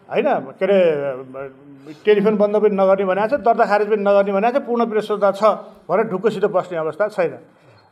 होइन 0.08 0.28
के 0.60 0.64
अरे 0.64 0.78
टेलिफोन 2.04 2.36
बन्द 2.36 2.56
पनि 2.60 2.74
नगर्ने 2.76 3.04
भनेको 3.08 3.28
छ 3.28 3.40
दर्ता 3.40 3.64
खारेज 3.64 3.88
पनि 3.88 4.02
नगर्ने 4.04 4.32
भनेको 4.32 4.58
छ 4.58 4.66
पूर्ण 4.68 4.82
प्रेस 4.90 5.04
स्वतन्त्रता 5.06 5.38
छ 5.40 5.88
भनेर 5.88 6.06
ढुक्कसित 6.12 6.44
बस्ने 6.52 6.76
अवस्था 6.84 7.08
छैन। 7.16 7.32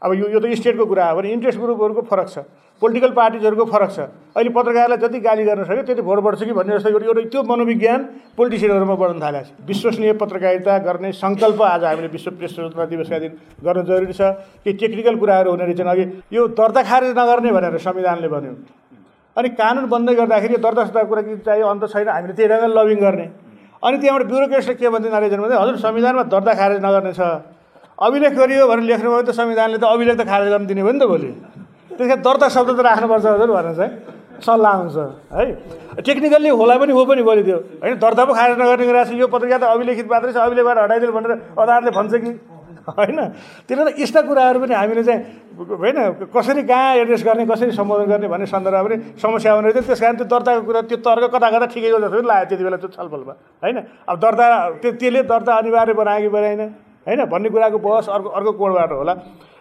अब 0.02 0.12
यो 0.14 0.26
यो 0.30 0.38
त 0.40 0.46
स्टेटको 0.54 0.84
कुरा 0.86 1.04
हो 1.10 1.16
भने 1.18 1.28
इन्ट्रेस्ट 1.32 1.58
ग्रुपहरूको 1.58 2.02
फरक 2.06 2.28
छ। 2.28 2.38
पोलिटिकल 2.82 3.10
पार्टिजहरूको 3.10 3.64
फरक 3.66 3.90
छ। 3.90 3.98
अहिले 4.38 4.50
पत्रकारलाई 4.54 4.98
जति 5.02 5.18
गाली 5.18 5.44
गर्न 5.44 5.64
सक्यो 5.66 5.82
त्यति 5.82 6.02
भोट 6.06 6.18
बढ्छ 6.22 6.42
कि 6.46 6.52
भन्ने 6.54 6.78
जस्तो 6.78 6.88
एउटा 6.94 7.22
त्यो 7.26 7.42
मनोविज्ञान 7.42 8.00
पोलिटिसियनहरूमा 8.38 8.94
बढ्न 8.94 9.18
थालेको 9.18 9.44
छ। 9.44 9.50
विश्वसनीय 9.66 10.12
पत्रकारिता 10.22 10.78
गर्ने 10.86 11.10
सङ्कल्प 11.18 11.58
आज 11.58 11.84
हामीले 11.84 12.08
विश्व 12.14 12.30
प्रेस 12.38 12.50
स्वतन्त्रता 12.54 12.84
दिवसका 12.86 13.18
दिन 13.18 13.32
गर्न 13.66 13.82
जरुरी 13.82 14.14
छ 14.14 14.22
केही 14.62 14.78
टेक्निकल 14.78 15.14
कुराहरू 15.18 15.50
हुने 15.50 15.64
रहेछन्। 15.66 15.90
अघि 15.90 16.04
यो 16.30 16.42
दर्ता 16.54 16.82
खारेज 16.86 17.12
नगर्ने 17.18 17.50
भनेर 17.50 17.78
संविधानले 17.82 18.28
भन्यो। 18.30 18.54
अनि 19.34 19.48
कानुन 19.58 19.84
बन्दै 19.90 20.14
गर्दाखेरि 20.14 20.54
यो 20.54 20.60
दर्ता 20.62 21.02
कुरा 21.02 21.22
चाहियो 21.42 21.66
अन्त 21.66 21.84
छैन 21.90 22.06
हामीले 22.06 22.34
त्यही 22.38 22.48
ढङ्गले 22.54 22.74
लबिङ 22.78 22.98
गर्ने। 23.02 23.26
अनि 23.82 23.96
त्यहाँबाट 23.98 24.26
ब्युरोक्रेटले 24.30 24.74
के 24.78 24.86
भन्छ 24.86 25.06
रहेछन् 25.10 25.42
भने 25.42 25.54
हजुर 25.58 25.76
संविधानमा 25.82 26.22
दर्ता 26.30 26.52
खारेज 26.54 26.78
नगर्ने 26.86 27.12
छ। 27.18 27.22
अभिलेख 27.98 28.32
गरियो 28.32 28.66
भनेर 28.68 28.84
लेख्नुभयो 28.86 29.22
त 29.22 29.30
संविधानले 29.34 29.78
त 29.78 29.84
अभिलेख 29.84 30.16
त 30.18 30.22
खारेज 30.22 30.48
गर्न 30.54 30.66
दिने 30.70 30.82
भयो 30.82 30.92
नि 30.92 31.00
त 31.02 31.06
भोलि। 31.10 31.30
त्यस 31.98 32.22
दर्ता 32.22 32.46
शब्द 32.46 32.70
त 32.78 32.80
राख्नुपर्छ 32.86 33.26
हजुर 33.26 33.50
भनेर 33.50 33.74
चाहिँ 33.74 33.92
सल्लाह 34.38 34.74
हुन्छ 34.78 34.98
है। 35.34 35.44
टेक्निकल्ली 36.06 36.50
होला 36.54 36.74
पनि 36.78 36.92
हो 36.94 37.02
पनि 37.10 37.22
बोलिदियो 37.26 37.58
होइन 37.82 37.98
दर्ता 37.98 38.22
पो 38.22 38.32
खारेज 38.38 38.56
नगर्ने 38.62 38.86
गरिरहेको 38.86 39.10
छ। 39.10 39.18
यो 39.18 39.26
पत्रिका 39.26 39.58
त 39.58 39.64
अभिलेखित 39.74 40.06
मात्रै 40.06 40.30
छ। 40.30 40.38
अभिलेखबाट 40.46 40.78
हटाइदिनु 40.78 41.12
भनेर 41.18 41.32
अदालतले 41.58 41.90
भन्छ 41.98 42.14
कि? 42.22 42.30
होइन। 42.88 43.18
त्यसले 43.66 43.82
त 43.84 43.98
यस्ता 43.98 44.20
कुराहरू 44.30 44.58
पनि 44.62 44.74
हामीले 44.78 45.02
चाहिँ 45.02 45.20
होइन 45.58 45.98
कसरी 46.30 46.62
कहाँ 46.70 47.02
एड्रेस 47.02 47.22
गर्ने 47.26 47.44
कसरी 47.50 47.72
सम्बोधन 47.74 48.06
गर्ने 48.14 48.28
भन्ने 48.30 48.46
सन्दर्भमा 48.46 48.86
पनि 48.86 48.96
समस्या 49.18 49.50
आउने 49.58 49.74
थियो 49.74 49.82
त्यस 49.90 50.00
कारण 50.00 50.16
त्यो 50.22 50.26
दर्ताको 50.30 50.62
कुरा 50.70 50.80
त्यो 50.86 50.98
तर्क 51.02 51.34
कता 51.34 51.48
कता 51.50 51.66
ठिकैको 51.66 51.98
जस्तो 51.98 52.14
पनि 52.14 52.26
लाग्यो 52.30 52.46
त्यति 52.46 52.62
बेला 52.62 52.78
त्यो 52.78 52.90
छलफलमा। 52.94 53.34
होइन। 53.58 53.76
अब 54.06 54.16
दर्ता 54.22 54.46
त्यो 54.86 54.90
त्यसले 55.02 55.20
दर्ता 55.26 55.52
अनिवार्य 55.60 55.92
बनायो 55.98 56.20
कि 56.22 56.30
बनाएन? 56.30 56.62
होइन? 57.08 57.24
भन्ने 57.24 57.48
कुराको 57.48 57.78
बहस 57.80 58.08
अर्को 58.08 58.28
अर्को 58.28 58.52
कोणबाट 58.52 58.92
होला? 58.92 59.14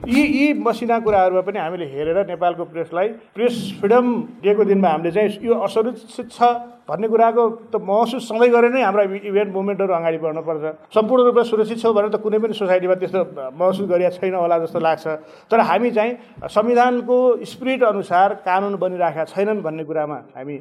यी 0.07 0.21
यी 0.21 0.53
मसिना 0.59 0.99
कुराहरूमा 0.99 1.41
पनि 1.41 1.59
हामीले 1.59 1.85
हेरेर 1.87 2.27
नेपालको 2.27 2.63
प्रेसलाई 2.65 3.07
प्रेस 3.35 3.55
फ्रिडम 3.79 4.05
दिएको 4.43 4.63
दिनमा 4.63 4.89
हामीले 4.89 5.11
चाहिँ 5.11 5.39
यो 5.41 5.53
असुरक्षित 5.55 6.31
छ। 6.31 6.43
भन्ने 6.87 7.07
कुराको 7.07 7.43
त 7.67 7.75
महसुस 7.83 8.27
सधैँ 8.27 8.49
गरेर 8.49 8.71
नै 8.71 8.81
हाम्रा 8.81 9.03
इभेन्ट 9.27 9.51
मुभमेन्टहरू 9.53 9.93
अगाडि 9.93 10.17
बढ्नुपर्छ 10.23 10.63
सम्पूर्ण 10.95 11.23
रूपमा 11.27 11.43
सुरक्षित 11.43 11.77
छौँ 11.83 11.93
भनेर 11.93 12.09
त 12.15 12.17
कुनै 12.23 12.39
पनि 12.39 12.53
सोसाइटीमा 12.55 12.95
त्यस्तो 12.95 13.19
महसुस 13.59 13.85
गरिएको 13.91 14.15
छैन 14.15 14.35
होला 14.39 14.57
जस्तो 14.63 14.79
लाग्छ। 14.79 15.05
तर 15.51 15.59
हामी 15.67 15.91
चाहिँ 15.91 16.47
संविधानको 16.47 17.17
स्पिरिट 17.43 17.83
अनुसार 17.83 18.33
कानुन 18.47 18.75
बनिराखेका 18.79 19.25
छैनन् 19.35 19.61
भन्ने 19.61 19.83
कुरामा 19.83 20.17
हामी 20.37 20.55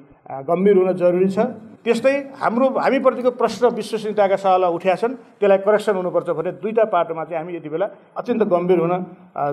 गम्भीर 0.51 0.77
हुन 0.77 0.93
जरुरी 0.99 1.29
छ। 1.31 1.39
त्यस्तै 1.87 2.15
हाम्रो 2.43 2.67
हामीप्रतिको 2.83 3.31
प्रश्न 3.39 3.71
विश्वसनीयताका 3.79 4.37
सवाल 4.43 4.65
उठ्या 4.75 4.95
छन्। 4.99 5.15
त्यसलाई 5.39 5.59
करेक्सन 5.62 5.95
हुनुपर्छ 5.95 6.29
भने 6.35 6.51
दुईवटा 6.59 6.85
पाटोमा 6.91 7.25
चाहिँ 7.31 7.39
हामी 7.39 7.53
यति 7.57 7.69
बेला 7.71 7.87
अत्यन्त 8.19 8.43
गम्भीर 8.43 8.79
हुन 8.83 8.95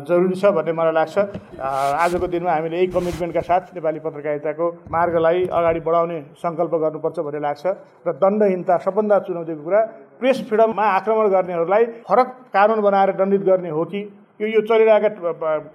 जरुरी 0.09 0.35
छ 0.41 0.49
भन्ने 0.57 0.73
मलाई 0.73 0.93
लाग्छ। 0.97 1.17
आजको 1.61 2.25
दिनमा 2.33 2.51
हामीले 2.51 2.77
यही 2.77 2.87
कमिटमेन्टका 2.89 3.41
साथ 3.45 3.77
नेपाली 3.77 3.99
पत्रकारिताको 4.01 4.65
मार्गलाई 4.89 5.39
अगाडि 5.45 5.79
बढाउने 5.85 6.17
सङ्कल्प 6.41 6.62
सङ्कल्प 6.63 6.81
गर्नुपर्छ 6.81 7.19
भन्ने 7.19 7.39
लाग्छ 7.39 7.65
र 8.07 8.11
दण्डहीनता 8.23 8.77
सबभन्दा 8.77 9.19
चुनौतीको 9.27 9.63
कुरा 9.63 9.81
प्रेस 10.19 10.37
फ्रिडममा 10.47 10.83
आक्रमण 10.83 11.27
गर्नेहरूलाई 11.29 11.83
फरक 12.07 12.27
कानुन 12.53 12.79
बनाएर 12.81 13.11
दण्डित 13.19 13.41
गर्ने 13.43 13.69
हो 13.69 13.83
कि? 13.85 14.01
यो 14.41 14.61
चलिरहेका 14.61 15.09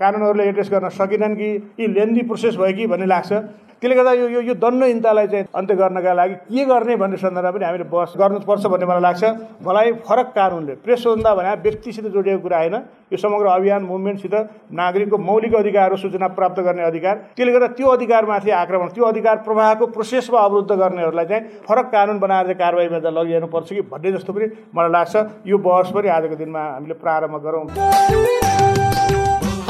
कानुनहरूले 0.01 0.45
एड्रेस 0.49 0.69
गर्न 0.71 0.89
सकेनन् 0.89 1.37
कि? 1.37 1.49
यी 1.81 1.87
लेन्दी 1.87 2.23
प्रोसेस 2.23 2.57
भयो 2.57 2.77
कि 2.77 2.87
भन्ने 2.87 3.07
लाग्छ। 3.07 3.33
त्यसले 3.81 3.95
गर्दा 3.95 4.13
यो 4.13 4.29
यो 4.29 4.41
यो 4.43 4.55
दण्डहीनतालाई 4.59 5.27
चाहिँ 5.27 5.45
अन्त्य 5.55 5.75
गर्नका 5.75 6.13
लागि 6.13 6.35
के 6.51 6.65
गर्ने 6.65 6.97
भन्ने 6.99 7.17
सन्दर्भमा 7.17 7.51
पनि 7.51 7.65
हामीले 7.65 7.85
बस 7.87 8.13
गर्नुपर्छ 8.19 8.67
भन्ने 8.67 8.87
मलाई 8.87 9.03
लाग्छ। 9.07 9.25
मलाई 9.63 9.93
फरक 10.03 10.29
कानुनले 10.35 10.75
प्रेस 10.83 11.03
स्वतन्त्रता 11.03 11.35
भने 11.35 11.55
व्यक्तिसित 11.63 12.07
जोडिएको 12.11 12.43
कुरा 12.43 12.59
होइन। 12.59 12.75
यो 13.13 13.17
समग्र 13.17 13.47
अभियान 13.49 13.83
मुभमेन्टसित 13.83 14.35
नागरिकको 14.75 15.19
मौलिक 15.19 15.55
अधिकार 15.55 15.97
सूचना 15.97 16.29
प्राप्त 16.35 16.61
गर्ने 16.61 16.83
अधिकार 16.85 17.15
त्यसले 17.37 17.53
गर्दा 17.53 17.67
त्यो 17.79 17.87
अधिकारमाथि 17.89 18.51
आक्रमण 18.63 18.89
त्यो 18.95 19.05
अधिकार 19.05 19.37
प्रवाहको 19.47 19.87
प्रोसेसमा 19.95 20.39
अवरुद्ध 20.39 20.71
गर्नेहरूलाई 20.73 21.27
चाहिँ 21.27 21.43
फरक 21.69 21.87
कानुन 21.93 22.19
बनाएर 22.19 22.45
चाहिँ 22.45 22.59
कारवाहीमा 22.59 22.99
चाहिँ 22.99 23.17
लगिहाल्नुपर्छ 23.17 23.69
कि 23.69 23.83
भन्ने 23.93 24.13
जस्तो 24.13 24.33
पनि 24.33 24.47
मलाई 24.75 24.91
लाग्छ। 24.91 25.15
यो 25.47 25.59
बहस 25.59 25.91
पनि 25.95 26.09
आजको 26.19 26.37
दिनमा 26.37 26.63
हामीले 26.75 26.95
प्रारम्भ 26.99 27.43
गरौँ। 27.47 27.65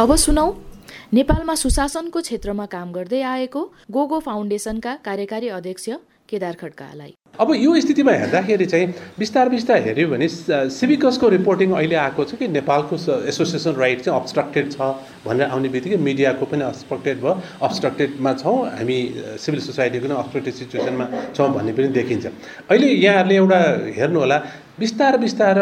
अब 0.01 0.15
सुनौ 0.17 0.47
नेपालमा 1.13 1.55
सुशासनको 1.55 2.21
क्षेत्रमा 2.21 2.65
काम 2.69 2.91
गर्दै 2.93 3.21
आएको 3.25 3.61
गोगो 3.91 4.19
फाउन्डेसनका 4.21 4.93
कार्यकारी 5.05 5.49
अध्यक्ष 5.49 5.89
केदार 6.29 6.55
खड्कालाई। 6.61 7.13
अब 7.41 7.53
यो 7.57 7.81
स्थितिमा 7.81 8.13
हेर्दाखेरि 8.13 8.67
चाहिँ 8.69 8.87
बिस्तार 9.19 9.49
बिस्तार 9.49 9.81
हेऱ्यो 9.89 10.09
भने 10.09 10.29
सिभिकसको 10.29 11.29
रिपोर्टिङ 11.29 11.73
अहिले 11.73 11.97
आएको 11.97 12.25
छ 12.29 12.37
कि 12.37 12.49
नेपालको 12.53 12.97
एसोसिएसन 13.25 13.73
राइट 13.81 14.01
चाहिँ 14.05 14.21
अब्सट्रक्टेड 14.21 14.71
छ 14.77 14.93
भनेर 15.25 15.49
आउने 15.49 15.69
बित्तिकै 15.73 15.97
मिडियाको 15.97 16.45
पनि 16.45 16.65
अब्सट्रक्टेड 16.69 17.17
भयो। 17.25 17.35
अब्सट्रक्टेडमा 17.65 18.33
छौँ 18.45 18.57
हामी 18.77 19.01
सिभिल 19.41 19.61
सोसाइटीको 19.65 20.07
पनि 20.07 20.15
अब्सट्रक्टेड 20.21 20.55
सिचुएसनमा 20.61 21.07
छौँ 21.33 21.53
भन्ने 21.57 21.73
पनि 21.73 21.89
देखिन्छ। 21.97 22.27
अहिले 22.69 22.89
यहाँहरूले 23.01 23.37
एउटा 23.37 23.61
हेर्नु 23.97 24.21
होला 24.21 24.39
बिस्तार 24.77 25.17
बिस्तार 25.25 25.57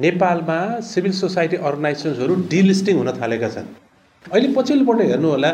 नेपालमा 0.00 0.60
सिभिल 0.92 1.12
सोसाइटी 1.24 1.56
अर्गनाइजेसन्सहरू 1.60 2.44
डिलिस्टिङ 2.48 2.96
हुन 2.96 3.18
थालेका 3.20 3.48
छन्। 3.56 3.74
अहिले 4.32 4.48
पछिल्लोपल्ट 4.54 5.00
हेर्नु 5.02 5.28
होला 5.28 5.50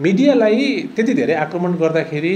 मिडियालाई 0.00 0.64
त्यति 0.96 1.12
धेरै 1.14 1.34
आक्रमण 1.42 1.72
गर्दाखेरि 1.82 2.32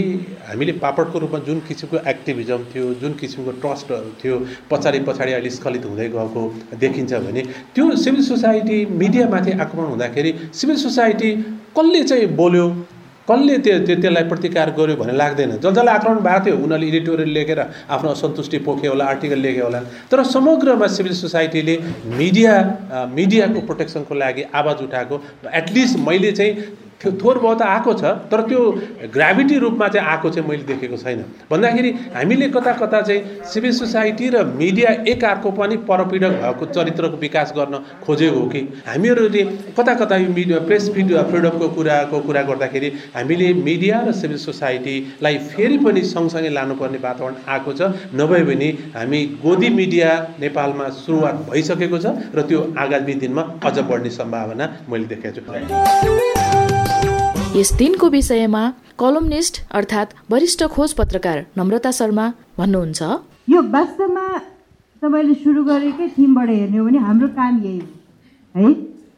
हामीले 0.48 0.72
पापडको 0.84 1.18
रूपमा 1.18 1.38
जुन 1.46 1.58
किसिमको 1.68 1.96
एक्टिभिजम 2.12 2.64
थियो 2.70 2.92
जुन 3.00 3.12
किसिमको 3.20 3.52
ट्रस्टहरू 3.62 4.12
थियो 4.22 4.36
पछाडि 4.70 5.00
पछाडि 5.08 5.32
अहिले 5.32 5.50
स्खलित 5.56 5.84
हुँदै 5.86 6.08
गएको 6.14 6.42
देखिन्छ 6.80 7.12
भने 7.26 7.42
त्यो 7.74 7.90
सिभिल 8.04 8.24
सोसाइटी 8.24 8.78
मिडियामाथि 9.02 9.52
आक्रमण 9.58 9.90
हुँदाखेरि 9.90 10.34
सिभिल 10.54 10.76
सोसाइटी 10.86 11.34
कसले 11.76 12.02
चाहिँ 12.04 12.26
बोल्यो 12.36 12.66
कसले 13.30 13.56
त्यो 13.62 13.78
त्यो 13.86 13.96
त्यसलाई 14.02 14.24
प्रतिकार 14.26 14.70
गर्यो 14.78 14.96
भन्ने 14.96 15.14
लाग्दैन। 15.16 15.50
जस 15.62 15.70
जसलाई 15.70 15.94
आक्रमण 15.94 16.18
भएको 16.26 16.44
थियो 16.44 16.56
उनीहरूले 16.56 16.86
एडिटोरियल 16.88 17.30
लेखेर 17.30 17.60
आफ्नो 17.94 18.10
असन्तुष्टि 18.10 18.58
पोख्यो 18.66 18.90
होला 18.90 19.04
आर्टिकल 19.06 19.38
लेख्यो 19.38 19.64
होला। 19.64 19.80
तर 20.10 20.22
समग्रमा 20.34 20.86
सिभिल 20.96 21.14
सोसाइटीले 21.14 21.76
मिडिया 22.18 22.54
मिडियाको 23.14 23.60
प्रोटेक्सनको 23.66 24.14
लागि 24.14 24.42
आवाज 24.50 24.82
उठाएको। 24.82 25.22
एटलिस्ट 25.54 25.98
मैले 26.06 26.32
चाहिँ 26.32 26.54
त्यो 27.00 27.12
थोर 27.20 27.38
बहुत 27.38 27.62
आएको 27.62 27.92
छ 27.94 28.04
तर 28.30 28.40
त्यो 28.48 28.60
ग्राभिटी 29.12 29.58
रूपमा 29.58 29.88
चाहिँ 29.88 30.06
आएको 30.06 30.30
चाहिँ 30.30 30.48
मैले 30.48 30.62
देखेको 30.64 30.96
छैन। 30.96 31.24
भन्दाखेरि 31.50 31.90
हामीले 32.14 32.48
कता 32.56 32.72
कता 32.76 33.00
चाहिँ 33.02 33.20
सिभिल 33.52 33.72
सोसाइटी 33.72 34.28
र 34.30 34.44
मिडिया 34.46 34.90
एक 35.08 35.24
अर्को 35.24 35.50
पनि 35.58 35.76
परपीडक 35.88 36.32
भएको 36.42 36.66
चरित्रको 36.74 37.16
विकास 37.16 37.52
गर्न 37.56 37.78
खोजेको 38.04 38.38
हो 38.38 38.46
कि? 38.48 38.60
हामीहरूले 38.86 39.44
कता 39.78 39.94
कता 39.94 40.16
यो 40.16 40.28
मिडिया 40.28 40.58
प्रेस 40.68 40.88
फ्रिडमको 40.90 41.68
कुराको 41.76 42.20
कुरा 42.20 42.42
गर्दाखेरि 42.42 42.92
हामीले 43.16 43.52
मिडिया 43.62 44.00
र 44.08 44.12
सिभिल 44.12 44.38
सोसाइटीलाई 44.38 45.38
फेरि 45.50 45.78
पनि 45.84 46.02
सँगसँगै 46.04 46.48
लानुपर्ने 46.50 46.98
वातावरण 46.98 47.34
आएको 47.48 47.72
छ 47.72 47.90
नभए 48.14 48.42
भने 48.44 48.68
हामी 48.96 49.24
गोदी 49.44 49.68
मिडिया 49.80 50.10
नेपालमा 50.40 50.88
सुरुवात 51.00 51.46
भइसकेको 51.50 51.98
छ 51.98 52.06
र 52.34 52.42
त्यो 52.48 52.60
आगामी 52.78 53.14
दिनमा 53.24 53.42
अझ 53.64 53.78
बढ्ने 53.80 54.10
सम्भावना 54.12 54.68
मैले 54.90 55.06
देखेको 55.14 55.40
छु। 55.40 56.69
यस 57.50 57.72
दिनको 57.78 58.08
विषयमा 58.08 58.60
कलमनिस्ट 58.98 59.56
अर्थात् 59.78 60.12
वरिष्ठ 60.32 60.62
खोज 60.74 60.92
पत्रकार 60.98 61.38
नम्रता 61.58 61.90
शर्मा 61.90 62.26
भन्नुहुन्छ। 62.58 63.00
यो 63.50 63.62
वास्तवमा 63.72 64.26
तपाईँले 65.02 65.34
सुरु 65.34 65.64
गरेकै 65.64 66.08
थिमबाट 66.18 66.48
हेर्ने 66.48 66.78
हो 66.78 66.84
भने 66.86 66.98
हाम्रो 67.06 67.28
काम 67.38 67.58
यही 67.64 67.78
हो। 67.78 67.86
है? 68.54 68.70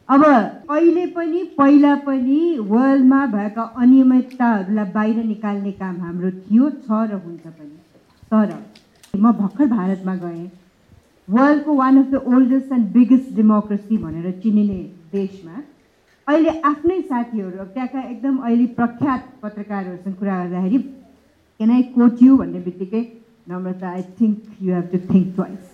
अब 0.09 0.23
अहिले 0.25 1.05
पनि 1.17 1.43
पहिला 1.57 1.93
पनि 2.07 2.39
वर्ल्डमा 2.71 3.25
भएका 3.35 3.63
अनियमितताहरूलाई 3.83 4.91
बाहिर 4.95 5.23
निकाल्ने 5.25 5.71
काम 5.83 5.95
हाम्रो 6.01 6.31
थियो 6.39 6.69
छ 6.69 7.05
र 7.11 7.21
हुन्छ 7.25 7.43
पनि। 7.45 7.77
तर 8.31 8.49
म 9.13 9.31
भर्खर 9.41 9.67
भारतमा 9.75 10.15
गएँ। 10.23 10.49
वर्ल्डको 11.27 11.73
one 11.75 12.03
of 12.03 12.09
the 12.11 12.23
oldest 12.33 12.71
and 12.71 12.89
biggest 12.97 13.35
democracy 13.35 13.97
भनेर 13.97 14.31
चिनिने 14.43 14.81
देशमा 15.13 15.61
अहिले 16.27 16.51
आफ्नै 16.65 16.99
साथीहरू 17.01 17.63
त्यहाँका 17.73 18.01
एकदम 18.09 18.35
अहिले 18.37 18.65
प्रख्यात 18.79 19.23
पत्रकारहरूसँग 19.41 20.13
कुरा 20.19 20.35
गर्दाखेरि 20.43 20.77
केन 21.59 21.71
आई 21.71 21.83
कोच 21.95 22.23
यु 22.23 22.37
भन्ने 22.37 22.59
बित्तिकै 22.67 23.01
Namrata 23.47 23.89
I 23.89 24.03
think 24.19 24.37
you 24.61 24.73
have 24.73 24.87
to 24.91 24.99
think 25.09 25.35
twice 25.35 25.73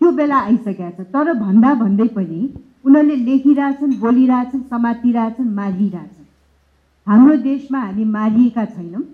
त्यो 0.00 0.10
बेला 0.20 0.38
आइसकेको 0.46 0.90
छ। 0.96 1.06
तर 1.12 1.32
भन्दा 1.40 1.74
भन्दै 1.82 2.08
पनि 2.16 2.40
उनीहरूले 2.84 3.16
लेखिरहेछन् 3.28 3.94
बोलिरहेछन् 4.00 4.62
समातिरहेछन् 4.70 5.54
मारिरहेछन्। 5.60 6.26
हाम्रो 7.06 7.36
देशमा 7.44 7.80
हामी 7.80 8.04
मारिएका 8.16 8.64
छैनौँ। 8.74 9.04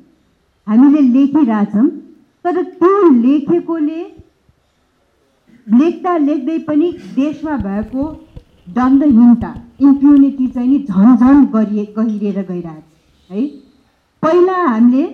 हामीले 0.66 1.01
लेखिरहेछौँ 1.18 1.86
तर 2.44 2.62
त्यो 2.80 3.09
लेखेकोले 3.20 4.01
लेख्दा 5.66 6.16
लेख्दै 6.28 6.59
पनि 6.68 6.92
देशमा 7.16 7.57
भएको 7.66 8.05
दण्डहीनता 8.76 9.53
इम्प्युनिटी 9.81 10.47
चाहिँ 10.47 10.68
नि 10.68 10.79
झन्झन 10.85 11.45
गरिए 11.55 11.85
गहिरिएर 11.97 12.39
गइरहेको 12.51 12.81
छ 13.31 13.33
है? 13.33 13.47
पहिला 14.22 14.57
हामीले 14.64 15.05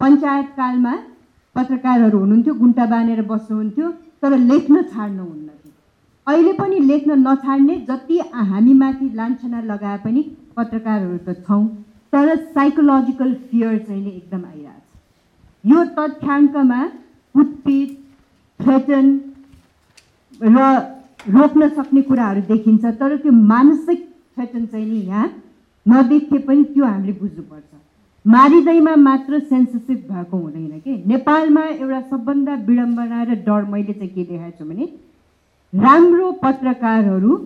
पञ्चायतकालमा 0.00 0.94
पत्रकारहरू 1.56 2.18
हुनुहुन्थ्यो 2.18 2.54
गुन्टा 2.54 2.86
बाँधेर 2.92 3.22
बस्नुहुन्थ्यो 3.30 3.90
तर 4.22 4.36
लेख्न 4.50 4.82
छाड्नुहुन्न 4.82 5.48
थियो 5.48 5.72
अहिले 6.26 6.52
पनि 6.60 6.78
लेख्न 6.90 7.18
नछाड्ने 7.26 7.76
जति 7.88 8.18
हामीमाथि 8.50 9.08
लान्छना 9.14 9.60
लगाए 9.72 9.98
पनि 10.04 10.22
पत्रकारहरू 10.56 11.18
त 11.28 11.36
छौँ 11.48 11.64
तर 12.12 12.36
साइकोलोजिकल 12.54 13.34
फियर 13.50 13.78
चाहिँ 13.88 14.02
नि 14.04 14.10
एकदम 14.10 14.44
आइरहेको 14.44 14.78
छ 15.64 15.72
यो 15.72 15.84
तथ्याङ्कमा 15.98 16.80
कुटपिट 17.34 17.98
थ्रेटन 18.60 19.12
र 20.40 20.70
रोक्न 21.28 21.68
सक्ने 21.68 22.02
कुराहरू 22.02 22.40
देखिन्छ 22.48 22.84
तर 23.00 23.16
त्यो 23.16 23.32
मानसिक 23.32 24.08
थ्रेटन 24.36 24.66
चाहिँ 24.66 24.86
नि 24.86 25.00
यहाँ 25.06 25.28
नदेखे 25.86 26.38
पनि 26.38 26.64
त्यो 26.64 26.84
हामीले 26.84 27.12
बुझ्नुपर्छ। 27.20 27.70
मारिँदैमा 28.24 28.94
मात्र 28.96 29.38
सेन्सिटिभ 29.40 29.98
भएको 30.10 30.36
हुँदैन 30.36 30.80
कि? 30.80 30.92
नेपालमा 31.06 31.64
एउटा 31.66 32.00
सबभन्दा 32.00 32.54
विडम्बना 32.66 33.22
र 33.22 33.34
डर 33.46 33.64
मैले 33.70 33.92
चाहिँ 33.92 34.12
के 34.14 34.24
देखाएको 34.24 34.58
छु 34.58 34.64
भने 34.64 34.88
राम्रो 35.72 36.32
पत्रकारहरू 36.42 37.36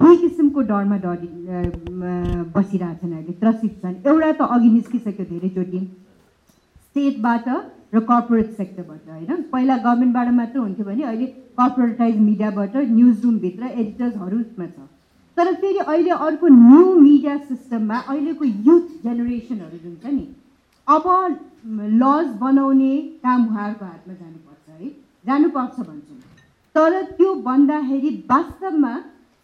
दुई 0.00 0.16
किसिमको 0.16 0.60
डरमा 0.70 0.96
डरि 1.04 1.30
बसिरहेछन् 2.54 3.12
अहिले 3.12 3.32
त्रसित 3.40 3.74
छन्। 3.82 3.94
एउटा 4.06 4.32
त 4.32 4.40
अघि 4.54 4.70
निस्किसक्यो 4.70 5.24
धेरैचोटि 5.30 5.80
स्टेटबाट 6.82 7.46
र 7.92 8.00
कर्पोरेट 8.10 8.50
सेक्टरबाट 8.56 9.08
होइन? 9.10 9.42
पहिला 9.52 9.76
गभर्मेन्टबाट 9.76 10.28
मात्र 10.34 10.58
हुन्थ्यो 10.58 10.84
भने 10.86 11.02
अहिले 11.04 11.26
कर्पोरेटाइज 11.60 12.16
मिडियाबाट 12.20 12.76
न्युज 12.76 13.24
रुमभित्र 13.24 13.62
एडिटर्सहरूमा 13.66 14.66
छ। 14.66 14.88
तर 15.36 15.52
फेरि 15.54 15.78
अहिले 15.78 16.10
अर्को 16.10 16.48
न्यू 16.48 16.94
मिडिया 17.00 17.36
सिस्टममा 17.38 17.96
अहिलेको 17.98 18.44
युथ 18.44 18.86
जेनेरेसनहरू 19.04 19.78
जुन 19.78 19.96
छ 20.02 20.12
नि 20.12 20.26
अब 20.86 21.04
लज 22.02 22.26
बनाउने 22.40 22.92
काम 23.24 23.46
उहाँहरूको 23.48 23.84
हातमा 23.84 24.14
जानुपर्छ 24.14 24.80
है? 24.80 24.88
जानुपर्छ 25.26 25.76
भन्छौँ 25.80 26.18
तर 26.74 27.02
त्यो 27.16 27.34
भन्दाखेरि 27.42 28.10
वास्तवमा 28.30 28.94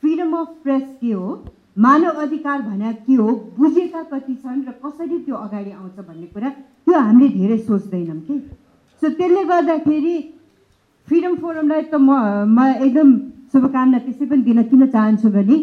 फ्रिडम 0.02 0.32
अफ 0.36 0.54
प्रेस 0.62 0.82
के 1.00 1.12
हो? 1.12 1.28
मानव 1.76 2.20
अधिकार 2.22 2.62
भने 2.62 2.92
के 2.92 3.14
हो? 3.14 3.28
बुझेका 3.58 4.02
कति 4.12 4.34
छन् 4.34 4.62
र 4.68 4.72
कसरी 4.84 5.18
त्यो 5.18 5.36
अगाडि 5.36 5.70
आउँछ 5.70 5.96
भन्ने 6.06 6.26
कुरा 6.34 6.48
त्यो 6.50 6.98
हामीले 6.98 7.28
धेरै 7.28 7.58
सोच्दैनौँ 7.58 8.20
कि। 8.20 8.38
सो 9.02 9.08
त्यसले 9.08 9.44
गर्दाखेरि 9.44 10.16
फ्रिडम 11.08 11.34
फोरमलाई 11.42 11.82
त 11.82 11.94
म 11.94 12.10
म 12.56 12.58
एकदम 12.86 13.08
शुभकामना 13.52 13.98
त्यसै 13.98 14.26
पनि 14.26 14.42
दिन 14.42 14.62
किन 14.70 14.86
चाहन्छु 14.86 15.28
भने 15.36 15.56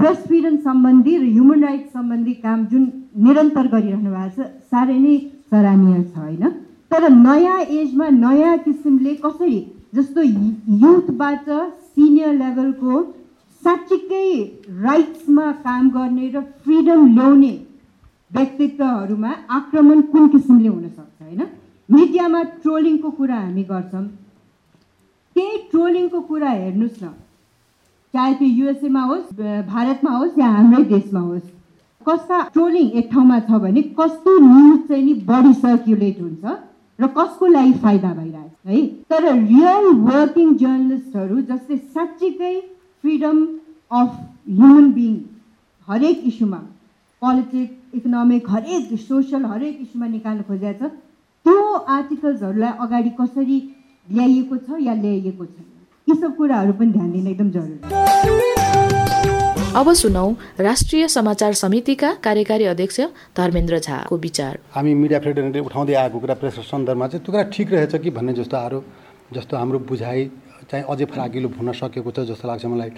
प्रेस 0.00 0.18
फ्रिडम 0.26 0.56
सम्बन्धी 0.66 1.16
र 1.18 1.24
ह्युमन 1.34 1.64
राइट्स 1.64 1.92
सम्बन्धी 1.92 2.34
काम 2.46 2.64
जुन 2.70 2.82
निरन्तर 3.24 3.66
गरिरहनु 3.74 4.10
भएको 4.10 4.42
छ 4.42 4.46
साह्रै 4.70 4.98
नै 4.98 5.16
सराहनीय 5.50 6.02
छ 6.02 6.18
होइन? 6.18 6.44
तर 6.90 7.02
नयाँ 7.10 7.60
एजमा 7.78 8.08
नयाँ 8.14 8.56
किसिमले 8.64 9.14
कसरी 9.24 9.58
जस्तो 9.94 10.22
युथबाट 10.82 11.46
सिनियर 11.92 12.32
लेभलको 12.34 12.92
साँच्चीकै 13.64 14.28
राइट्समा 14.84 15.50
काम 15.64 15.88
गर्ने 15.90 16.28
र 16.34 16.40
फ्रिडम 16.62 17.06
ल्याउने 17.14 17.54
व्यक्तित्वहरूमा 18.36 19.32
आक्रमण 19.56 20.00
कुन 20.12 20.28
किसिमले 20.28 20.68
हुनसक्छ 20.68 21.22
होइन? 21.22 21.42
मिडियामा 21.88 22.42
ट्रोलिङको 22.62 23.10
कुरा 23.18 23.36
हामी 23.36 23.62
गर्छौँ। 23.70 24.06
त्यही 25.36 25.58
ट्रोलिङको 25.70 26.20
कुरा 26.30 26.50
हेर्नुहोस् 26.50 27.02
न। 27.02 27.08
चाहे 28.14 28.34
त्यो 28.34 28.48
युएसएमा 28.48 29.02
होस् 29.02 29.32
भारतमा 29.68 30.10
होस् 30.16 30.38
या 30.38 30.48
हाम्रै 30.56 30.82
देशमा 30.94 31.20
होस् 31.20 31.48
कस्ता 32.06 32.42
ट्रोलिङ 32.52 32.86
एक 32.98 33.08
ठाउँमा 33.12 33.38
छ 33.40 33.62
भने 33.62 33.82
कस्तो 33.98 34.38
न्युज 34.38 34.80
चाहिँ 34.88 35.04
नि 35.04 35.14
बढी 35.30 35.52
सर्कुलेट 35.62 36.20
हुन्छ 36.20 36.44
र 36.98 37.06
कसको 37.16 37.46
लागि 37.46 37.72
फाइदा 37.82 38.12
भइरहेछ 38.14 38.52
है? 38.66 38.86
तर 39.10 39.22
रियल 39.32 39.86
वर्किङ 40.08 40.54
जर्नलिस्टहरू 40.56 41.40
जसले 41.50 41.76
साँच्चीकै 41.76 42.54
फ्रिडम 43.04 43.38
अफ 43.90 44.10
ह्युमन 44.48 44.90
बिङ 44.92 45.14
हरेक 45.88 46.18
इस्युमा 46.26 46.58
पोलिटिक्स 47.22 47.96
इकोनोमिक 47.96 48.50
हरेक 48.50 48.98
सोसल 49.00 49.44
हरेक 49.52 49.78
इस्युमा 49.80 50.06
निकाल्नु 50.10 50.42
खोजेको 50.50 50.88
छ 50.88 50.90
त्यो 51.46 51.62
आर्टिकल्सहरूलाई 51.94 52.72
अगाडि 52.84 53.10
कसरी 53.20 53.58
ल्याइएको 54.08 54.56
छ 54.56 54.78
या 54.86 54.94
ल्याइएको 55.00 55.44
छैन? 55.44 55.66
यी 56.08 56.14
सब 56.20 56.36
कुराहरू 56.36 56.72
पनि 56.78 56.92
ध्यान 56.92 57.10
दिन 57.12 57.26
एकदम 57.32 57.50
जरुरी 57.56 57.78
अब 59.80 59.92
सुनौ 60.02 60.24
राष्ट्रिय 60.60 61.08
समाचार 61.08 61.52
समितिका 61.62 62.12
कार्यकारी 62.24 62.64
अध्यक्ष 62.74 63.00
धर्मेन्द्र 63.36 63.78
झाको 63.78 64.16
विचार। 64.24 64.58
हामी 64.74 64.94
मिडिया 65.02 65.20
फ्रिडमले 65.26 65.60
उठाउँदै 65.66 65.94
आएको 66.04 66.18
कुरा 66.20 66.34
प्रेस 66.44 66.62
सन्दर्भमा 66.70 67.06
चाहिँ 67.08 67.24
त्यो 67.24 67.32
कुरा 67.32 67.44
ठिक 67.56 67.72
रहेछ 67.72 67.94
कि 68.02 68.10
भन्ने 68.20 68.32
जस्तो 68.40 68.56
आरोप 68.56 68.84
जस्तो 69.34 69.56
हाम्रो 69.56 69.78
बुझाइ 69.90 70.20
चाहिँ 70.72 70.84
अझै 70.88 71.04
फराकिलो 71.12 71.48
हुन 71.52 71.72
सकेको 71.76 72.10
छ 72.10 72.24
जस्तो 72.32 72.48
लाग्छ 72.48 72.64
मलाई। 72.64 72.90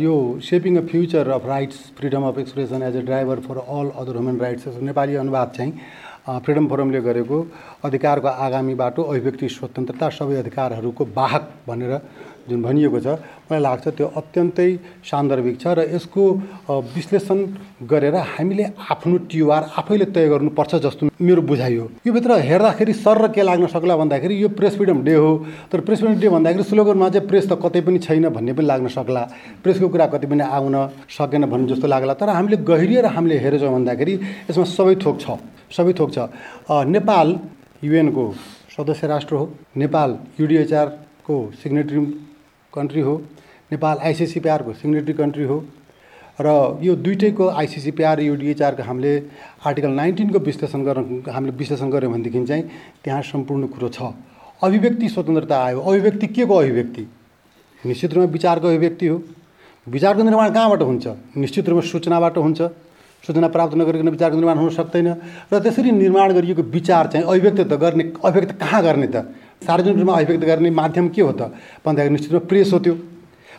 यो 0.00 0.14
shaping 0.40 0.76
a 0.76 0.84
future 0.88 1.28
of 1.36 1.46
rights 1.46 1.78
freedom 1.98 2.22
of 2.28 2.38
expression 2.38 2.82
as 2.82 2.96
a 2.96 3.04
driver 3.04 3.40
for 3.46 3.56
all 3.60 3.88
other 4.00 4.16
human 4.16 4.40
rights 4.40 4.82
Nepali 4.82 5.14
अनुवाद 5.22 5.52
चाहिँ 5.56 5.72
फ्रिडम 6.44 6.66
फोरमले 6.68 7.00
गरेको। 7.00 7.36
अधिकारको 7.84 8.28
आगामी 8.28 8.74
बाटो 8.74 9.02
अभिव्यक्ति 9.02 9.48
स्वतन्त्रता 9.48 10.08
सबै 10.10 10.36
अधिकारहरूको 10.36 11.04
वाहक 11.16 11.44
भनेर 11.68 11.92
जुन 12.48 12.62
भनिएको 12.62 13.00
छ 13.00 13.06
मलाई 13.46 13.60
लाग्छ 13.60 13.88
त्यो 13.88 14.06
अत्यन्तै 14.16 14.68
सान्दर्भिक 15.04 15.56
छ 15.60 15.66
र 15.76 15.86
यसको 15.94 16.22
विश्लेषण 16.94 17.38
गरेर 17.90 18.16
हामीले 18.34 18.64
आफ्नो 18.90 19.16
टियुआर 19.30 19.62
आफैले 19.78 20.06
तय 20.14 20.28
गर्नुपर्छ 20.28 20.74
जस्तो 20.86 21.08
मेरो 21.20 21.42
बुझाइ 21.42 21.76
हो। 21.76 21.86
योभित्र 22.06 22.38
हेर्दाखेरि 22.48 22.92
सर 22.94 23.18
र 23.24 23.28
के 23.34 23.42
लाग्न 23.42 23.66
सक्ला 23.66 23.96
भन्दाखेरि 23.96 24.34
यो 24.42 24.48
प्रेस 24.58 24.74
फ्रिडम 24.76 25.02
डे 25.04 25.14
हो। 25.14 25.30
तर 25.72 25.80
प्रेस 25.80 25.98
फ्रिडम 26.00 26.20
डे 26.20 26.28
भन्दाखेरि 26.28 26.64
स्लोगनमा 26.64 27.08
चाहिँ 27.08 27.28
प्रेस 27.28 27.44
त 27.50 27.58
कतै 27.62 27.80
पनि 27.86 27.98
छैन 27.98 28.28
भन्ने 28.28 28.52
पनि 28.52 28.66
लाग्न 28.66 28.88
सक्ला। 28.94 29.22
प्रेसको 29.62 29.88
कुरा 29.88 30.06
कतै 30.12 30.26
पनि 30.26 30.44
आउन 30.44 30.76
सकेन 31.08 31.44
भन्ने 31.50 31.66
जस्तो 31.74 31.86
लाग्ला। 31.86 32.14
तर 32.14 32.28
हामीले 32.28 32.56
गहिरिएर 32.62 33.06
हामीले 33.16 33.38
हेरेछौँ 33.38 33.72
भन्दाखेरि 33.72 34.14
यसमा 34.50 34.64
सबै 34.76 34.94
थोक 35.02 35.16
छ। 35.20 35.26
सबै 35.72 35.92
थोक 35.98 36.10
छ। 36.14 36.18
नेपाल 36.70 37.28
युएनको 37.82 38.24
सदस्य 38.76 39.06
राष्ट्र 39.06 39.34
हो। 39.34 39.44
नेपाल 39.76 40.10
युडिएचआरको 40.40 41.36
सिग्नेटरी 41.62 42.00
कन्ट्री 42.76 43.00
हो 43.00 43.14
नेपाल 43.72 43.98
आइसिसिपिआरको 44.04 44.72
सिग्नेटरी 44.72 45.12
कन्ट्री 45.12 45.44
हो 45.44 45.58
र 46.40 46.48
यो 46.82 46.94
दुइटैको 46.96 47.48
आइसिसिपिआर 47.48 48.20
युडिएचआरको 48.20 48.82
हामीले 48.82 49.12
आर्टिकल 49.66 49.90
नाइन्टिनको 49.90 50.38
विश्लेषण 50.38 50.84
गर्न 50.84 51.22
हामीले 51.32 51.56
विश्लेषण 51.56 51.90
गऱ्यौँ 51.90 52.12
भनेदेखि 52.12 52.44
चाहिँ 52.46 52.64
त्यहाँ 53.04 53.22
सम्पूर्ण 53.24 53.66
कुरो 53.72 53.88
छ। 53.88 54.12
अभिव्यक्ति 54.62 55.08
स्वतन्त्रता 55.08 55.56
आयो। 55.64 55.80
अभिव्यक्ति 55.80 56.26
के 56.26 56.44
को 56.46 56.54
अभिव्यक्ति? 56.54 57.02
निश्चित 57.82 58.14
रूपमा 58.14 58.32
विचारको 58.32 58.66
अभिव्यक्ति 58.68 59.06
हो। 59.06 59.22
विचारको 59.86 60.22
निर्माण 60.22 60.52
कहाँबाट 60.52 60.82
हुन्छ? 60.82 61.06
निश्चित 61.36 61.68
रूपमा 61.68 61.88
सूचनाबाट 61.88 62.36
हुन्छ। 62.36 62.60
सूचना 63.24 63.48
प्राप्त 63.48 63.74
नगरिकन 63.76 64.08
विचारको 64.08 64.36
निर्माण 64.36 64.58
हुन 64.58 64.70
सक्दैन। 64.70 65.08
र 65.52 65.58
त्यसरी 65.60 65.90
निर्माण 65.92 66.32
गरिएको 66.32 66.62
विचार 66.62 67.06
चाहिँ 67.06 67.26
अभिव्यक्त 67.26 67.60
त 67.60 67.72
गर्ने 67.74 68.12
अभिव्यक्त 68.24 68.60
कहाँ 68.60 68.82
गर्ने 68.82 69.08
त? 69.08 69.16
सार्वजनिक 69.66 69.98
रूपमा 69.98 70.14
अभिव्यक्त 70.14 70.46
गर्ने 70.46 70.70
माध्यम 70.70 71.08
के 71.08 71.22
हो 71.22 71.32
त? 71.32 71.50
भन्दाखेरि 71.84 72.12
निश्चित 72.14 72.32
रूपमा 72.32 72.48
प्रेस 72.48 72.72
हो 72.72 72.78
त्यो। 72.78 72.94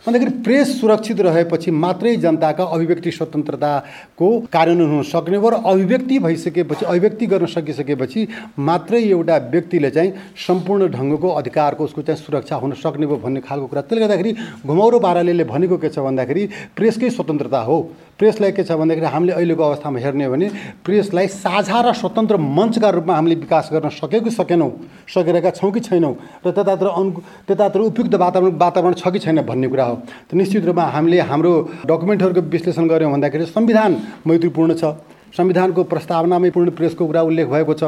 भन्दाखेरि 0.06 0.30
प्रेस 0.40 0.80
सुरक्षित 0.80 1.20
रहेपछि 1.20 1.70
मात्रै 1.74 2.14
जनताका 2.16 2.64
अभिव्यक्ति 2.64 3.10
स्वतन्त्रताको 3.10 4.28
कार्यान्वयन 4.52 4.90
हुन 4.90 5.02
सक्ने 5.02 5.36
हो 5.36 5.48
र 5.48 5.54
अभिव्यक्ति 5.66 6.18
भइसकेपछि 6.18 6.84
अभिव्यक्ति 6.86 7.26
गर्न 7.26 7.46
सकिसकेपछि 7.46 8.26
मात्रै 8.58 9.02
एउटा 9.04 9.36
व्यक्तिले 9.52 9.90
चाहिँ 9.90 10.12
सम्पूर्ण 10.46 10.88
ढङ्गको 10.88 11.28
अधिकारको 11.28 11.84
उसको 11.84 12.02
चाहिँ 12.02 12.20
सुरक्षा 12.24 12.56
हुन 12.56 12.72
सक्ने 12.78 13.06
भयो 13.06 13.16
भन्ने 13.20 13.40
खालको 13.42 13.66
कुरा। 13.66 13.82
त्यसले 13.82 14.00
गर्दाखेरि 14.00 14.32
घुमाउरो 14.64 14.98
पाराले 14.98 15.44
भनेको 15.44 15.76
के 15.76 15.88
छ 15.90 15.98
भन्दाखेरि 15.98 16.48
प्रेसकै 16.76 17.10
स्वतन्त्रता 17.10 17.60
हो। 17.60 17.78
प्रेसलाई 18.18 18.52
के 18.52 18.62
छ 18.64 18.72
भन्दाखेरि 18.74 19.06
हामीले 19.06 19.32
अहिलेको 19.32 19.62
अवस्थामा 19.62 19.98
हेर्ने 19.98 20.24
हो 20.24 20.30
भने 20.32 20.46
प्रेसलाई 20.82 21.26
साझा 21.30 21.80
र 21.80 21.92
स्वतन्त्र 21.94 22.36
मञ्चका 22.36 22.88
रूपमा 22.90 23.14
हामीले 23.14 23.34
विकास 23.46 23.68
गर्न 23.72 23.88
सकेको 23.94 24.30
सकेनौँ 24.34 24.70
सकिरहेका 25.06 25.50
छौँ 25.54 25.70
कि 25.70 25.80
छैनौँ 25.86 26.14
र 26.46 26.50
त्यतातिर 26.50 26.88
अनु 26.90 27.10
त्यतातिर 27.46 27.80
उपयुक्त 27.82 28.14
वातावरण 28.14 28.58
वातावरण 28.58 28.94
छ 28.98 29.06
कि 29.14 29.18
छैन 29.22 29.42
भन्ने 29.46 29.68
कुरा 29.70 29.84
हो। 29.84 29.94
त 30.26 30.34
निश्चित 30.34 30.64
रूपमा 30.66 30.84
हामीले 30.98 31.20
हाम्रो 31.30 31.52
डकुमेन्टहरूको 31.86 32.42
विश्लेषण 32.50 32.88
गऱ्यौँ 32.90 33.12
भन्दाखेरि 33.12 33.46
संविधान 33.54 33.90
मैत्रीपूर्ण 34.26 34.74
छ। 34.74 34.98
संविधानको 35.36 35.84
प्रस्तावनामै 35.84 36.50
पूर्ण 36.50 36.70
प्रेसको 36.70 37.06
कुरा 37.06 37.22
उल्लेख 37.22 37.46
भएको 37.48 37.74
छ। 37.74 37.82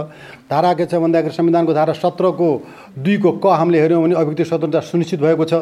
धारा 0.50 0.72
के 0.74 0.84
छ 0.86 0.94
भन्दाखेरि 0.94 1.34
संविधानको 1.34 1.72
धारा 1.72 1.92
सत्रको 1.92 2.48
दुईको 2.98 3.30
क 3.40 3.46
हामीले 3.46 3.80
हेऱ्यौँ 3.80 4.02
भने 4.02 4.14
अभिव्यक्ति 4.14 4.44
स्वतन्त्रता 4.44 4.80
सुनिश्चित 4.80 5.20
भएको 5.20 5.44
छ। 5.44 5.54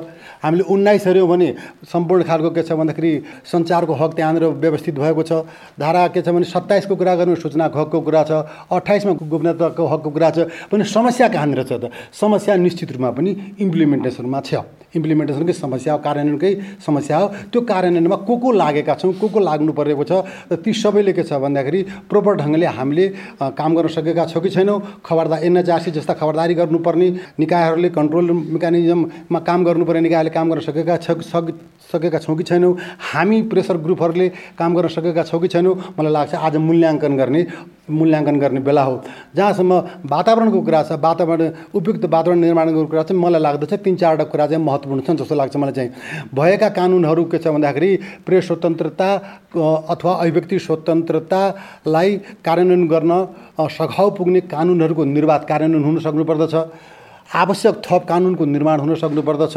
हामीले 0.42 0.64
उन्नाइस 0.64 1.06
हेऱ्यौँ 1.06 1.28
भने 1.28 1.48
सम्पूर्ण 1.86 2.22
खालको 2.24 2.50
के 2.50 2.62
छ 2.62 2.72
भन्दाखेरि 2.72 3.12
सञ्चारको 3.44 3.92
हक 3.94 4.14
त्यहाँनिर 4.14 4.44
व्यवस्थित 4.58 4.94
भएको 4.98 5.22
छ। 5.22 5.32
धारा 5.78 6.06
के 6.08 6.22
छ 6.22 6.28
भने 6.28 6.44
सत्ताइसको 6.48 6.96
कुरा 6.96 7.14
गर्नु 7.14 7.36
सूचनाको 7.36 7.78
हकको 7.78 8.00
कुरा 8.00 8.22
छ। 8.24 8.32
अठाइसमा 8.72 9.12
गोपनीयताको 9.12 9.86
हकको 9.86 10.10
कुरा 10.10 10.30
छ। 10.30 10.38
भने 10.72 10.84
समस्या 10.84 11.28
कहाँनिर 11.28 11.62
छ 11.62 11.72
त? 11.78 11.90
समस्या 12.12 12.56
निश्चित 12.56 12.92
रूपमा 12.92 13.10
पनि 13.12 13.30
इम्प्लिमेन्टेसनमा 13.60 14.40
छ। 14.40 14.54
इम्प्लिमेन्टेसनकै 14.88 15.52
समस्या 15.52 15.92
हो 15.92 15.98
कार्यान्वयनकै 16.00 16.52
समस्या 16.80 17.16
हो। 17.18 17.26
त्यो 17.52 17.60
कार्यान्वयनमा 17.60 18.16
को 18.24 18.36
को 18.40 18.48
लागेका 18.52 18.94
छौँ 18.96 19.12
को 19.20 19.28
को 19.28 19.38
लाग्नु 19.38 19.72
परेको 19.76 20.04
छ? 20.04 20.12
र 20.48 20.56
ती 20.56 20.72
सबैले 20.72 21.12
के 21.12 21.22
छ 21.28 21.36
भन्दाखेरि 21.36 21.67
प्रोपर 22.08 22.34
ढङ्गले 22.36 22.66
हामीले 22.68 23.06
काम 23.52 23.74
गर्न 23.76 23.88
सकेका 23.88 24.24
छौँ 24.26 24.42
कि 24.42 24.50
छैनौँ। 24.50 24.80
खबरदार 25.04 25.44
एनएचआरसी 25.44 25.90
जस्ता 25.90 26.14
खबरदारी 26.14 26.54
गर्नुपर्ने 26.54 27.08
निकायहरूले 27.38 27.88
कन्ट्रोल 27.88 28.30
मेकानिजममा 28.54 29.38
काम 29.40 29.64
गर्नुपर्ने 29.64 30.00
निकायले 30.00 30.30
काम 30.30 30.50
गर्न 30.50 30.60
सकेका 30.60 30.96
छ 30.96 31.16
सकेका 31.88 32.18
छौँ 32.18 32.36
कि 32.36 32.44
छैनौँ। 32.44 32.76
हामी 33.12 33.40
प्रेसर 33.48 33.76
ग्रुपहरूले 33.80 34.28
काम 34.58 34.74
गर्न 34.76 34.88
सकेका 34.88 35.22
छौँ 35.24 35.40
कि 35.40 35.48
छैनौँ। 35.48 35.74
मलाई 35.98 36.12
लाग्छ 36.12 36.34
आज 36.36 36.56
मूल्याङ्कन 36.56 37.16
गर्ने 37.16 37.46
मूल्याङ्कन 37.88 38.38
गर्ने 38.38 38.60
बेला 38.60 38.82
हो। 38.84 39.00
जहाँसम्म 39.36 39.72
वातावरणको 40.04 40.60
कुरा 40.60 40.82
छ 40.82 40.92
वातावरण 41.00 41.50
उपयुक्त 41.74 42.04
वातावरण 42.04 42.38
निर्माण 42.38 42.68
गर्ने 42.68 42.86
कुरा 42.86 43.02
चाहिँ 43.02 43.22
मलाई 43.22 43.40
लाग्दछ 43.40 43.72
तिन 43.80 43.96
चारवटा 43.96 44.24
कुरा 44.28 44.46
चाहिँ 44.46 44.64
महत्त्वपूर्ण 44.64 45.00
छन् 45.08 45.16
जस्तो 45.16 45.34
लाग्छ 45.34 45.56
मलाई 45.56 45.72
चाहिँ। 45.72 45.90
भएका 46.34 46.68
कानुनहरू 46.68 47.24
के 47.24 47.38
छ 47.38 47.48
भन्दाखेरि 47.48 47.90
प्रेस 48.26 48.46
स्वतन्त्रता 48.46 49.08
अथवा 49.88 50.12
अभिव्यक्ति 50.12 50.58
स्वतन्त्रतालाई 51.58 52.10
कार्यान्वयन 52.44 52.86
गर्न 52.88 53.12
सघाउ 53.68 54.10
पुग्ने 54.10 54.40
कानुनहरूको 54.46 55.04
निर्वाध 55.04 55.42
कार्यान्वयन 55.44 55.84
हुन 55.84 55.98
सक्नुपर्दछ। 55.98 56.54
आवश्यक 57.28 57.74
थप 57.84 58.02
कानुनको 58.08 58.44
निर्माण 58.44 58.80
हुन 58.80 58.94
सक्नुपर्दछ 58.94 59.56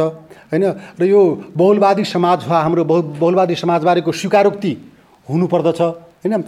होइन? 0.51 0.63
र 0.99 1.03
यो 1.03 1.21
बहुलवादी 1.55 2.03
समाज 2.03 2.47
वा 2.47 2.57
हाम्रो 2.61 2.83
बहु 2.83 3.01
बहुलवादी 3.15 3.55
समाजबारेको 3.55 4.11
स्वीकारोक्ति 4.11 4.71
हुनुपर्दछ। 5.29 5.81
होइन? 6.21 6.43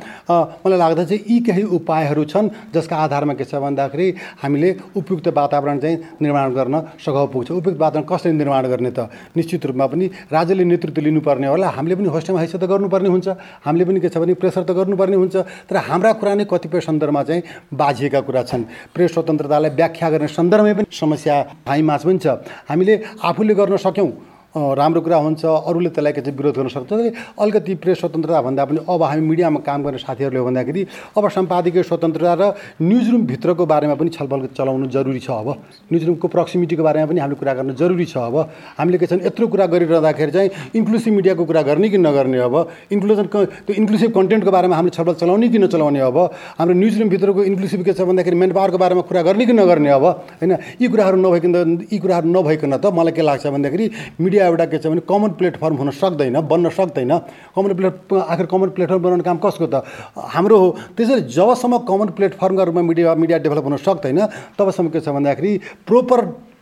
मलाई 0.64 0.78
लाग्दा 0.78 1.04
चाहिँ 1.04 1.24
यी 1.28 1.40
केही 1.42 1.64
उपायहरू 1.74 2.24
छन् 2.30 2.50
जसका 2.74 2.96
आधारमा 2.96 3.34
के 3.34 3.46
छ 3.46 3.58
भन्दाखेरि 3.58 4.08
हामीले 4.42 4.70
उपयुक्त 4.96 5.28
वातावरण 5.34 5.78
चाहिँ 5.80 5.98
निर्माण 6.22 6.54
गर्न 6.54 6.76
सघाउ 7.02 7.28
पुग्छ। 7.34 7.52
उपयुक्त 7.52 7.80
वातावरण 7.82 8.06
कसरी 8.06 8.32
निर्माण 8.32 8.66
गर्ने 8.70 8.92
त? 8.94 9.10
निश्चित 9.36 9.66
रूपमा 9.66 9.86
पनि 9.88 10.06
राज्यले 10.30 10.64
नेतृत्व 10.64 11.02
लिनुपर्ने 11.02 11.48
होला। 11.48 11.68
हामीले 11.74 11.96
पनि 11.96 12.08
होस्टमा 12.14 12.40
हैसियत 12.40 12.64
त 12.64 12.70
गर्नुपर्ने 12.70 13.10
हुन्छ। 13.10 13.28
हामीले 13.66 13.86
पनि 13.86 14.00
के 14.00 14.10
छ 14.10 14.18
भने 14.22 14.34
प्रेसर 14.38 14.64
त 14.64 14.72
गर्नुपर्ने 14.78 15.18
हुन्छ। 15.18 15.36
तर 15.70 15.76
हाम्रा 15.90 16.12
कुरा 16.22 16.34
नै 16.38 16.46
कतिपय 16.46 16.80
सन्दर्भमा 16.86 17.24
चाहिँ 17.24 17.42
बाझिएका 17.74 18.22
कुरा 18.22 18.44
छन्। 18.46 18.64
प्रेस 18.94 19.14
स्वतन्त्रतालाई 19.14 19.72
व्याख्या 19.74 20.10
गर्ने 20.10 20.28
सन्दर्भमै 20.30 20.74
पनि 20.74 20.86
समस्या 20.94 21.36
हामीमाझ 21.66 22.02
पनि 22.06 22.20
छ। 22.22 22.28
हामीले 22.70 22.94
आफूले 23.26 23.54
गर्न 23.54 23.78
सक्यौँ। 23.78 24.33
राम्रो 24.54 25.02
कुरा 25.02 25.18
हुन्छ 25.18 25.46
अरूले 25.46 25.90
त्यसलाई 25.90 26.14
चाहिँ 26.14 26.38
विरोध 26.38 26.56
गर्न 26.58 26.70
सक्छ। 26.70 26.94
अलिकति 27.42 27.74
प्रेस 27.82 27.98
स्वतन्त्रता 28.00 28.42
भन्दा 28.42 28.64
पनि 28.66 28.80
अब 28.86 29.02
हामी 29.04 29.22
मिडियामा 29.26 29.60
काम 29.66 29.84
गर्ने 29.84 29.98
साथीहरूले 29.98 30.42
भन्दाखेरि 30.46 30.82
अब 31.18 31.24
सम्पादकीय 31.30 31.84
स्वतन्त्रता 31.84 32.34
र 32.34 32.44
न्युज 32.78 33.10
रुमभित्रको 33.10 33.66
बारेमा 33.66 33.96
पनि 33.98 34.10
छलफल 34.14 34.54
चलाउनु 34.54 34.86
जरुरी 34.94 35.20
छ 35.20 35.30
अब। 35.42 35.50
न्युज 35.90 36.04
रुमको 36.06 36.28
प्रक्सिमिटीको 36.28 36.84
बारेमा 36.84 37.06
पनि 37.10 37.20
हामीले 37.20 37.40
कुरा 37.42 37.54
गर्न 37.54 37.74
जरुरी 37.74 38.06
छ 38.06 38.18
अब। 38.30 38.36
हामीले 38.78 38.98
के 38.98 39.06
छन् 39.10 39.26
यत्रो 39.26 39.48
कुरा 39.48 39.66
गरिरहँदाखेरि 39.74 40.32
चाहिँ 40.32 40.50
इन्क्लुसिभ 40.76 41.14
मिडियाको 41.14 41.44
कुरा 41.46 41.62
गर्ने 41.66 41.90
कि 41.90 41.98
नगर्ने 41.98 42.38
अब। 42.46 42.56
इन्क्लुजन 42.94 43.26
त्यो 43.34 43.74
इन्क्लुसिभ 43.74 44.12
कन्टेन्टको 44.14 44.52
बारेमा 44.54 44.76
हामीले 44.76 44.94
छलफल 44.94 45.14
चलाउने 45.18 45.50
कि 45.50 45.58
नचलाउने 45.66 46.00
अब। 46.00 46.18
हाम्रो 46.62 46.76
न्युज 46.78 47.00
रुमभित्रको 47.02 47.44
इन्क्लुसिभ 47.44 47.82
के 47.86 47.94
छ 47.94 48.06
भन्दाखेरि 48.06 48.38
मेन 48.38 48.52
पावरको 48.54 48.78
बारेमा 48.78 49.02
कुरा 49.02 49.22
गर्ने 49.26 49.46
कि 49.46 49.54
नगर्ने 49.54 49.90
अब। 49.98 50.06
होइन 50.38 50.52
यी 50.78 50.88
कुराहरू 50.88 51.18
नभइकन 51.18 51.90
यी 51.90 51.98
कुराहरू 51.98 52.30
नभइकन 52.30 52.78
त 52.78 52.94
मलाई 52.94 53.14
के 53.18 53.22
लाग्छ 53.22 53.48
भन्दाखेरि 53.48 53.90
मिडिया 54.22 54.42
एउटा 54.46 54.66
के 54.66 54.78
छ 54.78 54.88
भने 54.88 55.02
कमन 55.08 55.30
प्लेटफर्म 55.40 55.76
हुन 55.76 55.90
सक्दैन 55.92 56.42
बन्न 56.42 56.70
सक्दैन। 56.70 57.12
कमन 57.56 57.74
प्लेट 57.74 58.14
आखिर 58.14 58.46
कमन 58.46 58.70
प्लेटफर्म 58.76 59.02
बनाउने 59.04 59.24
काम 59.24 59.38
कसको 59.38 59.68
त? 59.68 59.84
हाम्रो 60.16 60.58
हो। 60.58 60.70
त्यसैले 60.98 61.22
जबसम्म 61.28 61.78
कमन 61.90 62.08
प्लेटफर्मका 62.18 62.64
रूपमा 62.64 62.82
मिडिया 62.82 63.16
मिडिया 63.16 63.38
डेभलप 63.40 63.64
हुन 63.64 63.78
सक्दैन 63.78 64.20
तबसम्म 64.58 64.90
के 64.90 65.00
छ 65.00 65.10
भन्दाखेरि 65.10 65.52
प्रोपर 65.88 66.53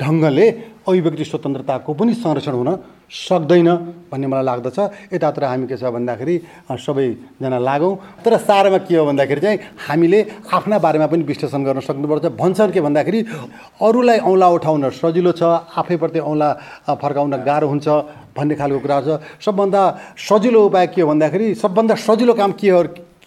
ढङ्गले 0.00 0.46
अभिव्यक्ति 0.88 1.24
स्वतन्त्रताको 1.24 1.92
पनि 1.94 2.14
संरक्षण 2.14 2.54
हुन 2.54 2.70
सक्दैन 3.08 3.68
भन्ने 4.12 4.26
मलाई 4.26 4.44
लाग्दछ। 4.44 4.78
यतातिर 5.12 5.44
हामी 5.44 5.66
के 5.66 5.76
छ 5.76 5.84
भन्दाखेरि 5.90 6.36
सबैजना 6.76 7.58
लागौँ। 7.58 8.22
तर 8.24 8.36
सारमा 8.38 8.78
के 8.84 8.96
हो 8.96 9.04
भन्दाखेरि 9.06 9.40
चाहिँ 9.40 9.58
हामीले 9.88 10.20
आफ्ना 10.52 10.78
बारेमा 10.78 11.06
पनि 11.08 11.22
विश्लेषण 11.24 11.64
गर्न 11.64 11.80
सक्नुपर्छ। 11.80 12.24
भन्छन् 12.36 12.72
के 12.72 12.80
भन्दाखेरि 12.80 13.20
अरूलाई 13.80 14.18
औँला 14.28 14.48
उठाउन 14.48 14.90
सजिलो 14.92 15.32
छ 15.32 15.42
आफैप्रति 15.76 16.18
औँला 16.20 16.48
फर्काउन 17.00 17.32
गाह्रो 17.48 17.68
हुन्छ 17.68 17.88
भन्ने 18.36 18.54
खालको 18.54 18.78
कुरा 18.84 19.00
छ। 19.00 19.08
सबभन्दा 19.40 19.82
सजिलो 20.14 20.60
उपाय 20.68 20.86
के 20.92 21.00
हो 21.02 21.08
भन्दाखेरि 21.08 21.54
सबभन्दा 21.58 21.94
सजिलो 21.96 22.34
काम 22.36 22.52
के 22.60 22.68
हो 22.70 22.82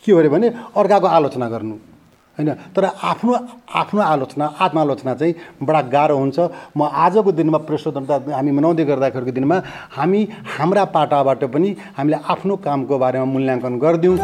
के 0.06 0.12
हो 0.12 0.18
अरे 0.18 0.30
भने 0.30 0.48
अर्काको 0.78 1.08
आलोचना 1.08 1.50
गर्नु। 1.50 1.91
होइन? 2.38 2.50
तर 2.76 2.84
आफ्नो 3.12 3.34
आफ्नो 3.82 4.02
आलोचना 4.02 4.46
आत्मालोचना 4.60 5.14
चाहिँ 5.16 5.34
बडा 5.62 5.82
गाह्रो 5.94 6.16
हुन्छ। 6.18 6.38
म 6.78 6.80
आजको 6.88 7.32
दिनमा 7.32 7.60
प्रेस 7.68 7.82
स्वतन्त्रता 7.84 8.36
हामी 8.36 8.52
मनाउँदै 8.52 8.86
गर्दाखेरिको 8.88 9.32
दिनमा 9.32 9.58
हामी 9.98 10.22
हाम्रा 10.56 10.84
पाटाबाट 10.96 11.44
पनि 11.54 11.70
हामीले 11.98 12.18
आफ्नो 12.24 12.56
कामको 12.66 12.96
बारेमा 12.98 13.26
मूल्याङ्कन 13.26 13.74
गरिदिउँ। 13.84 14.18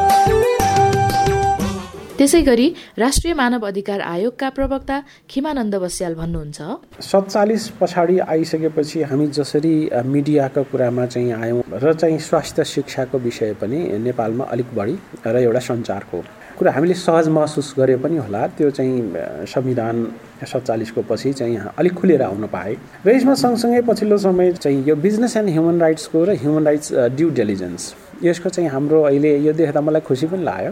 त्यसै 2.18 2.42
गरी 2.42 2.68
राष्ट्रिय 2.98 3.34
मानव 3.38 3.62
अधिकार 3.68 4.02
आयोगका 4.02 4.50
प्रवक्ता 4.50 4.96
खिमानन्द 5.30 5.76
बस्याल 5.76 6.14
भन्नुहुन्छ। 6.18 6.60
सत्तालिस 6.98 7.64
पछाडि 7.78 8.18
आइसकेपछि 8.26 9.02
हामी 9.06 9.28
जसरी 9.38 9.76
मिडियाको 10.14 10.64
कुरामा 10.72 11.06
चाहिँ 11.06 11.32
आयौँ 11.34 11.62
र 11.70 11.94
चाहिँ 11.94 12.18
स्वास्थ्य 12.18 12.64
शिक्षाको 12.74 13.18
विषय 13.22 13.54
पनि 13.62 14.02
नेपालमा 14.02 14.46
अलिक 14.50 14.70
बढी 14.74 14.96
र 15.28 15.36
एउटा 15.46 15.62
सञ्चारको 15.70 16.18
कुरा 16.58 16.72
हामीले 16.72 16.94
सहज 16.98 17.28
महसुस 17.30 17.74
गरे 17.78 17.96
पनि 18.02 18.18
होला। 18.18 18.46
त्यो 18.58 18.70
चाहिँ 18.74 19.46
संविधान 19.46 19.96
सत्तालिसको 20.42 21.02
पछि 21.10 21.34
चाहिँ 21.34 21.58
अलिक 21.78 21.94
खुलेर 21.94 22.22
आउन 22.24 22.46
पाए। 22.50 22.74
र 23.06 23.10
यसमा 23.16 23.34
सँगसँगै 23.34 23.82
पछिल्लो 23.86 24.18
समय 24.18 24.52
चाहिँ 24.54 24.84
यो 24.88 24.96
बिजनेस 24.96 25.38
एन्ड 25.38 25.50
ह्युमन 25.50 25.80
राइट्सको 25.82 26.24
र 26.26 26.36
ह्युमन 26.42 26.66
राइट्स 26.66 26.94
ड्यु 27.14 27.30
डेलिजेन्स 27.30 27.94
यसको 28.24 28.50
चाहिँ 28.50 28.70
हाम्रो 28.70 29.02
अहिले 29.04 29.38
यो 29.46 29.54
देख्दा 29.54 29.82
मलाई 29.82 30.02
खुसी 30.02 30.28
पनि 30.28 30.44
लाग्यो। 30.44 30.72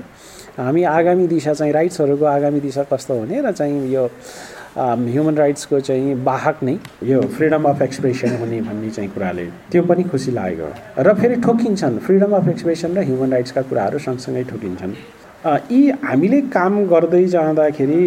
हामी 0.58 0.84
आगामी 0.90 1.28
दिशा 1.28 1.54
चाहिँ 1.54 1.74
राइट्सहरूको 1.74 2.26
आगामी 2.26 2.60
दिशा 2.60 2.84
कस्तो 2.90 3.14
हुने 3.20 3.42
र 3.46 3.52
चाहिँ 3.52 3.92
यो 3.94 4.10
ह्युमन 4.78 5.36
राइट्सको 5.38 5.80
चाहिँ 5.80 6.14
वाहक 6.24 6.64
नै 6.64 6.78
यो 7.04 7.22
फ्रिडम 7.36 7.64
अफ 7.70 7.82
एक्सप्रेसन 7.82 8.36
हुने 8.42 8.62
भन्ने 8.62 8.90
चाहिँ 8.90 9.10
कुराले 9.14 9.46
त्यो 9.72 9.84
पनि 9.84 10.04
खुसी 10.10 10.32
लागेको 10.32 11.04
र 11.04 11.14
फेरि 11.22 11.36
ठोकिन्छन् 11.46 12.00
फ्रिडम 12.08 12.36
अफ 12.38 12.50
एक्सप्रेसन 12.50 12.98
र 12.98 13.04
ह्युमन 13.06 13.32
राइट्सका 13.32 13.62
कुराहरू 13.70 14.00
सँगसँगै 14.00 14.44
ठोकिन्छन्। 14.50 14.96
यी 15.46 15.90
हामीले 16.04 16.42
काम 16.54 16.78
गर्दै 16.88 17.24
जाँदाखेरि 17.28 18.04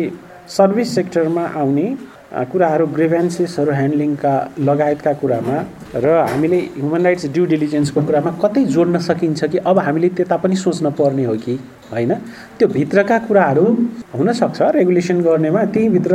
सर्भिस 0.49 0.95
सेक्टरमा 0.95 1.45
आउने 1.57 1.87
कुराहरू 2.29 2.87
ग्रेभेन्सेसहरू 2.87 3.73
ह्यान्डलिङका 3.73 4.33
लगायतका 4.61 5.13
कुरामा 5.21 5.57
र 5.97 6.07
हामीले 6.29 6.59
ह्युमन 6.77 7.03
राइट्स 7.05 7.27
ड्यु 7.33 7.45
डिलिजेन्सको 7.53 8.01
कुरामा 8.05 8.31
कतै 8.43 8.65
जोड्न 8.69 8.99
सकिन्छ 9.01 9.45
कि 9.45 9.59
अब 9.65 9.79
हामीले 9.79 10.09
त्यता 10.13 10.37
पनि 10.37 10.57
सोच्न 10.57 10.91
पर्ने 10.93 11.25
हो 11.25 11.35
कि 11.41 11.55
होइन? 11.89 12.13
त्यो 12.59 12.69
भित्रका 12.69 13.19
कुराहरू 13.25 13.65
हुनसक्छ 14.13 14.61
रेगुलेसन 14.77 15.21
गर्नेमा। 15.25 15.65
त्यहीँभित्र 15.73 16.15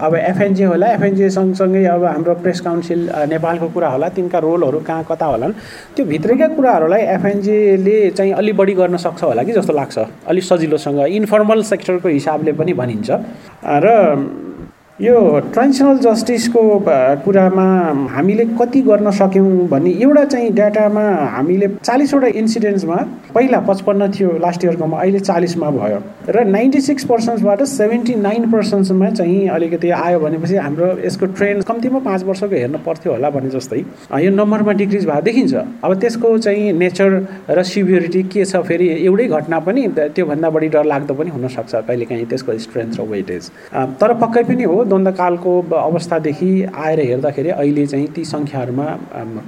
अब 0.00 0.14
एफएनजे 0.16 0.64
होला 0.64 0.86
एफएनजे 0.96 1.28
सँगसँगै 1.30 1.84
अब 1.84 2.04
हाम्रो 2.04 2.34
प्रेस 2.40 2.60
काउन्सिल 2.64 3.00
नेपालको 3.28 3.68
कुरा 3.68 3.88
होला 3.88 4.08
तिनका 4.16 4.38
रोलहरू 4.40 4.80
कहाँ 4.80 5.04
कता 5.12 5.26
होलान्। 5.26 5.52
त्यो 5.96 6.04
भित्रैका 6.08 6.48
कुराहरूलाई 6.56 7.02
एफएनजेले 7.20 7.98
चाहिँ 8.16 8.32
अलिक 8.32 8.56
बढी 8.56 8.74
गर्न 8.80 8.96
सक्छ 8.96 9.22
होला 9.22 9.42
कि 9.44 9.52
जस्तो 9.52 9.72
लाग्छ। 9.76 9.98
अलिक 10.24 10.44
सजिलोसँग 10.44 11.00
इन्फर्मल 11.20 11.62
सेक्टरको 11.68 12.08
हिसाबले 12.08 12.52
पनि 12.56 12.72
भनिन्छ। 12.72 13.10
र 13.84 13.88
यो 15.00 15.18
ट्रान्सनल 15.52 15.98
जस्टिसको 15.98 16.62
कुरामा 17.24 17.62
हामीले 18.14 18.44
कति 18.60 18.80
गर्न 18.82 19.10
सक्यौँ 19.10 19.68
भन्ने 19.68 19.90
एउटा 20.02 20.24
चाहिँ 20.24 20.50
डाटामा 20.54 21.04
हामीले 21.36 21.68
चालिसवटा 21.80 22.26
इन्सिडेन्ट्समा 22.40 22.96
पहिला 23.34 23.58
पचपन्न 23.68 24.10
थियो 24.12 24.36
लास्ट 24.38 24.64
इयरकोमा 24.64 24.98
अहिले 25.00 25.20
चालिसमा 25.20 25.70
भयो 25.70 26.00
र 26.28 26.44
नाइन्टी 26.46 26.80
सिक्स 26.80 27.04
पर्सेन्ट्सबाट 27.04 27.62
सेभेन्टी 27.72 28.14
नाइन 28.26 28.50
पर्सेन्ट्समा 28.52 29.08
चाहिँ 29.10 29.48
अलिकति 29.56 29.90
आयो 30.00 30.18
भनेपछि 30.20 30.56
हाम्रो 30.56 30.88
यसको 31.06 31.26
ट्रेन्ड 31.40 31.64
कम्तीमा 31.64 31.98
पाँच 32.04 32.24
वर्षको 32.24 32.56
हेर्न 32.56 32.76
पर्थ्यो 32.86 33.12
होला 33.12 33.30
भने 33.30 33.50
जस्तै। 33.56 33.80
यो 34.20 34.30
नम्बरमा 34.36 34.72
डिक्रिज 34.82 35.06
भएको 35.06 35.20
देखिन्छ। 35.30 35.54
अब 35.84 35.94
त्यसको 36.00 36.36
चाहिँ 36.38 36.72
नेचर 36.82 37.10
र 37.50 37.62
सिभिरिटी 37.72 38.22
के 38.28 38.44
छ 38.44 38.62
फेरि 38.68 38.88
एउटै 39.06 39.28
घटना 39.28 39.58
पनि 39.64 39.88
त्योभन्दा 39.96 40.50
बढी 40.50 40.68
डर 40.76 40.84
लाग्दो 40.92 41.14
पनि 41.14 41.30
हुनसक्छ 41.30 41.74
कहिलेकाहीँ 41.74 42.26
त्यसको 42.26 42.58
स्ट्रेन्थ 42.68 43.00
र 43.00 43.08
वेटेज 43.16 43.50
तर 44.04 44.14
पक्कै 44.22 44.44
पनि 44.52 44.64
हो 44.64 44.84
द्वन्द्वकालको 44.90 45.52
अवस्थादेखि 45.78 46.50
आएर 46.84 47.00
हेर्दाखेरि 47.10 47.50
अहिले 47.50 47.86
चाहिँ 47.86 48.08
ती 48.14 48.24
सङ्ख्याहरूमा 48.34 48.86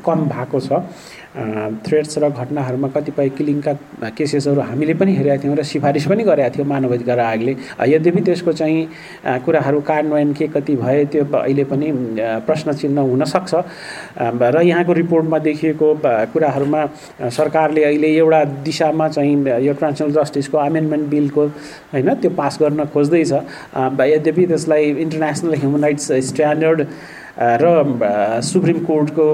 कम 0.07 0.18
भएको 0.34 0.61
छ। 0.61 0.82
थ्रेड्स 1.33 2.18
र 2.18 2.28
घटनाहरूमा 2.28 2.89
कतिपय 2.95 3.28
किलिङका 3.37 3.72
केसेसहरू 4.16 4.61
हामीले 4.61 4.95
पनि 5.01 5.12
हेरेका 5.16 5.37
थियौँ 5.43 5.57
र 5.57 5.62
सिफारिस 5.64 6.07
पनि 6.07 6.24
गरेका 6.24 6.49
थियौँ 6.57 6.66
मानव 6.68 6.93
अधिकार 6.93 7.18
आयोगले 7.18 7.55
यद्यपि 7.89 8.20
त्यसको 8.20 8.53
चाहिँ 8.53 9.41
कुराहरू 9.45 9.80
कार्यान्वयन 9.80 10.33
के 10.33 10.47
कति 10.53 10.76
भए 10.76 11.05
त्यो 11.09 11.24
अहिले 11.33 11.64
पनि 11.72 11.89
प्रश्न 12.45 12.72
चिन्ह 12.72 13.01
हुनसक्छ। 13.01 13.55
र 14.20 14.61
यहाँको 14.62 14.93
रिपोर्टमा 14.93 15.39
देखिएको 15.49 15.89
कुराहरूमा 16.33 16.85
सरकारले 17.33 17.85
अहिले 17.85 18.09
एउटा 18.16 18.45
दिशामा 18.68 19.09
चाहिँ 19.09 19.64
यो 19.64 19.72
ट्रान्सनल 19.72 20.12
जस्टिसको 20.12 20.59
अमेन्डमेन्ट 20.59 21.09
बिलको 21.11 21.47
होइन 21.97 22.14
त्यो 22.20 22.30
पास 22.37 22.59
गर्न 22.61 22.85
खोज्दैछ। 22.93 23.33
यद्यपि 24.12 24.47
त्यसलाई 24.47 24.85
इन्टरनेसनल 25.01 25.55
ह्युमन 25.55 25.83
राइट्स 25.83 26.12
स्ट्यान्डर्ड 26.28 26.87
र 27.41 28.41
सुप्रिम 28.45 28.85
कोर्टको 28.85 29.28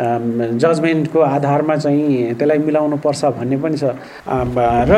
जजमेन्टको 0.00 1.20
आधारमा 1.20 1.76
चाहिँ 1.76 2.34
त्यसलाई 2.34 2.58
मिलाउनु 2.58 2.96
पर्छ 3.04 3.24
भन्ने 3.38 3.56
पनि 3.56 3.76
छ। 3.76 3.84
र 4.90 4.94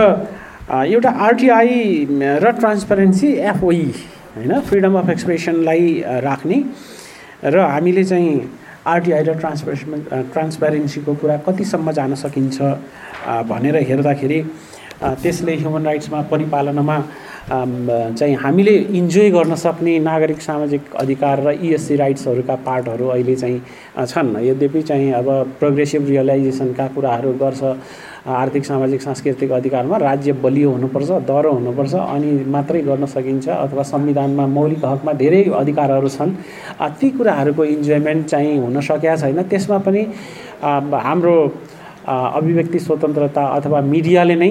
एउटा 0.71 1.11
आरटिआई 1.27 2.07
र 2.43 2.51
ट्रान्सपेरेन्सी 2.59 3.29
एफओई 3.51 3.85
होइन 4.37 4.61
फ्रिडम 4.61 4.99
अफ 4.99 5.11
एक्सप्रेसनलाई 5.11 6.03
राख्ने। 6.27 6.59
र 7.45 7.59
हामीले 7.59 8.05
चाहिँ 8.05 8.33
आरटिआई 8.87 9.23
र 9.23 9.35
ट्रान्सपेरेसन 9.39 10.31
ट्रान्सपेरेन्सीको 10.33 11.15
कुरा 11.15 11.37
कतिसम्म 11.47 11.93
जान 11.93 12.15
सकिन्छ 12.15 12.59
भनेर 13.51 13.77
हेर्दाखेरि 13.89 14.41
त्यसले 15.03 15.55
ह्युमन 15.57 15.83
राइट्समा 15.85 16.21
परिपालनमा 16.31 16.97
चाहिँ 17.51 18.35
हामीले 18.35 18.77
इन्जोय 18.99 19.31
गर्न 19.31 19.55
सक्ने 19.55 19.99
नागरिक 19.99 20.41
सामाजिक 20.43 20.95
अधिकार 20.95 21.41
र 21.43 21.51
इएससी 21.53 21.97
राइट्सहरूका 21.97 22.55
पार्टहरू 22.67 23.07
अहिले 23.09 23.35
चाहिँ 23.37 23.61
छन्। 24.07 24.37
यद्यपि 24.47 24.83
चाहिँ 24.83 25.13
अब 25.13 25.29
प्रोग्रेसिभ 25.59 26.07
रियलाइजेसनका 26.09 26.87
कुराहरू 26.95 27.33
गर्छ 27.43 27.63
आर्थिक 28.23 28.65
सामाजिक 28.67 29.03
सांस्कृतिक 29.03 29.51
अधिकारमा 29.53 29.97
राज्य 29.99 30.33
बलियो 30.39 30.71
हुनुपर्छ 30.71 31.11
दह्रो 31.27 31.53
हुनुपर्छ 31.53 31.95
अनि 31.95 32.31
मात्रै 32.47 32.81
गर्न 32.83 33.07
सकिन्छ 33.07 33.49
अथवा 33.49 33.83
संविधानमा 33.83 34.47
मौलिक 34.47 34.85
हकमा 34.85 35.13
धेरै 35.13 35.43
अधिकारहरू 35.51 36.09
छन्। 36.09 36.35
ती 37.01 37.11
कुराहरूको 37.11 37.65
इन्जोयमेन्ट 37.65 38.27
चाहिँ 38.27 38.59
हुन 38.59 38.81
सकेका 38.81 39.17
छैन। 39.17 39.43
त्यसमा 39.43 39.79
पनि 39.83 40.03
हाम्रो 40.63 41.37
अभिव्यक्ति 42.07 42.79
स्वतन्त्रता 42.79 43.43
अथवा 43.57 43.81
मिडियाले 43.91 44.35
नै 44.35 44.51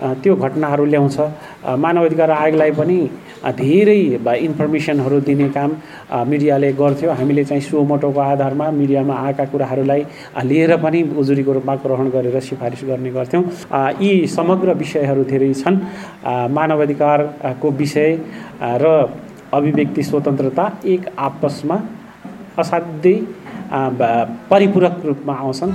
त्यो 0.00 0.34
घटनाहरू 0.36 0.84
ल्याउँछ। 0.84 1.18
मानव 1.78 2.04
अधिकार 2.06 2.30
आयोगलाई 2.30 2.70
पनि 2.72 2.98
धेरै 3.56 4.00
इन्फर्मेसनहरू 4.46 5.20
दिने 5.20 5.48
काम 5.48 5.70
मिडियाले 6.28 6.72
गर्थ्यो। 6.72 7.10
हामीले 7.12 7.44
चाहिँ 7.44 7.62
सुमोटोको 7.62 8.20
आधारमा 8.20 8.70
मिडियामा 8.70 9.14
आएका 9.26 9.44
कुराहरूलाई 9.52 10.02
लिएर 10.44 10.76
पनि 10.76 11.02
उजुरीको 11.16 11.52
रूपमा 11.52 11.74
ग्रहण 11.84 12.08
गरेर 12.10 12.40
सिफारिस 12.40 12.84
गर्ने 12.84 13.10
गर्थ्यौँ। 13.10 13.44
यी 14.00 14.26
समग्र 14.26 14.74
विषयहरू 14.74 15.24
धेरै 15.24 15.52
छन्। 15.54 15.76
मानव 16.52 16.82
अधिकारको 16.82 17.70
विषय 17.80 18.18
र 18.82 18.86
अभिव्यक्ति 19.52 20.02
स्वतन्त्रता 20.02 20.64
एक 20.86 21.08
आपसमा 21.18 21.76
असाध्यै 22.58 23.16
परिपूरक 24.50 24.94
रूपमा 25.06 25.34
आउँछन्। 25.34 25.72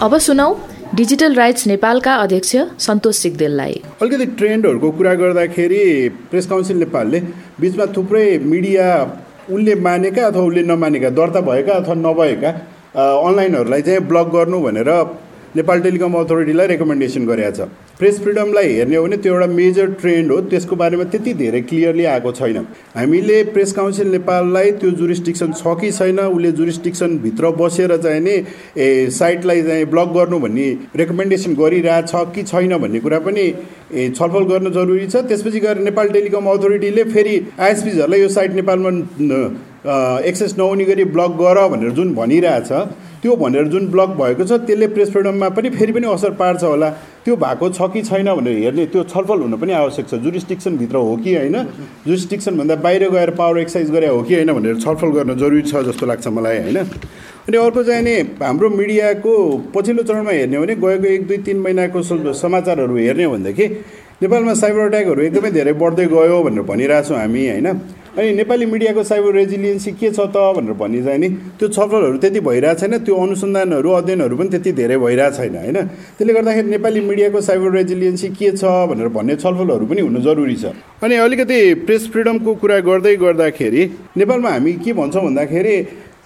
अब 0.00 0.16
सुनौ 0.18 0.50
डिजिटल 0.94 1.34
राइट्स 1.34 1.66
नेपालका 1.66 2.14
अध्यक्ष 2.22 2.56
सन्तोष 2.84 3.16
सिगदेललाई। 3.16 3.80
अलिकति 4.02 4.24
ट्रेन्डहरूको 4.38 4.90
कुरा 4.96 5.14
गर्दाखेरि 5.14 5.84
प्रेस 6.30 6.46
काउन्सिल 6.46 6.76
नेपालले 6.78 7.20
बिचमा 7.60 7.86
थुप्रै 7.96 8.26
मिडिया 8.44 8.88
उसले 9.50 9.74
मानेका 9.86 10.26
अथवा 10.26 10.42
उसले 10.42 10.62
नमानेका 10.62 11.10
दर्ता 11.18 11.40
भएका 11.48 11.72
अथवा 11.74 11.94
नभएका 11.96 12.50
अनलाइनहरूलाई 13.24 13.82
चाहिँ 13.82 14.00
ब्लक 14.10 14.26
गर्नु 14.34 14.60
भनेर 14.60 14.90
नेपाल 15.56 15.80
टेलिकम 15.80 16.12
अथोरिटीलाई 16.14 16.66
रेकमेन्डेसन 16.66 17.26
गरेको 17.26 17.50
छ। 17.56 17.68
प्रेस 17.98 18.20
फ्रिडमलाई 18.20 18.68
हेर्ने 18.68 18.96
हो 18.96 19.02
भने 19.04 19.16
त्यो 19.16 19.32
एउटा 19.32 19.46
मेजर 19.52 19.86
ट्रेन्ड 20.00 20.32
हो 20.32 20.40
त्यसको 20.50 20.76
बारेमा 20.76 21.04
त्यति 21.12 21.32
धेरै 21.34 21.60
क्लियरली 21.62 22.04
आएको 22.12 22.32
छैन। 22.32 22.56
हामीले 22.96 23.42
प्रेस 23.52 23.72
काउन्सिल 23.72 24.08
नेपाललाई 24.10 24.70
त्यो 24.80 24.90
जुरिस्टिक्सन 25.00 25.52
छ 25.52 25.76
कि 25.80 25.90
छैन 25.92 26.20
उसले 26.20 26.52
जुरिस्टिक्सनभित्र 26.52 27.50
बसेर 27.60 27.96
चाहिँ 27.96 28.20
नि 28.20 28.36
ए 28.76 28.88
साइटलाई 29.12 29.62
चाहिँ 29.62 29.84
ब्लक 29.92 30.08
गर्नु 30.16 30.38
भन्ने 30.40 30.68
रेकमेन्डेसन 30.96 31.54
गरिरहेछ 31.54 32.12
कि 32.34 32.42
छैन 32.42 32.76
भन्ने 32.78 33.00
कुरा 33.00 33.18
पनि 33.28 33.44
छलफल 33.92 34.44
गर्न 34.50 34.70
जरुरी 34.72 35.06
छ। 35.06 35.28
त्यसपछि 35.28 35.60
गएर 35.60 35.78
नेपाल 35.84 36.08
टेलिकम 36.16 36.46
अथोरिटीले 36.50 37.04
फेरि 37.12 37.34
आइएसपिजहरूलाई 37.60 38.20
यो 38.20 38.28
साइट 38.30 38.52
नेपालमा 38.54 38.90
एक्सेस 39.84 40.54
नहुने 40.58 40.84
गरी 40.84 41.04
ब्लक 41.04 41.30
गर 41.38 41.66
भनेर 41.68 41.90
जुन 41.92 42.14
भनिरहेछ 42.14 42.68
त्यो 43.22 43.34
भनेर 43.36 43.66
जुन 43.68 43.86
ब्लक 43.90 44.08
भएको 44.18 44.44
छ 44.44 44.52
त्यसले 44.66 44.86
प्रेस 44.88 45.10
फ्रिडममा 45.10 45.48
पनि 45.48 45.70
फेरि 45.70 45.92
पनि 45.92 46.06
असर 46.12 46.30
पार्छ 46.34 46.62
होला। 46.64 46.88
त्यो 47.24 47.36
भएको 47.36 47.68
छ 47.70 47.90
कि 47.92 48.02
छैन 48.02 48.34
भनेर 48.34 48.58
हेर्ने 48.58 48.86
त्यो 48.86 49.02
छलफल 49.04 49.40
हुन 49.40 49.56
पनि 49.58 49.72
आवश्यक 49.72 50.08
छ। 50.08 50.14
जुरिस्टिक्सनभित्र 50.22 50.96
हो 50.96 51.16
कि 51.16 51.34
होइन? 51.34 51.56
जुरिस्टिक्सनभन्दा 52.06 52.76
बाहिर 52.76 53.08
गएर 53.10 53.30
पावर 53.38 53.58
एक्सर्साइज 53.58 53.90
गरे 53.90 54.06
हो 54.06 54.22
कि 54.22 54.34
होइन 54.34 54.52
भनेर 54.52 54.76
छलफल 54.82 55.10
गर्न 55.18 55.36
जरुरी 55.38 55.62
छ 55.62 55.82
जस्तो 55.86 56.06
लाग्छ 56.06 56.26
मलाई 56.28 56.58
होइन? 56.62 56.78
अनि 57.48 57.56
अर्को 57.56 57.82
चाहिँ 57.82 58.02
नि 58.02 58.14
हाम्रो 58.42 58.70
मिडियाको 58.70 59.34
पछिल्लो 59.74 60.02
चरणमा 60.02 60.30
हेर्ने 60.30 60.56
हो 60.56 60.62
भने 60.62 60.74
गएको 60.74 61.06
एक 61.06 61.26
दुई 61.26 61.38
तिन 61.46 61.58
महिनाको 61.58 62.02
समाचारहरू 62.34 62.96
हेर्ने 62.96 63.24
हो 63.24 63.32
भनेदेखि 63.32 63.66
नेपालमा 64.22 64.54
साइबर 64.54 64.86
अट्याकहरू 64.86 65.22
एकदमै 65.22 65.50
धेरै 65.50 65.72
बढ्दै 65.78 66.06
गयो 66.06 66.42
भनेर 66.42 66.62
भनिरहेछौँ 66.70 67.18
हामी 67.18 67.48
होइन? 67.48 67.68
अनि 68.12 68.32
नेपाली 68.32 68.66
मिडियाको 68.66 69.02
साइबर 69.08 69.32
रेजिलियन्सी 69.32 69.92
के 69.96 70.10
छ 70.12 70.20
त 70.28 70.36
भनेर 70.56 70.76
भनी 70.76 71.00
चाहिँ 71.02 71.18
नि 71.18 71.28
त्यो 71.56 71.68
छलफलहरू 71.68 72.18
त्यति 72.20 72.40
भइरहेको 72.44 72.80
छैन 72.80 72.98
त्यो 73.08 73.14
अनुसन्धानहरू 73.16 73.88
अध्ययनहरू 73.88 74.36
पनि 74.36 74.48
त्यति 74.52 74.72
धेरै 74.76 74.96
भइरहेको 75.00 75.36
छैन 75.36 75.56
होइन? 75.56 75.78
त्यसले 76.20 76.32
गर्दाखेरि 76.36 76.68
नेपाली 76.76 77.00
मिडियाको 77.08 77.40
साइबर 77.40 77.72
रेजिलियन्सी 77.72 78.28
के 78.36 78.50
छ 78.52 78.64
भनेर 78.92 79.08
भन्ने 79.16 79.36
छलफलहरू 79.40 79.86
पनि 79.88 80.00
हुनु 80.04 80.20
जरुरी 80.28 80.56
छ। 80.60 80.76
अनि 81.00 81.14
अलिकति 81.24 81.58
प्रेस 81.88 82.12
फ्रिडमको 82.12 82.54
कुरा 82.60 82.78
गर्दै 82.84 83.16
गर्दाखेरि 83.16 83.82
नेपालमा 84.20 84.50
हामी 84.60 84.72
के 84.84 84.92
भन्छौँ 84.92 85.24
भन्दाखेरि 85.24 85.76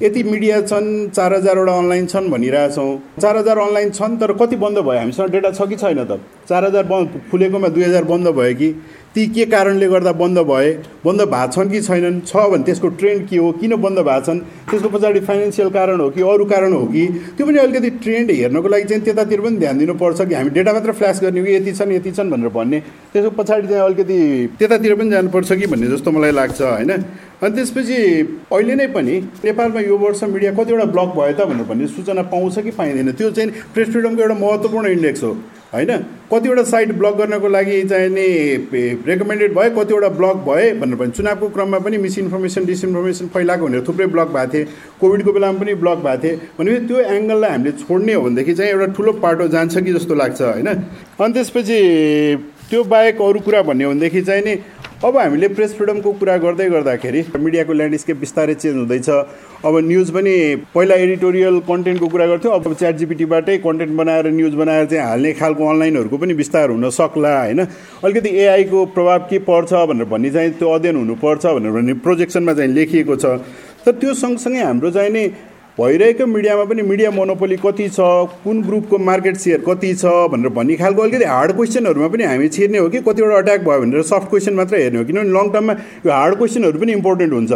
यति 0.03 0.23
मिडिया 0.23 0.61
छन् 0.67 0.89
चार 1.17 1.33
हजारवटा 1.35 1.73
अनलाइन 1.73 2.07
छन् 2.07 2.29
भनिरहेछौँ। 2.29 2.91
चार 3.23 3.37
हजार 3.37 3.59
अनलाइन 3.59 3.91
छन् 3.95 4.19
तर 4.21 4.33
कति 4.35 4.57
बन्द 4.59 4.79
भयो? 4.85 4.99
हामीसँग 4.99 5.31
डेटा 5.33 5.51
छ 5.55 5.71
कि 5.71 5.77
छैन 5.79 6.05
त? 6.05 6.21
चार 6.51 6.65
हजार 6.65 6.85
बन्द 6.85 7.31
खुलेकोमा 7.31 7.69
दुई 7.73 7.85
हजार 7.85 8.05
बन्द 8.05 8.29
भयो 8.37 8.55
कि? 8.59 8.69
ती 9.17 9.27
के 9.33 9.45
कारणले 9.49 9.87
गर्दा 9.89 10.13
बन्द 10.13 10.39
भए? 10.45 10.73
बन्द 11.05 11.21
भएको 11.25 11.53
छन् 11.53 11.71
कि 11.73 11.81
छैनन्? 11.81 12.21
छ 12.29 12.37
भने 12.53 12.65
त्यसको 12.69 12.89
ट्रेन्ड 13.01 13.29
के 13.29 13.37
हो? 13.37 13.53
किन 13.57 13.77
बन्द 13.81 13.99
भएको 14.05 14.25
छन्? 14.27 14.39
त्यसको 14.69 14.89
पछाडि 14.93 15.21
फाइनेन्सियल 15.25 15.69
कारण 15.73 16.01
हो 16.01 16.09
कि 16.13 16.21
अरू 16.21 16.45
कारण 16.45 16.73
हो 16.73 16.85
कि? 16.93 17.07
त्यो 17.33 17.47
पनि 17.47 17.59
अलिकति 17.59 17.91
ट्रेन्ड 18.05 18.31
हेर्नको 18.31 18.69
लागि 18.69 18.85
चाहिँ 18.85 19.03
त्यतातिर 19.05 19.41
पनि 19.41 19.57
ध्यान 19.57 19.79
दिनुपर्छ 19.79 20.21
कि 20.21 20.35
हामी 20.35 20.51
डेटा 20.53 20.73
मात्र 20.73 20.93
फ्ल्यास 20.93 21.23
गर्ने 21.23 21.45
कि 21.45 21.55
यति 21.57 21.73
छन् 21.73 21.93
यति 21.93 22.13
छन् 22.13 22.31
भनेर 22.31 22.49
भन्ने। 22.53 22.81
त्यसको 23.17 23.31
पछाडि 23.41 23.69
चाहिँ 23.69 23.83
अलिकति 23.89 24.19
त्यतातिर 24.59 24.95
पनि 25.01 25.11
जानुपर्छ 25.11 25.53
कि 25.53 25.67
भन्ने 25.67 25.87
जस्तो 25.97 26.11
मलाई 26.13 26.33
लाग्छ 26.37 26.61
होइन? 26.61 26.93
अनि 27.41 27.55
त्यसपछि 27.57 27.99
अहिले 28.53 28.75
नै 28.77 28.87
पनि 28.93 29.17
नेपालमा 29.45 29.81
यो 29.81 29.97
वर्ष 29.97 30.25
मिडिया 30.29 30.53
कतिवटा 30.53 30.85
ब्लक 30.93 31.11
भयो 31.17 31.33
त 31.33 31.49
भनेर 31.49 31.65
भन्ने 31.65 31.87
सूचना 31.89 32.23
पाउँछ 32.29 32.59
कि 32.69 32.71
पाइँदैन? 32.77 33.13
त्यो 33.17 33.31
चाहिँ 33.33 33.51
प्रेस 33.73 33.89
फ्रिडमको 33.97 34.21
एउटा 34.23 34.37
महत्त्वपूर्ण 34.45 34.87
इन्डेक्स 34.93 35.25
हो। 35.25 35.37
होइन? 35.73 35.91
कतिवटा 36.33 36.63
साइट 36.63 36.93
ब्लक 36.99 37.15
गर्नको 37.17 37.49
लागि 37.49 37.83
चाहिँ 37.83 38.09
नि 38.09 38.27
रेकमेन्डेड 39.07 39.55
भयो 39.55 39.71
कतिवटा 39.77 40.09
ब्लक 40.19 40.37
भए 40.47 40.73
भनेर 40.81 40.97
भने 40.97 41.11
चुनावको 41.11 41.49
क्रममा 41.49 41.79
पनि 41.79 41.97
मिसइन्फर्मेसन 41.99 42.65
डिसइन्फर्मेसन 42.67 43.27
फैलाएको 43.35 43.67
भनेर 43.67 43.85
थुप्रै 43.89 44.07
ब्लक 44.07 44.29
भएको 44.29 44.53
थिए। 44.55 44.65
कोभिडको 45.01 45.33
बेलामा 45.33 45.59
पनि 45.61 45.75
ब्लक 45.75 45.99
भएको 46.07 46.23
थिए। 46.23 46.35
भनेपछि 46.59 46.87
त्यो 46.87 46.99
एङ्गललाई 47.17 47.51
हामीले 47.51 47.73
छोड्ने 47.83 48.13
हो 48.15 48.23
भनेदेखि 48.23 48.55
चाहिँ 48.55 48.71
एउटा 48.73 48.87
ठुलो 48.95 49.13
पाटो 49.23 49.49
जान्छ 49.49 49.79
कि 49.79 49.93
जस्तो 49.93 50.15
लाग्छ 50.15 50.41
होइन? 50.43 50.69
अनि 51.21 51.33
त्यसपछि 51.35 51.79
त्यो 52.71 52.83
बाहेक 52.85 53.23
अरू 53.23 53.41
कुरा 53.41 53.63
भन्यो 53.63 53.91
भनेदेखि 53.91 54.23
चाहिँ 54.23 54.43
नि 54.43 54.55
अब 55.05 55.17
हामीले 55.17 55.49
प्रेस 55.49 55.75
फ्रिडमको 55.77 56.13
कुरा 56.17 56.37
गर्दै 56.41 56.69
गर्दाखेरि 56.71 57.23
मिडियाको 57.37 57.73
ल्यान्डस्केप 57.73 58.17
बिस्तारै 58.17 58.55
चेन्ज 58.55 58.77
हुँदैछ। 58.77 59.09
अब 59.61 59.77
न्युज 59.85 60.11
पनि 60.11 60.33
पहिला 60.75 60.95
एडिटोरियल 61.05 61.59
कन्टेन्टको 61.69 62.09
कुरा 62.09 62.27
गर्थ्यो 62.27 62.51
अब 62.51 62.73
च्याट 62.73 62.97
जिपिटीबाटै 62.97 63.57
कन्टेन्ट 63.61 63.93
बनाएर 63.93 64.31
न्युज 64.33 64.55
बनाएर 64.57 64.87
चाहिँ 64.87 65.05
हाल्ने 65.05 65.33
खालको 65.37 65.69
अनलाइनहरूको 65.69 66.17
पनि 66.17 66.35
विस्तार 66.35 66.71
हुन 66.71 66.89
सक्ला 66.91 67.37
होइन? 67.37 67.61
अलिकति 68.05 68.31
एआईको 68.41 68.85
प्रभाव 68.97 69.19
के 69.31 69.39
पर्छ 69.45 69.73
भनेर 69.85 70.09
भन्ने 70.09 70.31
चाहिँ 70.31 70.51
त्यो 70.57 70.71
अध्ययन 70.71 70.97
हुनुपर्छ 70.97 71.47
भनेर 71.47 71.73
भन्ने 71.77 71.95
प्रोजेक्सनमा 72.01 72.53
चाहिँ 72.57 72.73
लेखिएको 72.73 73.17
छ। 73.17 73.37
तर 73.85 73.93
त्यो 73.93 74.15
सँगसँगै 74.17 74.63
हाम्रो 74.65 74.91
चाहिँ 74.91 75.11
नि 75.11 75.25
भइरहेको 75.79 76.27
मिडियामा 76.27 76.65
पनि 76.65 76.83
मिडिया 76.83 77.11
मोनोपोली 77.11 77.57
कति 77.57 77.89
छ 77.89 78.05
कुन 78.45 78.63
ग्रुपको 78.63 78.99
मार्केट 78.99 79.37
सेयर 79.37 79.61
कति 79.67 79.93
छ 79.95 80.13
भनेर 80.33 80.49
भन्ने 80.57 80.77
खालको 80.77 81.03
अलिकति 81.03 81.25
हार्ड 81.25 81.53
क्वेसनहरूमा 81.57 82.09
पनि 82.15 82.25
हामी 82.25 82.49
छिर्ने 82.49 82.79
हो 82.79 82.89
कि 82.89 83.01
कतिवटा 83.09 83.37
अट्याक 83.37 83.61
भयो 83.65 83.81
भनेर 83.81 84.03
सफ्ट 84.11 84.29
क्वेसन 84.31 84.55
मात्रै 84.57 84.81
हेर्ने 84.83 84.99
हो। 84.99 85.05
किनभने 85.05 85.33
लङ 85.33 85.51
टर्ममा 85.53 85.73
यो 86.07 86.13
हार्ड 86.13 86.35
क्वेसनहरू 86.39 86.79
पनि 86.81 86.93
इम्पोर्टेन्ट 86.93 87.33
हुन्छ। 87.33 87.53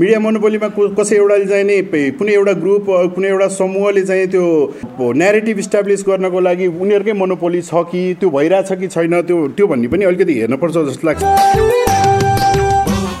मिडिया 0.00 0.18
मोनोपोलीमा 0.20 0.68
कसै 1.00 1.16
एउटाले 1.16 1.46
चाहिँ 1.46 1.64
नि 1.64 2.10
कुनै 2.18 2.32
एउटा 2.32 2.52
ग्रुप 2.60 2.86
कुनै 3.14 3.28
एउटा 3.28 3.48
समूहले 3.56 4.02
चाहिँ 4.04 4.26
त्यो 4.34 5.12
नेरेटिभ 5.22 5.58
इस्टाब्लिस 5.64 6.04
गर्नको 6.08 6.40
लागि 6.48 6.66
उनीहरूकै 6.66 7.12
मोनोपोली 7.22 7.62
छ 7.62 7.88
कि 7.88 8.02
त्यो 8.20 8.30
भइरहेछ 8.36 8.72
कि 8.80 8.88
छैन 8.96 9.20
त्यो 9.22 9.46
त्यो 9.56 9.66
भन्ने 9.72 9.88
पनि 9.96 10.04
अलिकति 10.12 10.38
हेर्नुपर्छ 10.40 10.76
जस्तो 10.90 11.08
लाग्छ। 11.08 11.81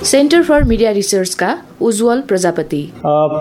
सेन्टर 0.04 0.42
फर 0.42 0.62
मिडिया 0.64 0.90
रिसर्चका 0.90 1.48
उज्जवल 1.80 2.20
प्रजापति 2.28 2.80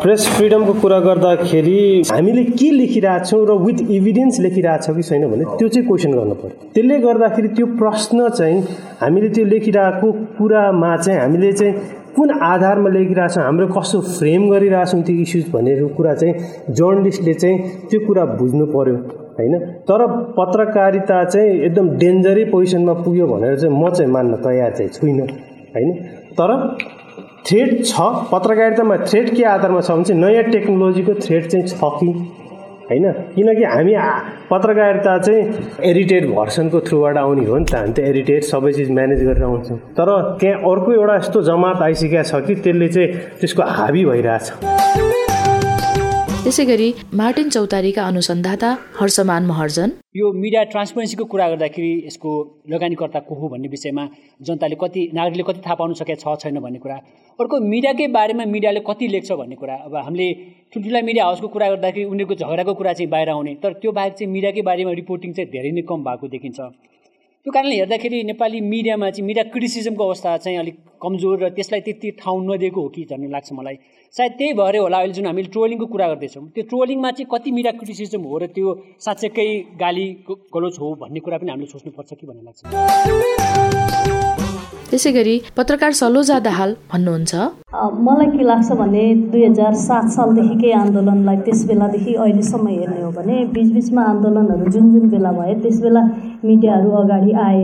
प्रेस 0.01 0.27
फ्रिडमको 0.29 0.73
कुरा 0.81 0.99
गर्दाखेरि 0.99 2.01
हामीले 2.11 2.43
के 2.59 2.69
लेखिरहेछौँ 2.71 3.39
र 3.49 3.53
विथ 3.63 3.79
इभिडेन्स 3.91 4.39
लेखिरहेछौँ 4.39 4.95
कि 4.95 5.03
छैन 5.03 5.25
भने 5.31 5.45
त्यो 5.57 5.67
चाहिँ 5.67 5.87
क्वेसन 5.87 6.11
गर्नु 6.13 6.35
पर्यो 6.41 6.69
त्यसले 6.75 6.99
गर्दाखेरि 6.99 7.47
त्यो 7.57 7.65
प्रश्न 7.81 8.29
चाहिँ 8.29 8.61
हामीले 9.01 9.29
त्यो 9.29 9.45
लेखिरहेको 9.45 10.11
कुरामा 10.37 10.95
चाहिँ 10.97 11.19
हामीले 11.19 11.51
चाहिँ 11.53 11.73
कुन 12.15 12.31
आधारमा 12.43 12.89
लेखिरहेछौँ 12.89 13.43
हाम्रो 13.43 13.67
कस्तो 13.73 14.01
फ्रेम 14.11 14.49
गरिरहेछौँ 14.51 15.01
त्यो 15.01 15.15
इस्युज 15.25 15.51
भनेको 15.51 15.87
कुरा 15.97 16.13
चाहिँ 16.21 16.33
जर्नलिस्टले 16.77 17.33
चाहिँ 17.41 17.57
त्यो 17.89 18.05
कुरा 18.07 18.25
बुझ्नु 18.37 18.65
पर्यो 18.77 18.95
होइन? 19.39 19.59
तर 19.89 20.07
पत्रकारिता 20.37 21.23
चाहिँ 21.25 21.59
एकदम 21.65 21.89
डेन्जरै 21.97 22.45
पोजिसनमा 22.53 22.93
पुग्यो 23.03 23.27
भनेर 23.27 23.59
चाहिँ 23.59 23.75
म 23.75 23.89
चाहिँ 23.89 24.11
मान्न 24.11 24.43
तयार 24.45 24.71
चाहिँ 24.77 24.91
छुइनँ 24.93 25.27
होइन? 25.75 25.89
तर 26.39 26.51
थ्रेड 27.47 27.83
छ 27.85 27.95
पत्रकारितामा 28.31 28.97
थ्रेड 29.05 29.35
के 29.35 29.43
आधारमा 29.53 29.81
छ 29.81 29.91
भने 29.91 30.03
चाहिँ 30.03 30.21
नयाँ 30.21 30.43
टेक्नोलोजीको 30.51 31.13
थ्रेड 31.25 31.47
चाहिँ 31.47 31.65
छ 31.67 31.73
कि? 31.99 32.11
होइन? 32.91 33.11
किनकि 33.35 33.63
हामी 33.63 33.93
पत्रकारिता 34.51 35.17
चाहिँ 35.17 35.41
एडिटेड 35.89 36.29
भर्सनको 36.35 36.79
थ्रुबाट 36.87 37.17
आउने 37.17 37.45
हो 37.45 37.57
नि 37.57 37.65
त। 37.65 37.75
हामी 37.75 37.93
त 37.93 37.99
एडिटेड 37.99 38.43
सबै 38.43 38.71
चिज 38.71 38.91
म्यानेज 38.91 39.23
गरेर 39.27 39.43
आउँछौँ। 39.43 39.77
तर 39.97 40.09
त्यहाँ 40.41 40.57
अर्को 40.71 40.91
एउटा 40.93 41.15
यस्तो 41.15 41.41
जमात 41.51 41.81
आइसकेको 41.81 42.23
छ 42.23 42.45
कि 42.47 42.55
त्यसले 42.55 42.87
चाहिँ 42.87 43.09
त्यसको 43.39 43.63
हाबी 43.79 44.05
भइरहेछ। 44.05 45.10
त्यसै 46.51 46.63
गरी 46.67 46.87
मार्टिन 47.19 47.49
चौतारीका 47.55 48.05
अनुसन्धाता 48.11 48.69
हर्षमान 48.95 49.45
महर्जन। 49.51 49.91
यो 50.19 50.31
मिडिया 50.35 50.63
ट्रान्सपेरेन्सीको 50.71 51.25
कुरा 51.33 51.47
गर्दाखेरि 51.51 51.91
यसको 52.07 52.31
लगानीकर्ता 52.73 53.19
को 53.27 53.35
हो 53.39 53.49
भन्ने 53.53 53.67
विषयमा 53.75 54.03
जनताले 54.47 54.75
कति 54.81 55.01
नागरिकले 55.15 55.43
कति 55.49 55.61
थाहा 55.65 55.75
पाउनु 55.79 55.95
सकेका 56.01 56.19
छ 56.23 56.35
छैन 56.43 56.59
भन्ने 56.59 56.79
कुरा। 56.83 56.97
अर्को 57.39 57.59
मिडियाकै 57.71 58.07
बारेमा 58.17 58.45
मिडियाले 58.51 58.83
कति 58.83 59.07
लेख्छ 59.15 59.31
भन्ने 59.31 59.55
कुरा। 59.63 59.75
अब 59.87 59.95
हामीले 59.95 60.27
ठुल्ठुला 60.75 61.01
मिडिया 61.07 61.23
हाउसको 61.25 61.47
कुरा 61.55 61.69
गर्दाखेरि 61.71 62.05
उनीहरूको 62.11 62.35
झगडाको 62.35 62.73
कुरा 62.83 62.93
चाहिँ 62.99 63.09
बाहिर 63.15 63.29
आउने। 63.29 63.55
तर 63.63 63.79
त्यो 63.79 63.91
बाहेक 63.95 64.13
चाहिँ 64.19 64.31
मिडियाकै 64.35 64.61
बारेमा 64.67 64.91
रिपोर्टिङ 65.01 65.33
चाहिँ 65.39 65.49
धेरै 65.55 65.71
नै 65.71 65.87
कम 65.87 66.03
भएको 66.03 66.27
देखिन्छ। 66.35 66.59
त्यो 67.45 67.51
कारणले 67.53 67.75
हेर्दाखेरि 67.75 68.23
नेपाली 68.27 68.59
मिडियामा 68.67 69.09
चाहिँ 69.09 69.25
मिडिया 69.27 69.43
क्रिटिसिजमको 69.55 70.03
अवस्था 70.05 70.37
चाहिँ 70.43 70.57
अलिक 70.59 70.75
कमजोर 71.01 71.39
र 71.43 71.49
त्यसलाई 71.55 71.81
त्यति 71.87 72.11
ठाउँ 72.19 72.43
नदिएको 72.45 72.81
हो 72.81 72.89
कि 72.93 73.07
भन्ने 73.09 73.31
लाग्छ 73.31 73.49
मलाई। 73.53 73.77
सायद 74.13 74.31
त्यही 74.37 74.53
भएर 74.53 74.75
होला 74.77 74.97
अहिले 74.97 75.13
जुन 75.13 75.25
हामीले 75.25 75.49
ट्रोलिङको 75.51 75.85
कुरा 75.87 76.07
गर्दैछौँ। 76.07 76.43
त्यो 76.55 76.63
ट्रोलिङमा 76.69 77.09
चाहिँ 77.15 77.27
कति 77.31 77.51
मिडिया 77.55 77.71
क्रिटिसिजम 77.79 78.21
हो 78.27 78.37
र 78.43 78.45
त्यो 78.55 78.67
साँच्चैकै 78.99 79.47
गाली 79.79 80.07
गलोच 80.55 80.75
हो 80.81 80.87
भन्ने 81.01 81.19
कुरा 81.23 81.37
पनि 81.39 81.51
हामीले 81.51 81.71
सोच्नुपर्छ 81.71 82.11
कि 82.19 82.25
भन्ने 82.27 82.43
लाग्छ। 82.47 82.59
त्यसै 84.91 85.11
गरी 85.15 85.35
पत्रकार 85.57 85.91
सलोजा 85.95 86.37
दाहाल 86.43 86.75
भन्नुहुन्छ 86.91 87.31
मलाई 88.07 88.27
के 88.35 88.43
लाग्छ 88.43 88.69
भने 88.81 89.03
दुई 89.31 89.43
हजार 89.45 89.73
सात 89.79 90.07
सालदेखिकै 90.15 90.71
आन्दोलनलाई 90.81 91.37
त्यस 91.47 91.63
बेलादेखि 91.71 92.13
अहिलेसम्म 92.13 92.67
हेर्ने 92.67 93.01
हो 93.01 93.11
भने 93.15 93.35
बिचबिचमा 93.55 94.01
आन्दोलनहरू 94.11 94.65
जुन 94.75 94.91
जुन 94.91 95.09
बेला 95.15 95.31
भए 95.39 95.55
त्यस 95.63 95.79
बेला 95.87 96.01
मिडियाहरू 96.43 96.91
अगाडि 97.03 97.31
आए। 97.47 97.63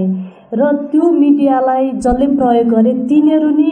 र 0.51 0.71
त्यो 0.91 1.09
मिडियालाई 1.11 1.89
जसले 2.03 2.27
प्रयोग 2.35 2.67
गरे 2.69 2.93
तिनीहरू 3.07 3.49
नि 3.51 3.71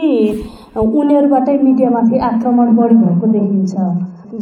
उनीहरूबाटै 0.78 1.56
मिडियामाथि 1.58 2.18
आक्रमण 2.26 2.76
बढी 2.76 2.94
भएको 2.96 3.26
देखिन्छ। 3.26 3.74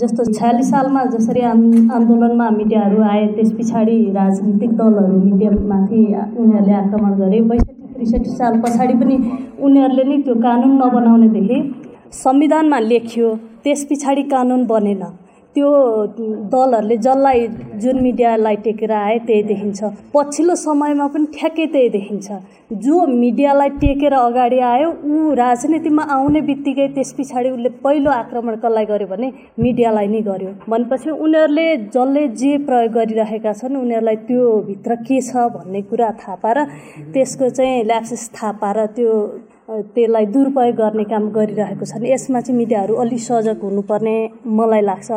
जस्तो 0.01 0.25
छयालिस 0.33 0.71
सालमा 0.71 1.05
जसरी 1.07 1.41
आन्दोलनमा 1.41 2.49
मिडियाहरू 2.51 3.03
आए 3.05 3.27
त्यस 3.37 3.53
पछाडि 3.59 3.97
राजनीतिक 4.15 4.71
दलहरू 4.77 5.19
मिडियामाथि 5.21 6.03
उनीहरूले 6.37 6.75
आक्रमण 6.75 7.13
गरे। 7.21 7.41
बैसठी 7.51 7.93
त्रिसठी 7.95 8.31
साल 8.37 8.61
पछाडि 8.63 8.95
पनि 9.03 9.17
उनीहरूले 9.63 10.05
नै 10.05 10.19
त्यो 10.25 10.35
कानुन 10.47 10.73
नबनाउनेदेखि 10.83 11.59
संविधानमा 12.25 12.79
लेखियो 12.91 13.35
त्यस 13.65 13.85
पछाडि 13.91 14.23
कानुन 14.35 14.65
बनेन। 14.67 15.03
त्यो 15.55 15.71
दलहरूले 16.53 16.97
जसलाई 16.97 17.47
जुन 17.83 18.01
मिडियालाई 18.03 18.57
टेकेर 18.65 18.93
आए 18.93 19.19
त्यही 19.27 19.43
देखिन्छ। 19.51 19.85
पछिल्लो 20.15 20.55
समयमा 20.65 21.07
पनि 21.15 21.27
ठ्याक्कै 21.37 21.67
त्यही 21.75 21.89
देखिन्छ। 21.89 22.29
जो 22.85 23.07
मिडियालाई 23.07 23.69
टेकेर 23.81 24.15
अगाडि 24.15 24.59
आयो 24.73 24.89
ऊ 24.91 25.35
राजनीतिमा 25.37 26.03
आउने 26.17 26.41
बित्तिकै 26.49 26.87
त्यस 26.95 27.13
पछाडि 27.19 27.51
उसले 27.51 27.69
पहिलो 27.85 28.11
आक्रमण 28.11 28.57
कसलाई 28.65 28.85
गर्यो 28.85 29.07
भने 29.07 29.31
मिडियालाई 29.63 30.07
नै 30.09 30.21
गर्यो। 30.31 30.51
भनेपछि 30.69 31.11
उनीहरूले 31.11 31.67
जसले 31.95 32.27
जे 32.41 32.57
प्रयोग 32.67 32.93
गरिरहेका 32.93 33.53
छन् 33.61 33.77
उनीहरूलाई 33.77 34.17
त्यो 34.29 34.51
भित्र 34.69 34.95
के 35.07 35.21
छ 35.23 35.49
भन्ने 35.55 35.83
कुरा 35.91 36.11
थाहा 36.21 36.35
पाएर 36.43 36.59
त्यसको 37.15 37.49
चाहिँ 37.57 37.85
ल्याप्सेस 37.85 38.31
थाहा 38.35 38.53
पाएर 38.63 38.87
त्यो 38.97 39.13
त्यसलाई 39.69 40.27
दुरुपयोग 40.29 40.77
गर्ने 40.77 41.05
काम 41.09 41.29
गरिरहेको 41.33 41.85
छन्। 41.89 42.05
यसमा 42.05 42.41
चाहिँ 42.41 42.57
मिडियाहरू 42.59 42.95
अलिक 43.01 43.21
सजग 43.21 43.63
हुनुपर्ने 43.65 44.17
मलाई 44.45 44.83
लाग्छ। 44.85 45.09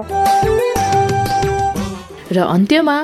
र 2.31 2.37
अन्त्यमा 2.55 2.97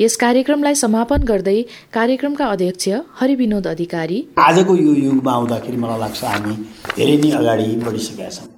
यस 0.00 0.14
कार्यक्रमलाई 0.16 0.74
समापन 0.74 1.20
गर्दै 1.30 1.58
कार्यक्रमका 1.90 2.46
अध्यक्ष 2.46 2.88
हरिविनोद 3.18 3.66
अधिकारी। 3.66 4.18
आजको 4.38 4.72
यो 4.76 4.92
युगमा 4.94 5.32
आउँदाखेरि 5.32 5.76
मलाई 5.76 5.98
लाग्छ 5.98 6.24
हामी 6.24 6.54
धेरै 6.94 7.16
नै 7.22 7.30
अगाडि 7.42 7.66
बढिसकेका 7.82 8.30
छौँ। 8.30 8.48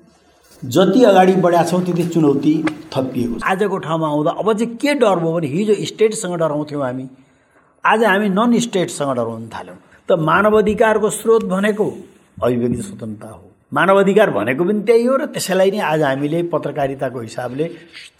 जति 0.63 1.01
अगाडि 1.05 1.33
बढाएको 1.41 1.71
छौँ 1.71 1.83
त्यति 1.89 2.05
चुनौती 2.13 2.55
थपिएको 2.93 3.39
छ। 3.41 3.43
आजको 3.49 3.77
ठाउँमा 3.81 4.09
आउँदा 4.09 4.31
अब 4.37 4.53
चाहिँ 4.53 4.77
के 4.77 4.95
डर 5.01 5.19
भयो 5.25 5.33
भने 5.33 5.49
हिजो 5.57 5.75
स्टेटसँग 5.89 6.37
डराउँथ्यौँ 6.37 6.85
हामी। 6.85 7.09
आज 7.85 8.05
हामी 8.05 8.29
नन 8.29 8.59
स्टेटसँग 8.61 9.17
डराउन 9.17 9.49
थाल्यौँ। 9.49 9.79
त 10.09 10.21
मानव 10.21 10.59
अधिकारको 10.59 11.09
स्रोत 11.11 11.45
भनेको 11.49 11.89
अभिव्यक्ति 12.43 12.83
स्वतन्त्रता 12.83 13.29
हो। 13.29 13.45
मानव 13.73 13.99
अधिकार 14.01 14.31
भनेको 14.31 14.65
पनि 14.65 14.81
त्यही 14.83 15.05
हो 15.05 15.17
र 15.17 15.25
त्यसैलाई 15.35 15.71
नै 15.71 15.81
आज 15.93 16.03
हामीले 16.03 16.43
पत्रकारिताको 16.53 17.21
हिसाबले 17.21 17.67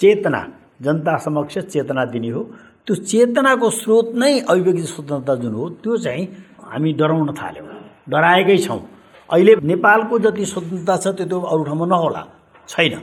चेतना 0.01 0.41
जनता 0.83 1.17
समक्ष 1.27 1.59
चेतना 1.73 2.05
दिने 2.13 2.31
हो। 2.31 2.43
त्यो 2.87 2.95
चेतनाको 3.11 3.71
स्रोत 3.71 4.09
नै 4.15 4.33
अभिव्यक्ति 4.41 4.87
स्वतन्त्रता 4.95 5.35
जुन 5.43 5.55
हो 5.55 5.69
त्यो 5.83 5.97
चाहिँ 6.05 6.25
हामी 6.71 6.93
डराउन 7.01 7.33
थाल्यौँ। 7.35 7.69
डराएकै 8.09 8.59
छौँ। 8.59 8.81
अहिले 9.29 9.53
नेपालको 9.63 10.19
जति 10.19 10.45
स्वतन्त्रता 10.47 10.97
छ 10.97 11.07
त्यो 11.17 11.27
त्यो 11.27 11.41
अरू 11.41 11.63
ठाउँमा 11.65 11.87
नहोला। 11.87 12.23
छैन। 12.69 12.95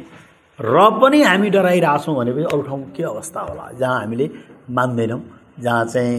र 0.60 0.76
पनि 1.02 1.22
हामी 1.22 1.50
डराइरहेछौँ 1.50 2.16
भनेपछि 2.16 2.44
अरू 2.54 2.62
ठाउँ 2.62 2.84
के 2.96 3.04
अवस्था 3.04 3.42
होला 3.42 3.66
जहाँ 3.80 4.00
हामीले 4.02 4.30
मान्दैनौँ 4.70 5.22
जहाँ 5.60 5.86
चाहिँ 5.86 6.16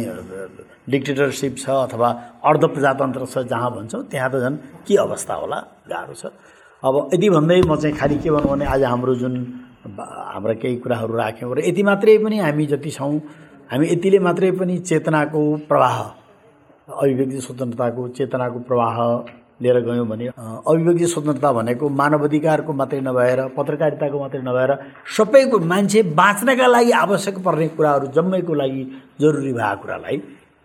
डिक्टेटरसिप 0.90 1.54
छ 1.58 1.68
अथवा 1.68 2.08
अर्ध 2.50 2.64
प्रजातन्त्र 2.74 3.26
छ 3.26 3.38
जहाँ 3.52 3.70
भन्छौँ 3.76 4.02
त्यहाँ 4.10 4.30
त 4.30 4.36
झन् 4.44 4.56
के 4.86 4.94
अवस्था 5.04 5.34
होला? 5.34 5.58
गाह्रो 5.90 6.14
छ। 6.14 6.32
अब 6.82 6.94
यति 7.14 7.28
भन्दै 7.30 7.60
म 7.66 7.76
चाहिँ 7.76 7.96
खालि 7.96 8.16
के 8.22 8.30
भनौँ 8.30 8.50
भने 8.50 8.64
आज 8.64 8.82
हाम्रो 8.84 9.14
जुन 9.22 9.34
हाम्रा 9.98 10.54
केही 10.62 10.76
कुराहरू 10.84 11.16
राख्यौँ 11.16 11.54
र 11.56 11.60
यति 11.68 11.82
मात्रै 11.82 12.16
पनि 12.24 12.38
हामी 12.38 12.66
जति 12.72 12.90
छौँ 12.90 13.14
हामी 13.70 13.86
यतिले 13.88 14.18
मात्रै 14.18 14.50
पनि 14.60 14.78
चेतनाको 14.88 15.42
प्रवाह 15.68 15.98
अभिव्यक्ति 16.88 17.40
स्वतन्त्रताको 17.40 18.08
चेतनाको 18.16 18.58
प्रवाह 18.68 18.96
लिएर 19.62 19.80
गयौँ 19.84 20.06
भने 20.06 20.26
अभिव्यक्ति 20.70 21.06
स्वतन्त्रता 21.12 21.52
भनेको 21.52 21.88
मानव 22.00 22.24
अधिकारको 22.24 22.72
मात्रै 22.80 23.00
नभएर 23.08 23.40
पत्रकारिताको 23.58 24.18
मात्रै 24.20 24.40
नभएर 24.48 24.72
सबैको 25.16 25.58
मान्छे 25.72 26.02
बाँच्नका 26.20 26.66
लागि 26.66 26.90
आवश्यक 27.04 27.38
पर्ने 27.44 27.68
कुराहरू 27.76 28.06
जम्मैको 28.16 28.54
लागि 28.54 28.82
जरुरी 29.20 29.52
भएको 29.52 29.82
कुरालाई 29.82 30.22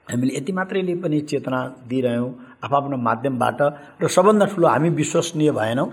हामीले 0.08 0.36
यति 0.36 0.52
मात्रैले 0.52 0.94
पनि 1.00 1.20
चेतना 1.32 1.60
दिइरह्यौँ 1.88 2.30
आफ्नो 2.64 2.98
माध्यमबाट 3.08 3.60
र 4.04 4.08
सबभन्दा 4.08 4.46
ठुलो 4.52 4.68
हामी 4.68 4.90
विश्वसनीय 5.00 5.52
भएनौँ 5.52 5.88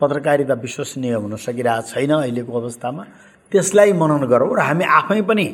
पत्रकारिता 0.00 0.54
विश्वसनीय 0.60 1.14
हुन 1.16 1.36
सकिरहेको 1.40 1.88
छैन 1.88 2.10
अहिलेको 2.12 2.52
अवस्थामा। 2.60 3.02
त्यसलाई 3.52 3.92
मनन 3.96 4.28
गरौँ 4.28 4.52
र 4.52 4.60
हामी 4.68 4.84
आफै 4.84 5.20
पनि 5.24 5.46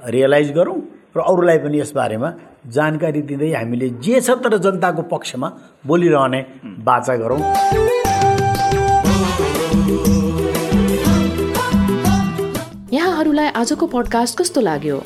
रियलाइज 0.00 0.52
गरौँ 0.54 0.78
र 1.10 1.18
अरूलाई 1.26 1.58
पनि 1.66 1.76
यसबारेमा 1.80 2.30
जानकारी 2.70 3.22
दिँदै 3.26 3.50
हामीले 3.58 3.88
जे 3.98 4.20
छ 4.22 4.38
तर 4.46 4.58
जनताको 4.62 5.02
पक्षमा 5.10 5.48
बोलिरहने 5.82 6.40
बाचा 6.86 7.14
गरौँ। 7.18 7.40
यहाँहरूलाई 12.94 13.48
आजको 13.60 13.86
पडकास्ट 13.86 14.38
कस्तो 14.38 14.60
लाग्यो? 14.60 14.98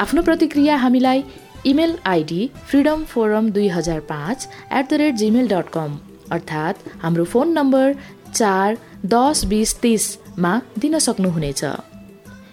आफ्नो 0.00 0.22
प्रतिक्रिया 0.22 0.76
हामीलाई 0.76 1.20
इमेल 1.66 1.96
आइडी 2.06 2.50
फ्रिडम 2.68 3.02
फोरम 3.04 3.50
दुई 3.50 3.68
हजार 3.68 4.00
पाँच 4.08 4.48
at 4.72 4.88
the 4.90 4.94
rate 5.00 5.14
Gmail 5.14 5.48
dot 5.48 5.68
com 5.74 5.98
अर्थात् 6.32 6.88
हाम्रो 7.02 7.24
फोन 7.24 7.52
नम्बर 7.52 7.94
चार 8.34 8.76
दस 9.06 9.44
बिस 9.44 9.74
तिसमा 9.80 10.60
दिन 10.78 10.98
सक्नुहुनेछ। 10.98 11.64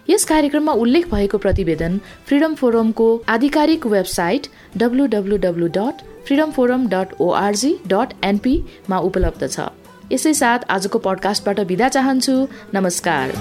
यस 0.10 0.26
कार्यक्रममा 0.26 0.74
उल्लेख 0.84 1.08
भएको 1.12 1.38
प्रतिवेदन 1.38 2.00
फ्रिडम 2.28 2.56
फोरमको 2.56 3.08
आधिकारिक 3.30 3.86
website 3.88 4.48
W 4.78 5.08
dot 5.08 6.02
freedom 6.26 6.52
forum 6.52 6.88
dot 6.88 7.14
ORG 7.22 7.76
dot 7.88 8.14
एनपीमा 8.26 8.98
उपलब्ध 9.10 9.48
छ। 9.48 9.70
यसै 10.12 10.34
साथ 10.34 10.70
आजको 10.70 11.00
पडकास्टबाट 11.00 11.60
बिदा 11.68 11.90
चाहन्छु। 11.90 12.36
नमस्कार। 12.74 13.34